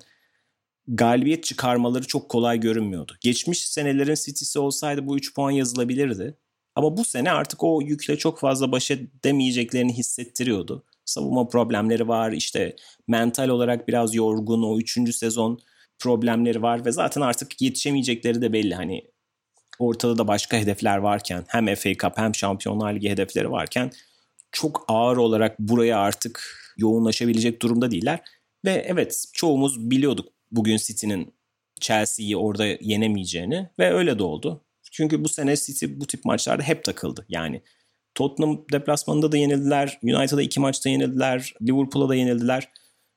galibiyet 0.87 1.43
çıkarmaları 1.43 2.07
çok 2.07 2.29
kolay 2.29 2.59
görünmüyordu. 2.59 3.15
Geçmiş 3.21 3.67
senelerin 3.67 4.15
City'si 4.15 4.59
olsaydı 4.59 5.07
bu 5.07 5.17
3 5.17 5.35
puan 5.35 5.51
yazılabilirdi. 5.51 6.37
Ama 6.75 6.97
bu 6.97 7.05
sene 7.05 7.31
artık 7.31 7.63
o 7.63 7.81
yükle 7.81 8.17
çok 8.17 8.39
fazla 8.39 8.71
baş 8.71 8.91
edemeyeceklerini 8.91 9.93
hissettiriyordu. 9.93 10.83
Savunma 11.05 11.47
problemleri 11.47 12.07
var 12.07 12.31
işte 12.31 12.75
mental 13.07 13.49
olarak 13.49 13.87
biraz 13.87 14.15
yorgun 14.15 14.63
o 14.63 14.77
3. 14.77 15.15
sezon 15.15 15.59
problemleri 15.99 16.61
var 16.61 16.85
ve 16.85 16.91
zaten 16.91 17.21
artık 17.21 17.61
yetişemeyecekleri 17.61 18.41
de 18.41 18.53
belli. 18.53 18.75
Hani 18.75 19.01
ortada 19.79 20.17
da 20.17 20.27
başka 20.27 20.57
hedefler 20.57 20.97
varken 20.97 21.45
hem 21.47 21.75
FA 21.75 21.93
Cup 21.93 22.17
hem 22.17 22.35
Şampiyonlar 22.35 22.93
Ligi 22.93 23.09
hedefleri 23.09 23.51
varken 23.51 23.91
çok 24.53 24.85
ağır 24.87 25.17
olarak 25.17 25.59
buraya 25.59 25.99
artık 25.99 26.59
yoğunlaşabilecek 26.77 27.61
durumda 27.61 27.91
değiller. 27.91 28.19
Ve 28.65 28.85
evet 28.87 29.25
çoğumuz 29.33 29.91
biliyorduk 29.91 30.29
bugün 30.51 30.77
City'nin 30.77 31.33
Chelsea'yi 31.79 32.37
orada 32.37 32.65
yenemeyeceğini 32.65 33.69
ve 33.79 33.93
öyle 33.93 34.19
de 34.19 34.23
oldu. 34.23 34.61
Çünkü 34.91 35.23
bu 35.23 35.29
sene 35.29 35.55
City 35.55 35.85
bu 35.89 36.07
tip 36.07 36.25
maçlarda 36.25 36.63
hep 36.63 36.83
takıldı. 36.83 37.25
Yani 37.29 37.61
Tottenham 38.15 38.65
deplasmanında 38.71 39.31
da 39.31 39.37
yenildiler. 39.37 39.99
United'a 40.03 40.41
iki 40.41 40.59
maçta 40.59 40.89
yenildiler. 40.89 41.53
Liverpool'a 41.61 42.09
da 42.09 42.15
yenildiler. 42.15 42.69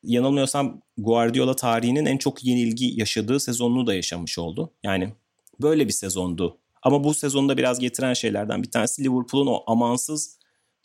Yanılmıyorsam 0.02 0.80
Guardiola 0.98 1.56
tarihinin 1.56 2.06
en 2.06 2.18
çok 2.18 2.44
yenilgi 2.44 3.00
yaşadığı 3.00 3.40
sezonunu 3.40 3.86
da 3.86 3.94
yaşamış 3.94 4.38
oldu. 4.38 4.72
Yani 4.82 5.12
böyle 5.60 5.86
bir 5.86 5.92
sezondu. 5.92 6.58
Ama 6.82 7.04
bu 7.04 7.14
sezonda 7.14 7.56
biraz 7.56 7.78
getiren 7.78 8.14
şeylerden 8.14 8.62
bir 8.62 8.70
tanesi 8.70 9.04
Liverpool'un 9.04 9.46
o 9.46 9.64
amansız 9.66 10.38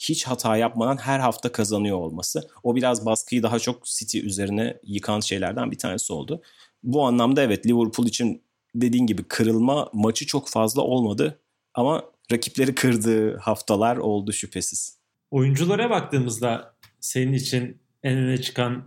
hiç 0.09 0.27
hata 0.27 0.57
yapmadan 0.57 0.97
her 0.97 1.19
hafta 1.19 1.51
kazanıyor 1.51 1.97
olması. 1.97 2.47
O 2.63 2.75
biraz 2.75 3.05
baskıyı 3.05 3.43
daha 3.43 3.59
çok 3.59 3.85
City 3.85 4.19
üzerine 4.19 4.77
yıkan 4.83 5.19
şeylerden 5.19 5.71
bir 5.71 5.77
tanesi 5.77 6.13
oldu. 6.13 6.41
Bu 6.83 7.05
anlamda 7.05 7.43
evet 7.43 7.65
Liverpool 7.65 8.07
için 8.07 8.43
dediğin 8.75 9.07
gibi 9.07 9.23
kırılma 9.23 9.89
maçı 9.93 10.25
çok 10.25 10.49
fazla 10.49 10.81
olmadı 10.81 11.39
ama 11.73 12.03
rakipleri 12.31 12.75
kırdığı 12.75 13.37
haftalar 13.37 13.97
oldu 13.97 14.33
şüphesiz. 14.33 14.97
Oyunculara 15.31 15.89
baktığımızda 15.89 16.75
senin 16.99 17.33
için 17.33 17.81
en 18.03 18.17
öne 18.17 18.41
çıkan 18.41 18.83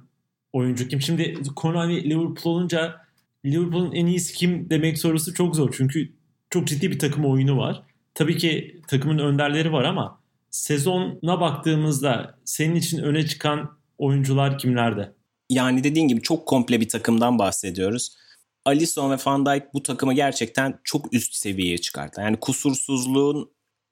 oyuncu 0.53 0.89
kim? 0.89 1.01
Şimdi 1.01 1.43
konu 1.57 1.79
hani 1.79 2.11
Liverpool 2.11 2.55
olunca 2.55 3.01
Liverpool'un 3.45 3.93
en 3.93 4.07
iyisi 4.07 4.35
kim 4.35 4.71
demek 4.71 4.99
sorusu 4.99 5.35
çok 5.35 5.57
zor. 5.57 5.75
Çünkü 5.77 6.13
çok 6.51 6.67
ciddi 6.67 6.91
bir 6.91 6.99
takım 6.99 7.25
oyunu 7.25 7.59
var. 7.59 7.83
Tabii 8.15 8.37
ki 8.37 8.81
takımın 8.89 9.19
önderleri 9.19 9.73
var 9.73 9.85
ama 9.85 10.24
sezona 10.55 11.41
baktığımızda 11.41 12.39
senin 12.45 12.75
için 12.75 12.99
öne 12.99 13.27
çıkan 13.27 13.79
oyuncular 13.99 14.59
kimlerde? 14.59 15.15
Yani 15.51 15.85
dediğin 15.85 16.09
gibi 16.09 16.23
çok 16.23 16.47
komple 16.47 16.81
bir 16.81 16.89
takımdan 16.89 17.39
bahsediyoruz. 17.39 18.17
Alisson 18.65 19.11
ve 19.11 19.17
Van 19.27 19.47
Dijk 19.47 19.75
bu 19.75 19.83
takımı 19.83 20.15
gerçekten 20.15 20.81
çok 20.85 21.15
üst 21.15 21.35
seviyeye 21.35 21.79
çıkarttı. 21.79 22.21
Yani 22.21 22.37
kusursuzluğun 22.41 23.51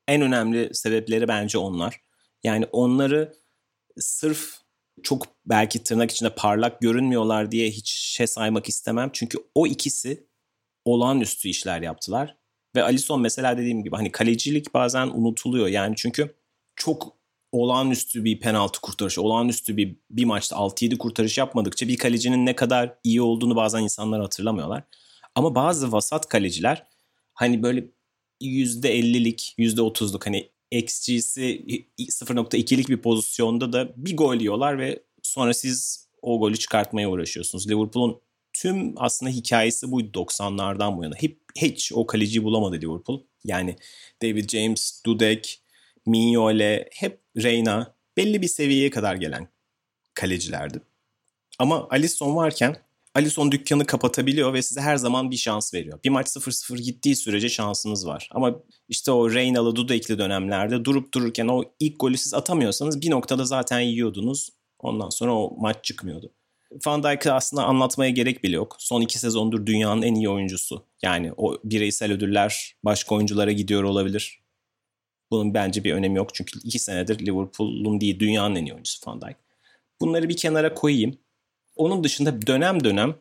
en 0.08 0.22
önemli 0.22 0.74
sebepleri 0.74 1.28
bence 1.28 1.58
onlar. 1.58 2.00
Yani 2.44 2.66
onları 2.72 3.34
sırf 3.96 4.54
çok 5.02 5.26
belki 5.46 5.82
tırnak 5.82 6.10
içinde 6.10 6.34
parlak 6.34 6.80
görünmüyorlar 6.80 7.50
diye 7.50 7.70
hiç 7.70 7.90
şey 7.90 8.26
saymak 8.26 8.68
istemem. 8.68 9.10
Çünkü 9.12 9.38
o 9.54 9.66
ikisi 9.66 10.26
olağanüstü 10.84 11.48
işler 11.48 11.82
yaptılar. 11.82 12.36
Ve 12.76 12.82
Alisson 12.82 13.20
mesela 13.20 13.58
dediğim 13.58 13.84
gibi 13.84 13.96
hani 13.96 14.12
kalecilik 14.12 14.74
bazen 14.74 15.06
unutuluyor. 15.06 15.68
Yani 15.68 15.94
çünkü 15.96 16.41
çok 16.76 17.16
olağanüstü 17.52 18.24
bir 18.24 18.40
penaltı 18.40 18.80
kurtarışı, 18.80 19.22
olağanüstü 19.22 19.76
bir 19.76 19.96
bir 20.10 20.24
maçta 20.24 20.56
6-7 20.56 20.98
kurtarış 20.98 21.38
yapmadıkça 21.38 21.88
bir 21.88 21.96
kalecinin 21.96 22.46
ne 22.46 22.56
kadar 22.56 22.94
iyi 23.04 23.22
olduğunu 23.22 23.56
bazen 23.56 23.82
insanlar 23.82 24.20
hatırlamıyorlar. 24.20 24.84
Ama 25.34 25.54
bazı 25.54 25.92
vasat 25.92 26.28
kaleciler 26.28 26.86
hani 27.34 27.62
böyle 27.62 27.84
%50'lik, 28.42 29.54
%30'luk 29.58 30.24
hani 30.26 30.50
XG'si 30.70 31.64
0.2'lik 31.98 32.88
bir 32.88 33.02
pozisyonda 33.02 33.72
da 33.72 33.92
bir 33.96 34.16
gol 34.16 34.36
yiyorlar 34.36 34.78
ve 34.78 35.02
sonra 35.22 35.54
siz 35.54 36.08
o 36.22 36.40
golü 36.40 36.56
çıkartmaya 36.56 37.10
uğraşıyorsunuz. 37.10 37.70
Liverpool'un 37.70 38.20
tüm 38.52 38.94
aslında 38.96 39.32
hikayesi 39.32 39.90
buydu 39.90 40.18
90'lardan 40.18 40.96
bu 40.96 41.04
yana. 41.04 41.14
Hep 41.14 41.38
hiç 41.56 41.92
o 41.92 42.06
kaleciyi 42.06 42.44
bulamadı 42.44 42.76
Liverpool. 42.76 43.22
Yani 43.44 43.76
David 44.22 44.48
James, 44.48 45.02
Dudek, 45.06 45.61
Mignole, 46.06 46.88
hep 46.92 47.20
Reyna 47.36 47.94
belli 48.16 48.42
bir 48.42 48.48
seviyeye 48.48 48.90
kadar 48.90 49.14
gelen 49.14 49.48
kalecilerdi. 50.14 50.82
Ama 51.58 51.88
Alisson 51.90 52.36
varken 52.36 52.76
Alisson 53.14 53.52
dükkanı 53.52 53.86
kapatabiliyor 53.86 54.52
ve 54.52 54.62
size 54.62 54.80
her 54.80 54.96
zaman 54.96 55.30
bir 55.30 55.36
şans 55.36 55.74
veriyor. 55.74 55.98
Bir 56.04 56.10
maç 56.10 56.26
0-0 56.26 56.78
gittiği 56.78 57.16
sürece 57.16 57.48
şansınız 57.48 58.06
var. 58.06 58.28
Ama 58.32 58.54
işte 58.88 59.12
o 59.12 59.30
Reyna'lı 59.30 59.76
Dudek'li 59.76 60.18
dönemlerde 60.18 60.84
durup 60.84 61.14
dururken 61.14 61.48
o 61.48 61.64
ilk 61.80 62.00
golü 62.00 62.16
siz 62.16 62.34
atamıyorsanız 62.34 63.00
bir 63.02 63.10
noktada 63.10 63.44
zaten 63.44 63.80
yiyordunuz. 63.80 64.50
Ondan 64.78 65.08
sonra 65.08 65.34
o 65.34 65.56
maç 65.58 65.76
çıkmıyordu. 65.84 66.32
Van 66.86 67.02
Dijk'ı 67.02 67.32
aslında 67.32 67.64
anlatmaya 67.64 68.10
gerek 68.10 68.44
bile 68.44 68.56
yok. 68.56 68.76
Son 68.78 69.00
iki 69.00 69.18
sezondur 69.18 69.66
dünyanın 69.66 70.02
en 70.02 70.14
iyi 70.14 70.28
oyuncusu. 70.28 70.84
Yani 71.02 71.32
o 71.36 71.58
bireysel 71.64 72.12
ödüller 72.12 72.76
başka 72.84 73.14
oyunculara 73.14 73.52
gidiyor 73.52 73.82
olabilir. 73.82 74.41
Bunun 75.32 75.54
bence 75.54 75.84
bir 75.84 75.92
önemi 75.92 76.16
yok. 76.16 76.34
Çünkü 76.34 76.58
iki 76.64 76.78
senedir 76.78 77.26
Liverpool'un 77.26 78.00
değil 78.00 78.20
dünyanın 78.20 78.54
en 78.54 78.64
iyi 78.64 78.72
oyuncusu 78.72 79.10
Van 79.10 79.20
Dijk. 79.20 79.36
Bunları 80.00 80.28
bir 80.28 80.36
kenara 80.36 80.74
koyayım. 80.74 81.18
Onun 81.76 82.04
dışında 82.04 82.46
dönem 82.46 82.84
dönem 82.84 83.14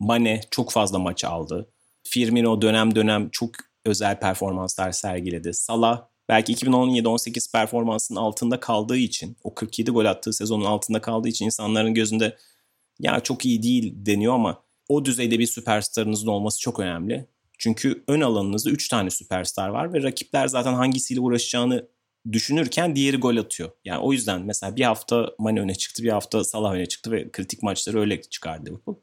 Mane 0.00 0.40
çok 0.50 0.72
fazla 0.72 0.98
maç 0.98 1.24
aldı. 1.24 1.70
Firmino 2.04 2.62
dönem 2.62 2.94
dönem 2.94 3.28
çok 3.30 3.50
özel 3.84 4.20
performanslar 4.20 4.92
sergiledi. 4.92 5.54
Salah 5.54 6.06
belki 6.28 6.54
2017-18 6.54 7.52
performansının 7.52 8.20
altında 8.20 8.60
kaldığı 8.60 8.96
için, 8.96 9.36
o 9.44 9.54
47 9.54 9.90
gol 9.90 10.04
attığı 10.04 10.32
sezonun 10.32 10.64
altında 10.64 11.00
kaldığı 11.00 11.28
için 11.28 11.44
insanların 11.44 11.94
gözünde 11.94 12.36
ya 13.00 13.20
çok 13.20 13.44
iyi 13.44 13.62
değil 13.62 13.94
deniyor 13.96 14.34
ama 14.34 14.62
o 14.88 15.04
düzeyde 15.04 15.38
bir 15.38 15.46
süperstarınızın 15.46 16.28
olması 16.28 16.60
çok 16.60 16.80
önemli. 16.80 17.26
Çünkü 17.58 18.04
ön 18.08 18.20
alanınızda 18.20 18.70
3 18.70 18.88
tane 18.88 19.10
süperstar 19.10 19.68
var 19.68 19.92
ve 19.92 20.02
rakipler 20.02 20.46
zaten 20.46 20.74
hangisiyle 20.74 21.20
uğraşacağını 21.20 21.88
düşünürken 22.32 22.96
diğeri 22.96 23.16
gol 23.16 23.36
atıyor. 23.36 23.70
Yani 23.84 23.98
o 23.98 24.12
yüzden 24.12 24.42
mesela 24.42 24.76
bir 24.76 24.84
hafta 24.84 25.30
Mane 25.38 25.60
öne 25.60 25.74
çıktı, 25.74 26.02
bir 26.02 26.10
hafta 26.10 26.44
Salah 26.44 26.72
öne 26.72 26.86
çıktı 26.86 27.12
ve 27.12 27.30
kritik 27.30 27.62
maçları 27.62 28.00
öyle 28.00 28.20
çıkardı 28.20 28.70
Liverpool. 28.70 28.96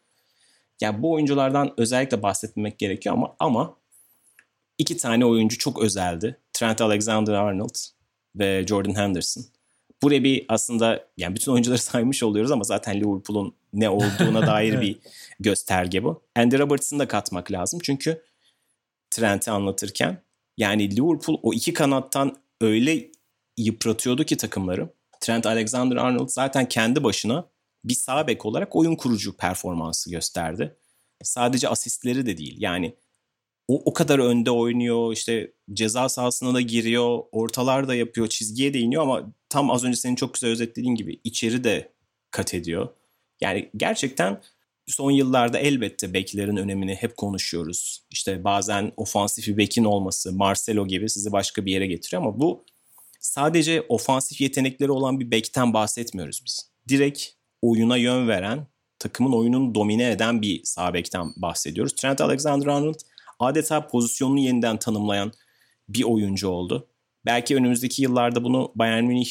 Yani 0.81 1.01
bu 1.01 1.11
oyunculardan 1.11 1.73
özellikle 1.77 2.23
bahsetmek 2.23 2.79
gerekiyor 2.79 3.15
ama 3.15 3.35
ama 3.39 3.77
iki 4.77 4.97
tane 4.97 5.25
oyuncu 5.25 5.57
çok 5.57 5.81
özeldi. 5.81 6.39
Trent 6.53 6.81
Alexander-Arnold 6.81 7.75
ve 8.35 8.65
Jordan 8.67 8.95
Henderson. 8.95 9.43
Buraya 10.03 10.23
bir 10.23 10.45
aslında 10.49 11.07
yani 11.17 11.35
bütün 11.35 11.51
oyuncuları 11.51 11.79
saymış 11.81 12.23
oluyoruz 12.23 12.51
ama 12.51 12.63
zaten 12.63 12.95
Liverpool'un 12.95 13.55
ne 13.73 13.89
olduğuna 13.89 14.47
dair 14.47 14.81
bir 14.81 14.99
gösterge 15.39 16.03
bu. 16.03 16.23
Andy 16.35 16.57
Robertson'ı 16.57 16.99
da 16.99 17.07
katmak 17.07 17.51
lazım. 17.51 17.79
Çünkü 17.83 18.21
Trent'i 19.15 19.51
anlatırken. 19.51 20.21
Yani 20.57 20.95
Liverpool 20.95 21.39
o 21.43 21.53
iki 21.53 21.73
kanattan 21.73 22.37
öyle 22.61 23.11
yıpratıyordu 23.57 24.23
ki 24.23 24.37
takımları. 24.37 24.89
Trent 25.19 25.45
Alexander-Arnold 25.45 26.29
zaten 26.29 26.69
kendi 26.69 27.03
başına 27.03 27.49
bir 27.83 27.93
sağ 27.93 28.27
bek 28.27 28.45
olarak 28.45 28.75
oyun 28.75 28.95
kurucu 28.95 29.37
performansı 29.37 30.11
gösterdi. 30.11 30.77
Sadece 31.23 31.69
asistleri 31.69 32.25
de 32.25 32.37
değil. 32.37 32.55
Yani 32.59 32.95
o, 33.67 33.81
o 33.85 33.93
kadar 33.93 34.19
önde 34.19 34.51
oynuyor, 34.51 35.13
işte 35.13 35.53
ceza 35.73 36.09
sahasına 36.09 36.53
da 36.53 36.61
giriyor, 36.61 37.23
ortalar 37.31 37.87
da 37.87 37.95
yapıyor, 37.95 38.27
çizgiye 38.27 38.73
de 38.73 38.79
iniyor 38.79 39.03
ama 39.03 39.33
tam 39.49 39.71
az 39.71 39.83
önce 39.83 39.97
senin 39.97 40.15
çok 40.15 40.33
güzel 40.33 40.49
özetlediğin 40.49 40.95
gibi 40.95 41.19
içeri 41.23 41.63
de 41.63 41.91
kat 42.31 42.53
ediyor. 42.53 42.89
Yani 43.41 43.69
gerçekten 43.77 44.41
son 44.87 45.11
yıllarda 45.11 45.59
elbette 45.59 46.13
beklerin 46.13 46.57
önemini 46.57 46.95
hep 46.95 47.17
konuşuyoruz. 47.17 48.03
İşte 48.11 48.43
bazen 48.43 48.91
ofansif 48.97 49.47
bir 49.47 49.57
bekin 49.57 49.83
olması, 49.83 50.33
Marcelo 50.33 50.87
gibi 50.87 51.09
sizi 51.09 51.31
başka 51.31 51.65
bir 51.65 51.71
yere 51.71 51.87
getiriyor 51.87 52.21
ama 52.21 52.39
bu 52.39 52.65
sadece 53.19 53.85
ofansif 53.89 54.41
yetenekleri 54.41 54.91
olan 54.91 55.19
bir 55.19 55.31
bekten 55.31 55.73
bahsetmiyoruz 55.73 56.41
biz. 56.45 56.71
Direkt 56.89 57.25
oyuna 57.61 57.97
yön 57.97 58.27
veren, 58.27 58.67
takımın 58.99 59.33
oyununu 59.33 59.75
domine 59.75 60.11
eden 60.11 60.41
bir 60.41 60.61
sağ 60.63 60.93
bekten 60.93 61.33
bahsediyoruz. 61.37 61.95
Trent 61.95 62.21
Alexander-Arnold 62.21 62.99
adeta 63.39 63.87
pozisyonunu 63.87 64.39
yeniden 64.39 64.77
tanımlayan 64.77 65.31
bir 65.89 66.03
oyuncu 66.03 66.47
oldu. 66.47 66.87
Belki 67.25 67.55
önümüzdeki 67.55 68.01
yıllarda 68.01 68.43
bunu 68.43 68.71
Bayern 68.75 69.03
Münih, 69.03 69.29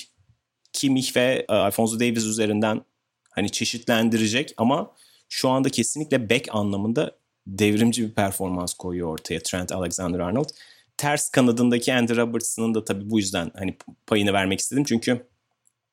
Kimmich 0.72 1.16
ve 1.16 1.46
e, 1.48 1.52
Alfonso 1.52 2.00
Davies 2.00 2.24
üzerinden 2.24 2.82
hani 3.30 3.50
çeşitlendirecek 3.50 4.54
ama 4.56 4.92
şu 5.34 5.48
anda 5.48 5.68
kesinlikle 5.68 6.30
back 6.30 6.48
anlamında 6.52 7.16
devrimci 7.46 8.02
bir 8.02 8.14
performans 8.14 8.74
koyuyor 8.74 9.08
ortaya 9.08 9.40
Trent 9.42 9.72
Alexander-Arnold. 9.72 10.48
Ters 10.96 11.28
kanadındaki 11.28 11.94
Andy 11.94 12.16
Robertson'ın 12.16 12.74
da 12.74 12.84
tabii 12.84 13.10
bu 13.10 13.18
yüzden 13.18 13.50
hani 13.54 13.76
payını 14.06 14.32
vermek 14.32 14.60
istedim. 14.60 14.84
Çünkü 14.84 15.26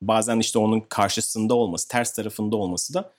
bazen 0.02 0.38
işte 0.38 0.58
onun 0.58 0.80
karşısında 0.80 1.54
olması, 1.54 1.88
ters 1.88 2.12
tarafında 2.12 2.56
olması 2.56 2.94
da 2.94 3.12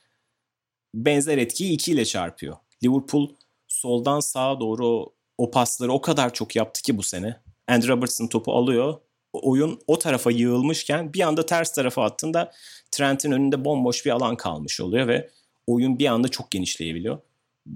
benzer 0.96 1.38
etkiyi 1.38 1.74
2 1.74 1.92
ile 1.92 2.06
çarpıyor. 2.06 2.58
Liverpool 2.84 3.30
soldan 3.68 4.20
sağa 4.20 4.60
doğru 4.60 5.14
o 5.38 5.52
pasları 5.52 5.92
o 5.92 6.02
kadar 6.02 6.34
çok 6.34 6.56
yaptı 6.56 6.82
ki 6.82 6.98
bu 6.98 7.04
sene. 7.04 7.40
Andy 7.68 7.88
Robertson 7.88 8.28
topu 8.28 8.54
alıyor. 8.54 9.00
Oyun 9.34 9.80
o 9.88 10.00
tarafa 10.00 10.32
yığılmışken 10.32 11.14
bir 11.14 11.22
anda 11.22 11.46
ters 11.46 11.74
tarafa 11.74 12.04
attığında 12.04 12.52
Trent'in 12.92 13.32
önünde 13.32 13.66
bomboş 13.66 14.06
bir 14.06 14.12
alan 14.12 14.38
kalmış 14.38 14.82
oluyor 14.82 15.08
ve 15.08 15.30
oyun 15.68 16.00
bir 16.00 16.06
anda 16.06 16.28
çok 16.28 16.52
genişleyebiliyor. 16.52 17.20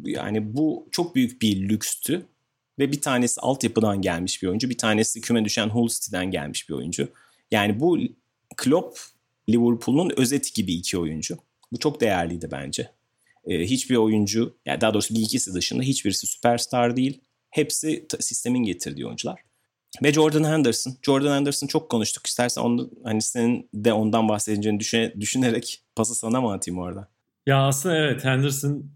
Yani 0.05 0.55
bu 0.55 0.87
çok 0.91 1.15
büyük 1.15 1.41
bir 1.41 1.69
lükstü 1.69 2.25
ve 2.79 2.91
bir 2.91 3.01
tanesi 3.01 3.41
altyapıdan 3.41 4.01
gelmiş 4.01 4.43
bir 4.43 4.47
oyuncu, 4.47 4.69
bir 4.69 4.77
tanesi 4.77 5.21
küme 5.21 5.45
düşen 5.45 5.69
Hull 5.69 5.87
City'den 5.87 6.31
gelmiş 6.31 6.69
bir 6.69 6.73
oyuncu. 6.73 7.09
Yani 7.51 7.79
bu 7.79 7.99
Klopp 8.57 8.99
Liverpool'un 9.49 10.11
özeti 10.17 10.53
gibi 10.53 10.73
iki 10.73 10.97
oyuncu. 10.97 11.37
Bu 11.71 11.79
çok 11.79 12.01
değerliydi 12.01 12.49
bence. 12.51 12.91
Ee, 13.45 13.59
hiçbir 13.59 13.95
oyuncu, 13.95 14.57
yani 14.65 14.81
daha 14.81 14.93
doğrusu 14.93 15.15
bir 15.15 15.19
ikisi 15.19 15.53
dışında 15.53 15.83
hiçbirisi 15.83 16.27
süperstar 16.27 16.97
değil. 16.97 17.21
Hepsi 17.49 18.05
sistemin 18.19 18.63
getirdiği 18.63 19.05
oyuncular. 19.05 19.41
Ve 20.03 20.13
Jordan 20.13 20.43
Henderson. 20.43 20.97
Jordan 21.01 21.35
Henderson 21.35 21.67
çok 21.67 21.89
konuştuk. 21.89 22.27
İstersen 22.27 22.61
onu, 22.61 22.91
hani 23.03 23.21
senin 23.21 23.69
de 23.73 23.93
ondan 23.93 24.29
bahsedeceğini 24.29 24.79
düşüne, 24.79 25.13
düşünerek 25.19 25.83
pası 25.95 26.15
sana 26.15 26.41
mı 26.41 26.51
atayım 26.51 26.79
orada? 26.79 27.07
Ya 27.47 27.67
aslında 27.67 27.97
evet 27.97 28.25
Henderson 28.25 28.91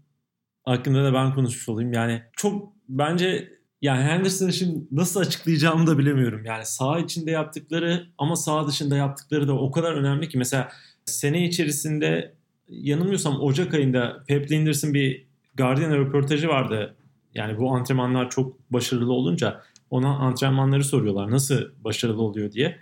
hakkında 0.64 1.04
da 1.04 1.14
ben 1.14 1.34
konuşmuş 1.34 1.68
olayım. 1.68 1.92
Yani 1.92 2.22
çok 2.36 2.72
bence 2.88 3.52
yani 3.82 4.02
Henderson'ı 4.02 4.52
şimdi 4.52 4.86
nasıl 4.90 5.20
açıklayacağımı 5.20 5.86
da 5.86 5.98
bilemiyorum. 5.98 6.44
Yani 6.44 6.66
sağ 6.66 6.98
içinde 6.98 7.30
yaptıkları 7.30 8.06
ama 8.18 8.36
sağ 8.36 8.68
dışında 8.68 8.96
yaptıkları 8.96 9.48
da 9.48 9.52
o 9.58 9.70
kadar 9.70 9.92
önemli 9.92 10.28
ki. 10.28 10.38
Mesela 10.38 10.68
sene 11.04 11.46
içerisinde 11.46 12.34
yanılmıyorsam 12.68 13.40
Ocak 13.40 13.74
ayında 13.74 14.24
Pep 14.28 14.50
Linders'ın 14.50 14.94
bir 14.94 15.26
Guardian 15.56 15.92
röportajı 15.92 16.48
vardı. 16.48 16.96
Yani 17.34 17.58
bu 17.58 17.74
antrenmanlar 17.74 18.30
çok 18.30 18.72
başarılı 18.72 19.12
olunca 19.12 19.62
ona 19.90 20.16
antrenmanları 20.16 20.84
soruyorlar. 20.84 21.30
Nasıl 21.30 21.62
başarılı 21.84 22.22
oluyor 22.22 22.52
diye. 22.52 22.78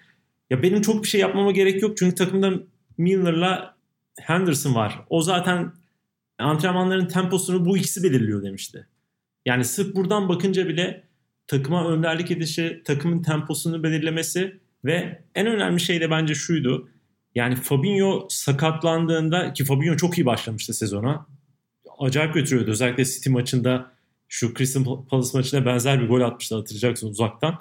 Ya 0.50 0.62
benim 0.62 0.82
çok 0.82 1.02
bir 1.04 1.08
şey 1.08 1.20
yapmama 1.20 1.50
gerek 1.52 1.82
yok. 1.82 1.96
Çünkü 1.96 2.14
takımda 2.14 2.52
Milner'la 2.98 3.79
Henderson 4.18 4.74
var. 4.74 5.04
O 5.10 5.22
zaten 5.22 5.72
antrenmanların 6.38 7.06
temposunu 7.06 7.64
bu 7.64 7.78
ikisi 7.78 8.02
belirliyor 8.02 8.42
demişti. 8.42 8.86
Yani 9.46 9.64
sırf 9.64 9.94
buradan 9.94 10.28
bakınca 10.28 10.68
bile 10.68 11.04
takıma 11.46 11.88
önderlik 11.88 12.30
edişi, 12.30 12.82
takımın 12.84 13.22
temposunu 13.22 13.82
belirlemesi 13.82 14.60
ve 14.84 15.24
en 15.34 15.46
önemli 15.46 15.80
şey 15.80 16.00
de 16.00 16.10
bence 16.10 16.34
şuydu. 16.34 16.88
Yani 17.34 17.56
Fabinho 17.56 18.26
sakatlandığında 18.30 19.52
ki 19.52 19.64
Fabinho 19.64 19.96
çok 19.96 20.18
iyi 20.18 20.26
başlamıştı 20.26 20.74
sezona. 20.74 21.26
Acayip 21.98 22.34
götürüyordu. 22.34 22.70
Özellikle 22.70 23.04
City 23.04 23.30
maçında 23.30 23.92
şu 24.28 24.54
Crystal 24.54 25.06
Palace 25.06 25.30
maçına 25.34 25.66
benzer 25.66 26.00
bir 26.02 26.08
gol 26.08 26.20
atmıştı 26.20 26.56
hatırlayacaksın 26.56 27.08
uzaktan. 27.08 27.60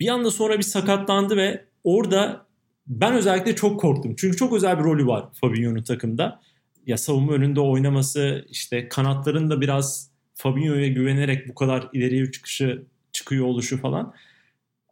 Bir 0.00 0.08
anda 0.08 0.30
sonra 0.30 0.58
bir 0.58 0.62
sakatlandı 0.62 1.36
ve 1.36 1.64
orada 1.84 2.46
ben 2.88 3.12
özellikle 3.12 3.54
çok 3.54 3.80
korktum. 3.80 4.14
Çünkü 4.18 4.36
çok 4.36 4.52
özel 4.52 4.78
bir 4.78 4.84
rolü 4.84 5.06
var 5.06 5.28
Fabinho'nun 5.40 5.82
takımda. 5.82 6.40
Ya 6.86 6.96
savunma 6.96 7.32
önünde 7.32 7.60
oynaması, 7.60 8.46
işte 8.50 8.88
kanatların 8.88 9.50
da 9.50 9.60
biraz 9.60 10.10
Fabinho'ya 10.34 10.88
güvenerek 10.88 11.48
bu 11.48 11.54
kadar 11.54 11.88
ileriye 11.92 12.30
çıkışı 12.30 12.82
çıkıyor 13.12 13.46
oluşu 13.46 13.80
falan. 13.80 14.14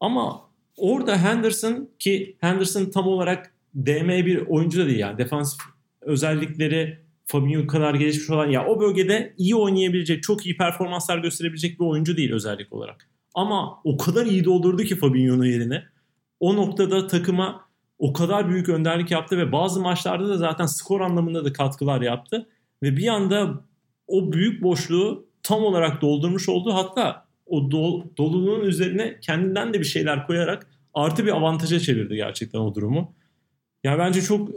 Ama 0.01 0.41
orada 0.77 1.23
Henderson 1.23 1.89
ki 1.99 2.37
Henderson 2.41 2.85
tam 2.85 3.07
olarak 3.07 3.55
DM 3.75 4.09
bir 4.09 4.47
oyuncu 4.47 4.81
da 4.81 4.87
değil 4.87 4.99
yani 4.99 5.19
defans 5.19 5.57
özellikleri 6.01 6.99
Fabinho 7.27 7.67
kadar 7.67 7.95
gelişmiş 7.95 8.31
olan 8.31 8.51
ya 8.51 8.67
o 8.67 8.81
bölgede 8.81 9.35
iyi 9.39 9.57
oynayabilecek, 9.57 10.23
çok 10.23 10.47
iyi 10.47 10.57
performanslar 10.57 11.19
gösterebilecek 11.19 11.81
bir 11.81 11.85
oyuncu 11.85 12.17
değil 12.17 12.33
özellik 12.33 12.73
olarak. 12.73 13.09
Ama 13.35 13.81
o 13.85 13.97
kadar 13.97 14.27
iyi 14.27 14.45
doldurdu 14.45 14.83
ki 14.83 14.97
Fabinho'nun 14.97 15.45
yerine. 15.45 15.85
O 16.41 16.57
noktada 16.57 17.07
takıma 17.07 17.66
o 17.99 18.13
kadar 18.13 18.49
büyük 18.49 18.69
önderlik 18.69 19.11
yaptı 19.11 19.39
ve 19.39 19.53
bazı 19.53 19.81
maçlarda 19.81 20.29
da 20.29 20.37
zaten 20.37 20.67
skor 20.67 21.01
anlamında 21.01 21.45
da 21.45 21.53
katkılar 21.53 22.01
yaptı. 22.01 22.47
Ve 22.83 22.97
bir 22.97 23.09
anda 23.09 23.65
o 24.07 24.33
büyük 24.33 24.63
boşluğu 24.63 25.27
tam 25.43 25.65
olarak 25.65 26.03
doldurmuş 26.03 26.49
oldu. 26.49 26.75
Hatta 26.75 27.27
o 27.47 27.71
dol, 27.71 28.05
doluluğun 28.19 28.61
üzerine 28.61 29.21
kendinden 29.21 29.75
de 29.75 29.81
bir 29.81 29.85
şeyler 29.85 30.27
koyarak 30.27 30.67
artı 30.95 31.25
bir 31.25 31.37
avantaja 31.37 31.81
çevirdi 31.81 32.17
gerçekten 32.17 32.59
o 32.59 32.75
durumu. 32.75 33.15
Ya 33.85 33.99
bence 33.99 34.23
çok 34.23 34.49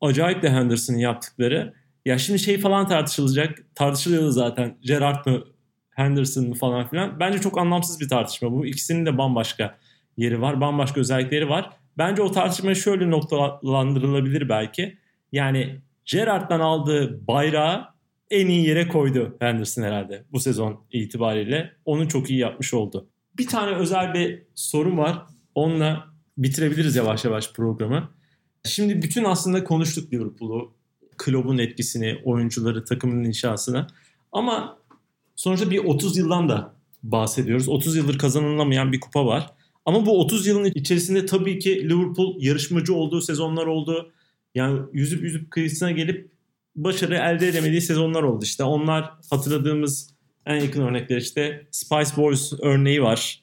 acayip 0.00 0.42
de 0.42 0.50
Henderson'ın 0.50 0.98
yaptıkları. 0.98 1.74
Ya 2.04 2.18
şimdi 2.18 2.38
şey 2.38 2.58
falan 2.58 2.88
tartışılacak. 2.88 3.58
Tartışılıyordu 3.74 4.30
zaten. 4.30 4.76
Gerrard 4.80 5.26
mı 5.26 5.44
Henderson 5.90 6.48
mı 6.48 6.54
falan 6.54 6.88
filan. 6.88 7.20
Bence 7.20 7.38
çok 7.38 7.58
anlamsız 7.58 8.00
bir 8.00 8.08
tartışma 8.08 8.52
bu. 8.52 8.66
İkisinin 8.66 9.06
de 9.06 9.18
bambaşka 9.18 9.78
yeri 10.16 10.40
var. 10.40 10.60
Bambaşka 10.60 11.00
özellikleri 11.00 11.48
var. 11.48 11.70
Bence 11.98 12.22
o 12.22 12.32
tartışma 12.32 12.74
şöyle 12.74 13.10
noktalandırılabilir 13.10 14.48
belki. 14.48 14.98
Yani 15.32 15.80
Gerrard'dan 16.04 16.60
aldığı 16.60 17.26
bayrağı 17.26 17.84
en 18.30 18.46
iyi 18.46 18.66
yere 18.66 18.88
koydu 18.88 19.36
Henderson 19.38 19.82
herhalde 19.82 20.24
bu 20.32 20.40
sezon 20.40 20.80
itibariyle. 20.92 21.72
Onu 21.84 22.08
çok 22.08 22.30
iyi 22.30 22.38
yapmış 22.38 22.74
oldu. 22.74 23.08
Bir 23.38 23.46
tane 23.46 23.76
özel 23.76 24.14
bir 24.14 24.42
sorun 24.54 24.98
var. 24.98 25.22
Onunla 25.54 26.06
bitirebiliriz 26.38 26.96
yavaş 26.96 27.24
yavaş 27.24 27.52
programı. 27.52 28.10
Şimdi 28.64 29.02
bütün 29.02 29.24
aslında 29.24 29.64
konuştuk 29.64 30.12
Liverpool'u, 30.12 30.74
Klopp'un 31.16 31.58
etkisini, 31.58 32.18
oyuncuları, 32.24 32.84
takımın 32.84 33.24
inşasını. 33.24 33.86
Ama 34.32 34.78
sonuçta 35.36 35.70
bir 35.70 35.78
30 35.78 36.16
yıldan 36.16 36.48
da 36.48 36.74
bahsediyoruz. 37.02 37.68
30 37.68 37.96
yıldır 37.96 38.18
kazanılamayan 38.18 38.92
bir 38.92 39.00
kupa 39.00 39.26
var. 39.26 39.50
Ama 39.86 40.06
bu 40.06 40.20
30 40.20 40.46
yılın 40.46 40.72
içerisinde 40.74 41.26
tabii 41.26 41.58
ki 41.58 41.88
Liverpool 41.88 42.36
yarışmacı 42.38 42.94
olduğu 42.94 43.20
sezonlar 43.20 43.66
oldu. 43.66 44.12
Yani 44.54 44.80
yüzüp 44.92 45.22
yüzüp 45.22 45.50
kıyısına 45.50 45.90
gelip 45.90 46.30
başarı 46.76 47.14
elde 47.14 47.48
edemediği 47.48 47.80
sezonlar 47.80 48.22
oldu. 48.22 48.44
İşte 48.44 48.64
onlar 48.64 49.10
hatırladığımız 49.30 50.10
en 50.46 50.56
yakın 50.56 50.82
örnekler 50.82 51.16
işte 51.16 51.66
Spice 51.70 52.10
Boys 52.16 52.52
örneği 52.62 53.02
var. 53.02 53.42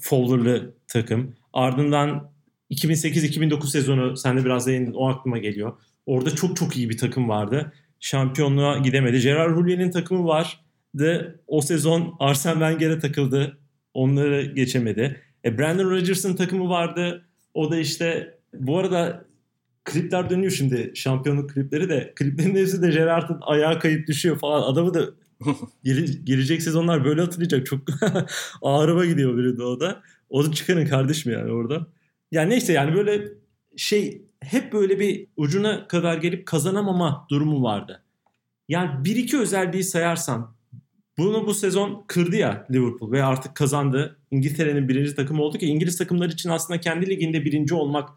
Fowler'lı 0.00 0.74
takım. 0.86 1.34
Ardından 1.52 2.32
2008-2009 2.70 3.66
sezonu 3.66 4.16
sen 4.16 4.38
de 4.38 4.44
biraz 4.44 4.66
değindin 4.66 4.92
o 4.92 5.08
aklıma 5.08 5.38
geliyor. 5.38 5.72
Orada 6.06 6.34
çok 6.34 6.56
çok 6.56 6.76
iyi 6.76 6.90
bir 6.90 6.98
takım 6.98 7.28
vardı. 7.28 7.72
Şampiyonluğa 8.00 8.78
gidemedi. 8.78 9.20
Gerard 9.20 9.56
Houllier'in 9.56 9.90
takımı 9.90 10.26
vardı. 10.26 11.40
O 11.46 11.60
sezon 11.60 12.16
Arsene 12.18 12.52
Wenger'e 12.52 12.98
takıldı. 12.98 13.58
Onları 13.94 14.42
geçemedi. 14.42 15.31
E, 15.44 15.58
Brandon 15.58 15.90
Rodgers'ın 15.90 16.36
takımı 16.36 16.68
vardı. 16.68 17.24
O 17.54 17.70
da 17.70 17.78
işte 17.78 18.38
bu 18.54 18.78
arada 18.78 19.24
klipler 19.84 20.30
dönüyor 20.30 20.50
şimdi 20.50 20.92
şampiyonluk 20.94 21.50
klipleri 21.50 21.88
de. 21.88 22.12
Kliplerin 22.16 22.56
hepsi 22.56 22.82
de 22.82 22.90
Gerard'ın 22.90 23.38
ayağa 23.40 23.78
kayıp 23.78 24.08
düşüyor 24.08 24.38
falan. 24.38 24.72
Adamı 24.72 24.94
da 24.94 25.04
gele, 25.84 26.06
gelecek 26.24 26.62
sezonlar 26.62 27.04
böyle 27.04 27.20
hatırlayacak. 27.20 27.66
Çok 27.66 27.80
ağrıma 28.62 29.06
gidiyor 29.06 29.36
biri 29.36 29.58
de 29.58 29.62
o 29.62 29.80
da. 29.80 30.02
O 30.30 30.44
da 30.44 30.52
çıkarın 30.52 30.86
kardeşim 30.86 31.32
yani 31.32 31.52
orada. 31.52 31.86
Yani 32.32 32.50
neyse 32.50 32.72
yani 32.72 32.94
böyle 32.94 33.28
şey 33.76 34.22
hep 34.40 34.72
böyle 34.72 35.00
bir 35.00 35.26
ucuna 35.36 35.88
kadar 35.88 36.16
gelip 36.16 36.46
kazanamama 36.46 37.26
durumu 37.30 37.62
vardı. 37.62 38.02
Yani 38.68 39.04
bir 39.04 39.16
iki 39.16 39.38
özelliği 39.38 39.84
sayarsan 39.84 40.54
bunu 41.18 41.46
bu 41.46 41.54
sezon 41.54 42.04
kırdı 42.08 42.36
ya 42.36 42.66
Liverpool 42.70 43.12
ve 43.12 43.24
artık 43.24 43.54
kazandı. 43.54 44.18
İngiltere'nin 44.32 44.88
birinci 44.88 45.14
takımı 45.14 45.42
oldu 45.42 45.58
ki 45.58 45.66
İngiliz 45.66 45.98
takımlar 45.98 46.28
için 46.28 46.50
aslında 46.50 46.80
kendi 46.80 47.06
liginde 47.06 47.44
birinci 47.44 47.74
olmak 47.74 48.08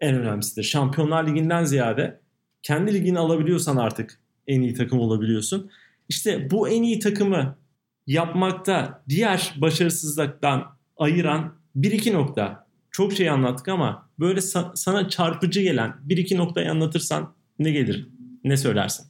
en 0.00 0.14
önemlisidir. 0.14 0.62
Şampiyonlar 0.62 1.26
Ligi'nden 1.26 1.64
ziyade 1.64 2.20
kendi 2.62 2.94
ligini 2.94 3.18
alabiliyorsan 3.18 3.76
artık 3.76 4.20
en 4.46 4.60
iyi 4.60 4.74
takım 4.74 5.00
olabiliyorsun. 5.00 5.70
İşte 6.08 6.50
bu 6.50 6.68
en 6.68 6.82
iyi 6.82 6.98
takımı 6.98 7.58
yapmakta 8.06 9.02
diğer 9.08 9.54
başarısızlıktan 9.56 10.76
ayıran 10.96 11.54
bir 11.74 11.92
iki 11.92 12.12
nokta. 12.12 12.70
çok 12.90 13.12
şey 13.12 13.30
anlattık 13.30 13.68
ama 13.68 14.10
böyle 14.18 14.40
sa- 14.40 14.72
sana 14.74 15.08
çarpıcı 15.08 15.60
gelen 15.60 15.94
bir 16.02 16.16
iki 16.16 16.36
noktayı 16.36 16.70
anlatırsan 16.70 17.34
ne 17.58 17.70
gelir? 17.70 18.08
Ne 18.44 18.56
söylersin? 18.56 19.09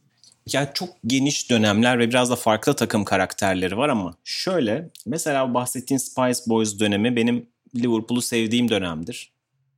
Ya 0.53 0.73
çok 0.73 0.89
geniş 1.07 1.51
dönemler 1.51 1.99
ve 1.99 2.09
biraz 2.09 2.31
da 2.31 2.37
farklı 2.37 2.75
takım 2.77 3.05
karakterleri 3.05 3.77
var 3.77 3.89
ama 3.89 4.15
şöyle 4.25 4.91
mesela 5.07 5.55
bahsettiğin 5.55 5.99
Spice 5.99 6.41
Boys 6.47 6.79
dönemi 6.81 7.17
benim 7.17 7.47
Liverpool'u 7.77 8.23
sevdiğim 8.23 8.69
dönemdir. 8.69 9.33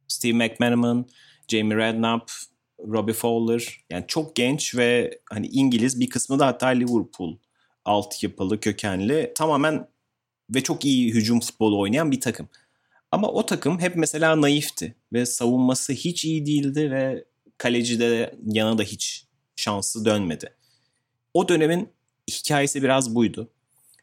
Steve 0.08 0.32
McManaman, 0.32 1.06
Jamie 1.48 1.76
Redknapp, 1.76 2.30
Robbie 2.88 3.14
Fowler 3.14 3.80
yani 3.90 4.04
çok 4.08 4.36
genç 4.36 4.76
ve 4.76 5.18
hani 5.30 5.46
İngiliz 5.46 6.00
bir 6.00 6.10
kısmı 6.10 6.38
da 6.38 6.46
hatta 6.46 6.66
Liverpool 6.66 7.36
altyapılı 7.84 8.60
kökenli 8.60 9.32
tamamen 9.34 9.88
ve 10.50 10.62
çok 10.62 10.84
iyi 10.84 11.14
hücum 11.14 11.40
futbolu 11.40 11.80
oynayan 11.80 12.10
bir 12.10 12.20
takım. 12.20 12.48
Ama 13.10 13.28
o 13.28 13.46
takım 13.46 13.80
hep 13.80 13.96
mesela 13.96 14.40
naifti 14.40 14.94
ve 15.12 15.26
savunması 15.26 15.92
hiç 15.92 16.24
iyi 16.24 16.46
değildi 16.46 16.90
ve 16.90 17.24
kaleci 17.58 18.00
de 18.00 18.34
yana 18.46 18.78
da 18.78 18.82
hiç 18.82 19.26
şansı 19.56 20.04
dönmedi. 20.04 20.54
O 21.34 21.48
dönemin 21.48 21.88
hikayesi 22.30 22.82
biraz 22.82 23.14
buydu. 23.14 23.48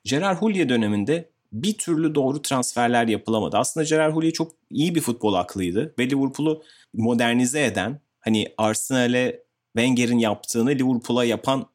Gerard 0.03 0.38
Houllier 0.38 0.69
döneminde 0.69 1.30
bir 1.53 1.77
türlü 1.77 2.15
doğru 2.15 2.41
transferler 2.41 3.07
yapılamadı. 3.07 3.57
Aslında 3.57 3.84
Gerard 3.84 4.13
Houllier 4.13 4.34
çok 4.34 4.51
iyi 4.71 4.95
bir 4.95 5.01
futbol 5.01 5.34
aklıydı 5.34 5.93
ve 5.99 6.09
Liverpool'u 6.09 6.63
modernize 6.93 7.65
eden, 7.65 7.99
hani 8.19 8.53
Arsenal'e 8.57 9.43
Wenger'in 9.77 10.17
yaptığını 10.17 10.69
Liverpool'a 10.69 11.25
yapan 11.25 11.65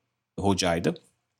hocaydı. 0.40 0.94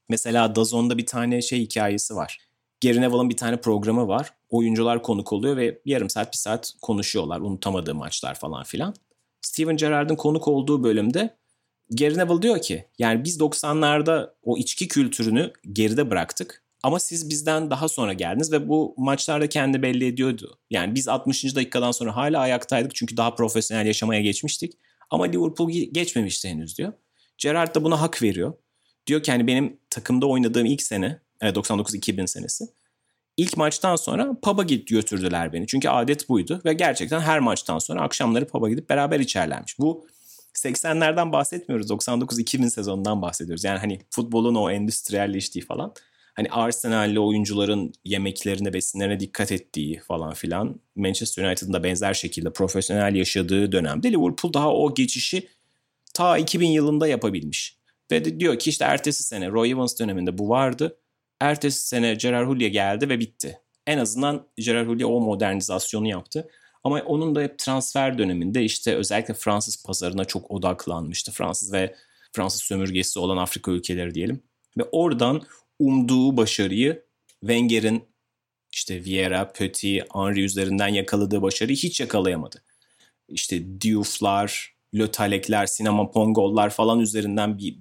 Mesela 0.08 0.56
Dazon'da 0.56 0.98
bir 0.98 1.06
tane 1.06 1.42
şey 1.42 1.60
hikayesi 1.60 2.16
var. 2.16 2.38
Gary 2.82 3.00
Neville'ın 3.00 3.30
bir 3.30 3.36
tane 3.36 3.60
programı 3.60 4.08
var. 4.08 4.30
Oyuncular 4.50 5.02
konuk 5.02 5.32
oluyor 5.32 5.56
ve 5.56 5.78
yarım 5.84 6.10
saat 6.10 6.32
bir 6.32 6.38
saat 6.38 6.74
konuşuyorlar. 6.82 7.40
Unutamadığı 7.40 7.94
maçlar 7.94 8.34
falan 8.34 8.64
filan. 8.64 8.94
Steven 9.40 9.76
Gerrard'ın 9.76 10.16
konuk 10.16 10.48
olduğu 10.48 10.84
bölümde 10.84 11.36
Gary 11.90 12.18
Neville 12.18 12.42
diyor 12.42 12.62
ki 12.62 12.84
yani 12.98 13.24
biz 13.24 13.40
90'larda 13.40 14.30
o 14.42 14.58
içki 14.58 14.88
kültürünü 14.88 15.52
geride 15.72 16.10
bıraktık. 16.10 16.64
Ama 16.82 16.98
siz 16.98 17.30
bizden 17.30 17.70
daha 17.70 17.88
sonra 17.88 18.12
geldiniz 18.12 18.52
ve 18.52 18.68
bu 18.68 18.94
maçlarda 18.98 19.48
kendi 19.48 19.82
belli 19.82 20.06
ediyordu. 20.06 20.58
Yani 20.70 20.94
biz 20.94 21.08
60. 21.08 21.56
dakikadan 21.56 21.92
sonra 21.92 22.16
hala 22.16 22.40
ayaktaydık 22.40 22.94
çünkü 22.94 23.16
daha 23.16 23.34
profesyonel 23.34 23.86
yaşamaya 23.86 24.20
geçmiştik. 24.20 24.72
Ama 25.10 25.24
Liverpool 25.24 25.70
geçmemişti 25.70 26.48
henüz 26.48 26.78
diyor. 26.78 26.92
Gerrard 27.38 27.74
da 27.74 27.84
buna 27.84 28.00
hak 28.00 28.22
veriyor. 28.22 28.54
Diyor 29.06 29.22
ki 29.22 29.32
hani 29.32 29.46
benim 29.46 29.80
takımda 29.90 30.26
oynadığım 30.26 30.66
ilk 30.66 30.82
sene 30.82 31.20
99-2000 31.42 32.26
senesi. 32.26 32.64
İlk 33.36 33.56
maçtan 33.56 33.96
sonra 33.96 34.36
pub'a 34.42 34.62
git 34.62 34.88
götürdüler 34.88 35.52
beni. 35.52 35.66
Çünkü 35.66 35.88
adet 35.88 36.28
buydu 36.28 36.60
ve 36.64 36.72
gerçekten 36.72 37.20
her 37.20 37.40
maçtan 37.40 37.78
sonra 37.78 38.02
akşamları 38.02 38.46
pub'a 38.46 38.68
gidip 38.68 38.90
beraber 38.90 39.20
içerlermiş. 39.20 39.78
Bu 39.78 40.06
80'lerden 40.54 41.32
bahsetmiyoruz. 41.32 41.90
99-2000 41.90 42.70
sezonundan 42.70 43.22
bahsediyoruz. 43.22 43.64
Yani 43.64 43.78
hani 43.78 43.98
futbolun 44.10 44.54
o 44.54 44.70
endüstriyelleştiği 44.70 45.64
falan. 45.64 45.94
Hani 46.34 46.48
Arsenal'li 46.50 47.20
oyuncuların 47.20 47.92
yemeklerine, 48.04 48.72
besinlerine 48.72 49.20
dikkat 49.20 49.52
ettiği 49.52 50.00
falan 50.00 50.34
filan. 50.34 50.80
Manchester 50.96 51.44
United'ın 51.44 51.72
da 51.72 51.84
benzer 51.84 52.14
şekilde 52.14 52.52
profesyonel 52.52 53.14
yaşadığı 53.14 53.72
dönemde 53.72 54.12
Liverpool 54.12 54.52
daha 54.52 54.72
o 54.72 54.94
geçişi 54.94 55.48
ta 56.14 56.38
2000 56.38 56.66
yılında 56.66 57.08
yapabilmiş. 57.08 57.78
Ve 58.10 58.40
diyor 58.40 58.58
ki 58.58 58.70
işte 58.70 58.84
ertesi 58.84 59.22
sene 59.22 59.50
Roy 59.50 59.70
Evans 59.70 60.00
döneminde 60.00 60.38
bu 60.38 60.48
vardı. 60.48 60.98
Ertesi 61.40 61.86
sene 61.86 62.14
Gerard 62.14 62.46
Houllier 62.48 62.70
geldi 62.70 63.08
ve 63.08 63.20
bitti. 63.20 63.58
En 63.86 63.98
azından 63.98 64.46
Gerard 64.56 64.86
Houllier 64.86 65.08
o 65.08 65.20
modernizasyonu 65.20 66.08
yaptı. 66.08 66.48
Ama 66.84 67.00
onun 67.00 67.34
da 67.34 67.42
hep 67.42 67.58
transfer 67.58 68.18
döneminde 68.18 68.64
işte 68.64 68.94
özellikle 68.96 69.34
Fransız 69.34 69.84
pazarına 69.84 70.24
çok 70.24 70.50
odaklanmıştı. 70.50 71.32
Fransız 71.32 71.72
ve 71.72 71.94
Fransız 72.32 72.62
sömürgesi 72.62 73.18
olan 73.18 73.36
Afrika 73.36 73.70
ülkeleri 73.70 74.14
diyelim. 74.14 74.42
Ve 74.78 74.82
oradan 74.92 75.42
umduğu 75.78 76.36
başarıyı 76.36 77.04
Wenger'in 77.40 78.04
işte 78.72 79.04
Vieira, 79.04 79.52
Petit, 79.52 80.02
Henry 80.14 80.44
üzerinden 80.44 80.88
yakaladığı 80.88 81.42
başarıyı 81.42 81.76
hiç 81.76 82.00
yakalayamadı. 82.00 82.62
İşte 83.28 83.80
Diouf'lar, 83.80 84.74
Le 84.94 85.10
Talek'ler, 85.10 85.66
Sinema 85.66 86.10
Pongol'lar 86.10 86.70
falan 86.70 87.00
üzerinden 87.00 87.58
bir 87.58 87.78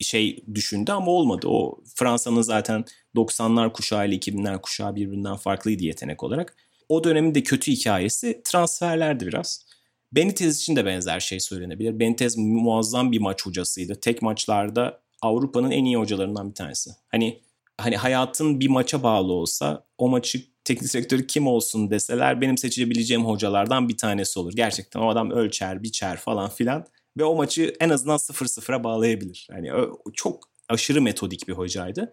şey 0.00 0.44
düşündü 0.54 0.92
ama 0.92 1.10
olmadı. 1.10 1.48
O 1.48 1.80
Fransa'nın 1.94 2.42
zaten 2.42 2.84
90'lar 3.16 3.72
kuşağı 3.72 4.08
ile 4.08 4.16
2000'ler 4.16 4.60
kuşağı 4.60 4.96
birbirinden 4.96 5.36
farklıydı 5.36 5.84
yetenek 5.84 6.22
olarak. 6.22 6.56
O 6.88 7.04
dönemin 7.04 7.34
de 7.34 7.42
kötü 7.42 7.72
hikayesi 7.72 8.40
transferlerdi 8.44 9.26
biraz. 9.26 9.66
Benitez 10.12 10.60
için 10.60 10.76
de 10.76 10.86
benzer 10.86 11.20
şey 11.20 11.40
söylenebilir. 11.40 12.00
Benitez 12.00 12.36
muazzam 12.36 13.12
bir 13.12 13.20
maç 13.20 13.46
hocasıydı. 13.46 14.00
Tek 14.00 14.22
maçlarda 14.22 15.00
Avrupa'nın 15.22 15.70
en 15.70 15.84
iyi 15.84 15.96
hocalarından 15.96 16.50
bir 16.50 16.54
tanesi. 16.54 16.90
Hani 17.08 17.40
hani 17.78 17.96
hayatın 17.96 18.60
bir 18.60 18.68
maça 18.68 19.02
bağlı 19.02 19.32
olsa 19.32 19.86
o 19.98 20.08
maçı 20.08 20.42
teknik 20.64 20.94
direktörü 20.94 21.26
kim 21.26 21.46
olsun 21.46 21.90
deseler 21.90 22.40
benim 22.40 22.58
seçebileceğim 22.58 23.24
hocalardan 23.24 23.88
bir 23.88 23.96
tanesi 23.96 24.38
olur. 24.38 24.52
Gerçekten 24.52 25.00
o 25.00 25.08
adam 25.08 25.30
ölçer, 25.30 25.82
biçer 25.82 26.16
falan 26.16 26.50
filan 26.50 26.86
ve 27.18 27.24
o 27.24 27.34
maçı 27.34 27.76
en 27.80 27.88
azından 27.90 28.16
0-0'a 28.16 28.84
bağlayabilir. 28.84 29.48
Yani 29.50 29.70
çok 30.14 30.48
aşırı 30.68 31.02
metodik 31.02 31.48
bir 31.48 31.52
hocaydı. 31.52 32.12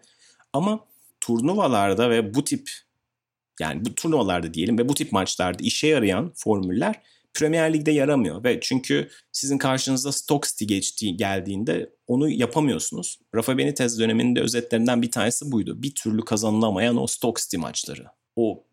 Ama 0.52 0.84
turnuvalarda 1.20 2.10
ve 2.10 2.34
bu 2.34 2.44
tip 2.44 2.70
yani 3.60 3.84
bu 3.84 3.94
turnuvalarda 3.94 4.54
diyelim 4.54 4.78
ve 4.78 4.88
bu 4.88 4.94
tip 4.94 5.12
maçlarda 5.12 5.62
işe 5.62 5.86
yarayan 5.86 6.32
formüller 6.36 7.02
Premier 7.34 7.72
Lig'de 7.72 7.90
yaramıyor 7.90 8.44
ve 8.44 8.58
çünkü 8.60 9.08
sizin 9.32 9.58
karşınıza 9.58 10.12
Stoke 10.12 10.48
City 10.48 10.64
geçtiği 10.64 11.16
geldiğinde 11.16 11.90
onu 12.06 12.28
yapamıyorsunuz. 12.28 13.18
Rafa 13.34 13.58
Benitez 13.58 13.98
döneminde 13.98 14.40
özetlerinden 14.40 15.02
bir 15.02 15.10
tanesi 15.10 15.52
buydu. 15.52 15.82
Bir 15.82 15.94
türlü 15.94 16.24
kazanılamayan 16.24 17.02
o 17.02 17.06
Stoke 17.06 17.42
City 17.42 17.56
maçları. 17.56 18.06
O 18.36 18.64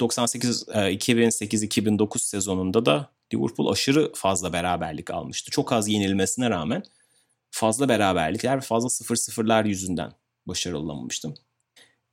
98 0.00 0.64
2008 0.90 1.62
2009 1.62 2.22
sezonunda 2.22 2.86
da 2.86 3.10
Liverpool 3.34 3.72
aşırı 3.72 4.12
fazla 4.14 4.52
beraberlik 4.52 5.10
almıştı. 5.10 5.50
Çok 5.50 5.72
az 5.72 5.88
yenilmesine 5.88 6.50
rağmen 6.50 6.82
fazla 7.50 7.88
beraberlikler 7.88 8.56
ve 8.56 8.60
fazla 8.60 8.88
0-0'lar 8.88 9.68
yüzünden 9.68 10.12
başarılı 10.46 10.78
olamamıştım. 10.78 11.34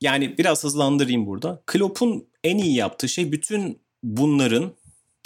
Yani 0.00 0.38
biraz 0.38 0.64
hızlandırayım 0.64 1.26
burada. 1.26 1.62
Klopp'un 1.66 2.28
en 2.44 2.58
iyi 2.58 2.74
yaptığı 2.74 3.08
şey 3.08 3.32
bütün 3.32 3.80
bunların 4.02 4.72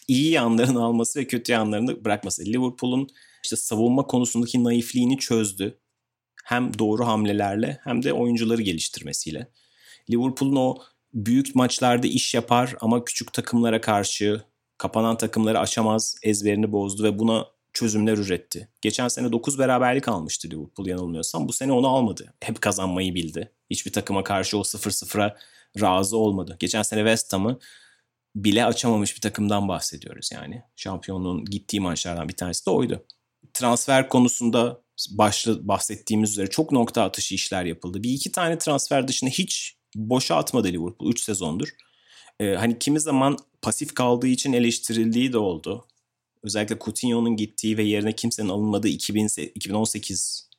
iyi 0.09 0.31
yanlarını 0.31 0.85
alması 0.85 1.21
ve 1.21 1.27
kötü 1.27 1.53
yanlarını 1.53 2.05
bırakması. 2.05 2.45
Liverpool'un 2.45 3.09
işte 3.45 3.57
savunma 3.57 4.07
konusundaki 4.07 4.65
naifliğini 4.65 5.19
çözdü. 5.19 5.79
Hem 6.45 6.79
doğru 6.79 7.07
hamlelerle 7.07 7.79
hem 7.85 8.03
de 8.03 8.13
oyuncuları 8.13 8.63
geliştirmesiyle. 8.63 9.49
Liverpool'un 10.11 10.57
o 10.57 10.79
büyük 11.15 11.55
maçlarda 11.55 12.07
iş 12.07 12.35
yapar 12.35 12.75
ama 12.81 13.05
küçük 13.05 13.33
takımlara 13.33 13.81
karşı 13.81 14.45
kapanan 14.79 15.17
takımları 15.17 15.59
aşamaz 15.59 16.17
ezberini 16.23 16.73
bozdu 16.73 17.05
ve 17.05 17.19
buna 17.19 17.47
çözümler 17.73 18.19
üretti. 18.19 18.69
Geçen 18.83 19.09
sene 19.09 19.33
9 19.33 19.59
beraberlik 19.59 20.09
almıştı 20.09 20.49
Liverpool 20.51 20.87
yanılmıyorsam. 20.87 21.49
Bu 21.49 21.53
sene 21.53 21.73
onu 21.73 21.89
almadı. 21.89 22.35
Hep 22.41 22.61
kazanmayı 22.61 23.15
bildi. 23.15 23.53
Hiçbir 23.71 23.93
takıma 23.93 24.25
karşı 24.25 24.59
o 24.59 24.61
0-0'a 24.61 25.37
razı 25.81 26.17
olmadı. 26.17 26.57
Geçen 26.59 26.83
sene 26.83 27.01
West 27.01 27.33
Ham'ı 27.33 27.59
bile 28.37 28.65
açamamış 28.65 29.17
bir 29.17 29.21
takımdan 29.21 29.69
bahsediyoruz 29.69 30.31
yani. 30.33 30.63
Şampiyonluğun 30.77 31.45
gittiği 31.45 31.81
maçlardan 31.81 32.29
bir 32.29 32.37
tanesi 32.37 32.67
de 32.67 32.71
oydu. 32.71 33.05
Transfer 33.55 34.09
konusunda 34.09 34.81
başlı 35.11 35.69
bahsettiğimiz 35.69 36.31
üzere 36.31 36.47
çok 36.47 36.73
nokta 36.73 37.03
atışı 37.03 37.35
işler 37.35 37.65
yapıldı. 37.65 38.03
Bir 38.03 38.11
iki 38.11 38.33
tane 38.33 38.59
transfer 38.59 39.09
dışında 39.09 39.31
hiç 39.31 39.77
boşa 39.95 40.37
atmadı 40.37 40.69
Liverpool 40.69 41.11
3 41.11 41.21
sezondur. 41.21 41.69
Ee, 42.41 42.55
hani 42.55 42.79
kimi 42.79 43.01
zaman 43.01 43.39
pasif 43.63 43.95
kaldığı 43.95 44.27
için 44.27 44.53
eleştirildiği 44.53 45.33
de 45.33 45.39
oldu. 45.39 45.87
Özellikle 46.43 46.79
Coutinho'nun 46.79 47.37
gittiği 47.37 47.79
ve 47.79 47.83
yerine 47.83 48.13
kimsenin 48.13 48.49
alınmadığı 48.49 48.89
2000, 48.89 49.29
2018 49.55 50.51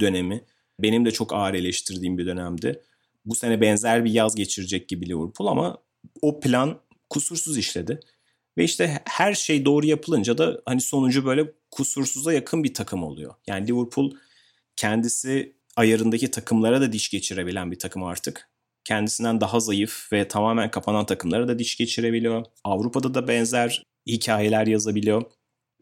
dönemi 0.00 0.44
benim 0.80 1.04
de 1.04 1.10
çok 1.10 1.32
ağır 1.32 1.54
eleştirdiğim 1.54 2.18
bir 2.18 2.26
dönemdi. 2.26 2.82
Bu 3.24 3.34
sene 3.34 3.60
benzer 3.60 4.04
bir 4.04 4.10
yaz 4.10 4.34
geçirecek 4.34 4.88
gibi 4.88 5.08
Liverpool 5.08 5.46
ama 5.46 5.78
o 6.22 6.40
plan 6.40 6.80
kusursuz 7.10 7.58
işledi. 7.58 8.00
Ve 8.58 8.64
işte 8.64 9.02
her 9.04 9.34
şey 9.34 9.64
doğru 9.64 9.86
yapılınca 9.86 10.38
da 10.38 10.62
hani 10.66 10.80
sonucu 10.80 11.24
böyle 11.24 11.52
kusursuza 11.70 12.32
yakın 12.32 12.64
bir 12.64 12.74
takım 12.74 13.02
oluyor. 13.02 13.34
Yani 13.46 13.68
Liverpool 13.68 14.12
kendisi 14.76 15.56
ayarındaki 15.76 16.30
takımlara 16.30 16.80
da 16.80 16.92
diş 16.92 17.10
geçirebilen 17.10 17.70
bir 17.70 17.78
takım 17.78 18.02
artık. 18.02 18.50
Kendisinden 18.84 19.40
daha 19.40 19.60
zayıf 19.60 20.12
ve 20.12 20.28
tamamen 20.28 20.70
kapanan 20.70 21.06
takımlara 21.06 21.48
da 21.48 21.58
diş 21.58 21.76
geçirebiliyor. 21.76 22.46
Avrupa'da 22.64 23.14
da 23.14 23.28
benzer 23.28 23.82
hikayeler 24.08 24.66
yazabiliyor. 24.66 25.22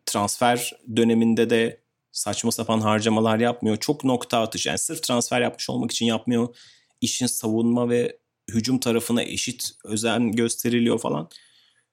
Transfer 0.07 0.72
döneminde 0.97 1.51
de 1.51 1.81
saçma 2.12 2.53
sapan 2.53 2.81
harcamalar 2.81 3.39
yapmıyor. 3.39 3.77
Çok 3.77 4.05
nokta 4.05 4.41
atış 4.41 4.66
yani 4.66 4.79
sırf 4.79 5.03
transfer 5.03 5.41
yapmış 5.41 5.70
olmak 5.70 5.91
için 5.91 6.07
yapmıyor. 6.07 6.57
İşin 7.01 7.27
savunma 7.27 7.91
ve 7.91 8.18
hücum 8.51 8.81
tarafına 8.81 9.22
eşit 9.22 9.70
özen 9.85 10.33
gösteriliyor 10.33 10.99
falan. 10.99 11.29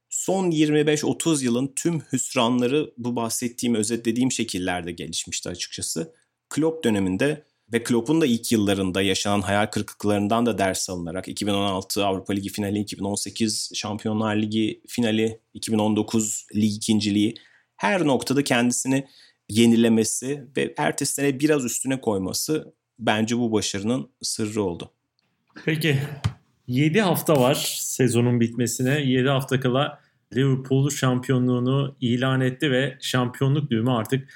son 0.10 0.52
25-30 0.52 1.44
yılın 1.44 1.74
tüm 1.76 2.00
hüsranları 2.00 2.94
bu 2.98 3.16
bahsettiğim, 3.16 3.76
özetlediğim 3.76 4.32
şekillerde 4.32 4.92
gelişmişti 4.92 5.50
açıkçası. 5.50 6.16
Klopp 6.50 6.84
döneminde 6.84 7.46
ve 7.74 7.84
Klopp'un 7.84 8.22
da 8.22 8.26
ilk 8.26 8.52
yıllarında 8.52 9.02
yaşanan 9.02 9.42
hayal 9.42 9.66
kırıklıklarından 9.66 10.46
da 10.46 10.58
ders 10.58 10.90
alınarak 10.90 11.28
2016 11.28 12.06
Avrupa 12.06 12.34
Ligi 12.34 12.50
finali, 12.50 12.80
2018 12.80 13.72
Şampiyonlar 13.74 14.36
Ligi 14.36 14.82
finali, 14.88 15.40
2019 15.54 16.48
lig 16.56 16.76
ikinciliği 16.76 17.34
her 17.76 18.08
noktada 18.08 18.44
kendisini 18.44 19.08
yenilemesi 19.50 20.48
ve 20.58 20.74
ertesi 20.78 21.14
sene 21.14 21.40
biraz 21.40 21.66
üstüne 21.66 22.02
koyması 22.02 22.74
bence 23.00 23.38
bu 23.38 23.52
başarının 23.52 24.10
sırrı 24.22 24.64
oldu. 24.64 24.92
Peki 25.66 26.00
7 26.68 27.02
hafta 27.02 27.36
var 27.42 27.78
sezonun 27.80 28.40
bitmesine. 28.40 29.02
7 29.02 29.30
hafta 29.30 29.60
kala 29.60 30.00
Liverpool 30.36 30.90
şampiyonluğunu 30.90 31.96
ilan 32.02 32.42
etti 32.42 32.72
ve 32.72 32.98
şampiyonluk 33.02 33.72
düğümü 33.72 33.92
artık 33.92 34.30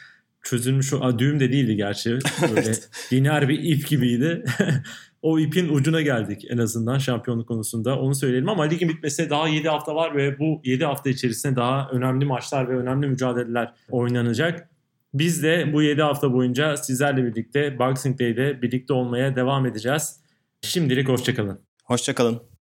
çözülmüş. 0.50 0.94
A, 1.02 1.20
düğüm 1.20 1.40
de 1.40 1.52
değildi 1.52 1.76
gerçi. 1.76 2.10
Böyle 2.42 2.72
lineer 3.14 3.50
bir 3.50 3.60
ip 3.60 3.88
gibiydi. 3.88 4.44
o 5.22 5.40
ipin 5.40 5.70
ucuna 5.70 6.02
geldik 6.02 6.46
en 6.50 6.58
azından 6.58 6.98
şampiyonluk 6.98 7.48
konusunda. 7.48 8.00
Onu 8.00 8.16
söyleyelim 8.16 8.50
ama 8.50 8.64
ligin 8.64 8.90
bitmesine 8.90 9.30
daha 9.30 9.48
7 9.48 9.70
hafta 9.70 9.96
var 9.96 10.16
ve 10.16 10.40
bu 10.40 10.62
7 10.64 10.86
hafta 10.86 11.10
içerisinde 11.10 11.56
daha 11.56 11.90
önemli 11.90 12.26
maçlar 12.26 12.70
ve 12.70 12.78
önemli 12.78 13.08
mücadeleler 13.08 13.74
oynanacak. 13.92 14.70
Biz 15.14 15.44
de 15.44 15.74
bu 15.74 15.82
7 15.82 16.02
hafta 16.02 16.34
boyunca 16.34 16.78
sizlerle 16.78 17.26
birlikte 17.26 17.80
Boxing 17.80 18.20
Day'de 18.20 18.62
birlikte 18.62 18.94
olmaya 18.94 19.36
devam 19.36 19.66
edeceğiz. 19.66 20.20
Şimdilik 20.62 21.10
hoşçakalın. 21.10 21.60
Hoşçakalın. 21.84 22.57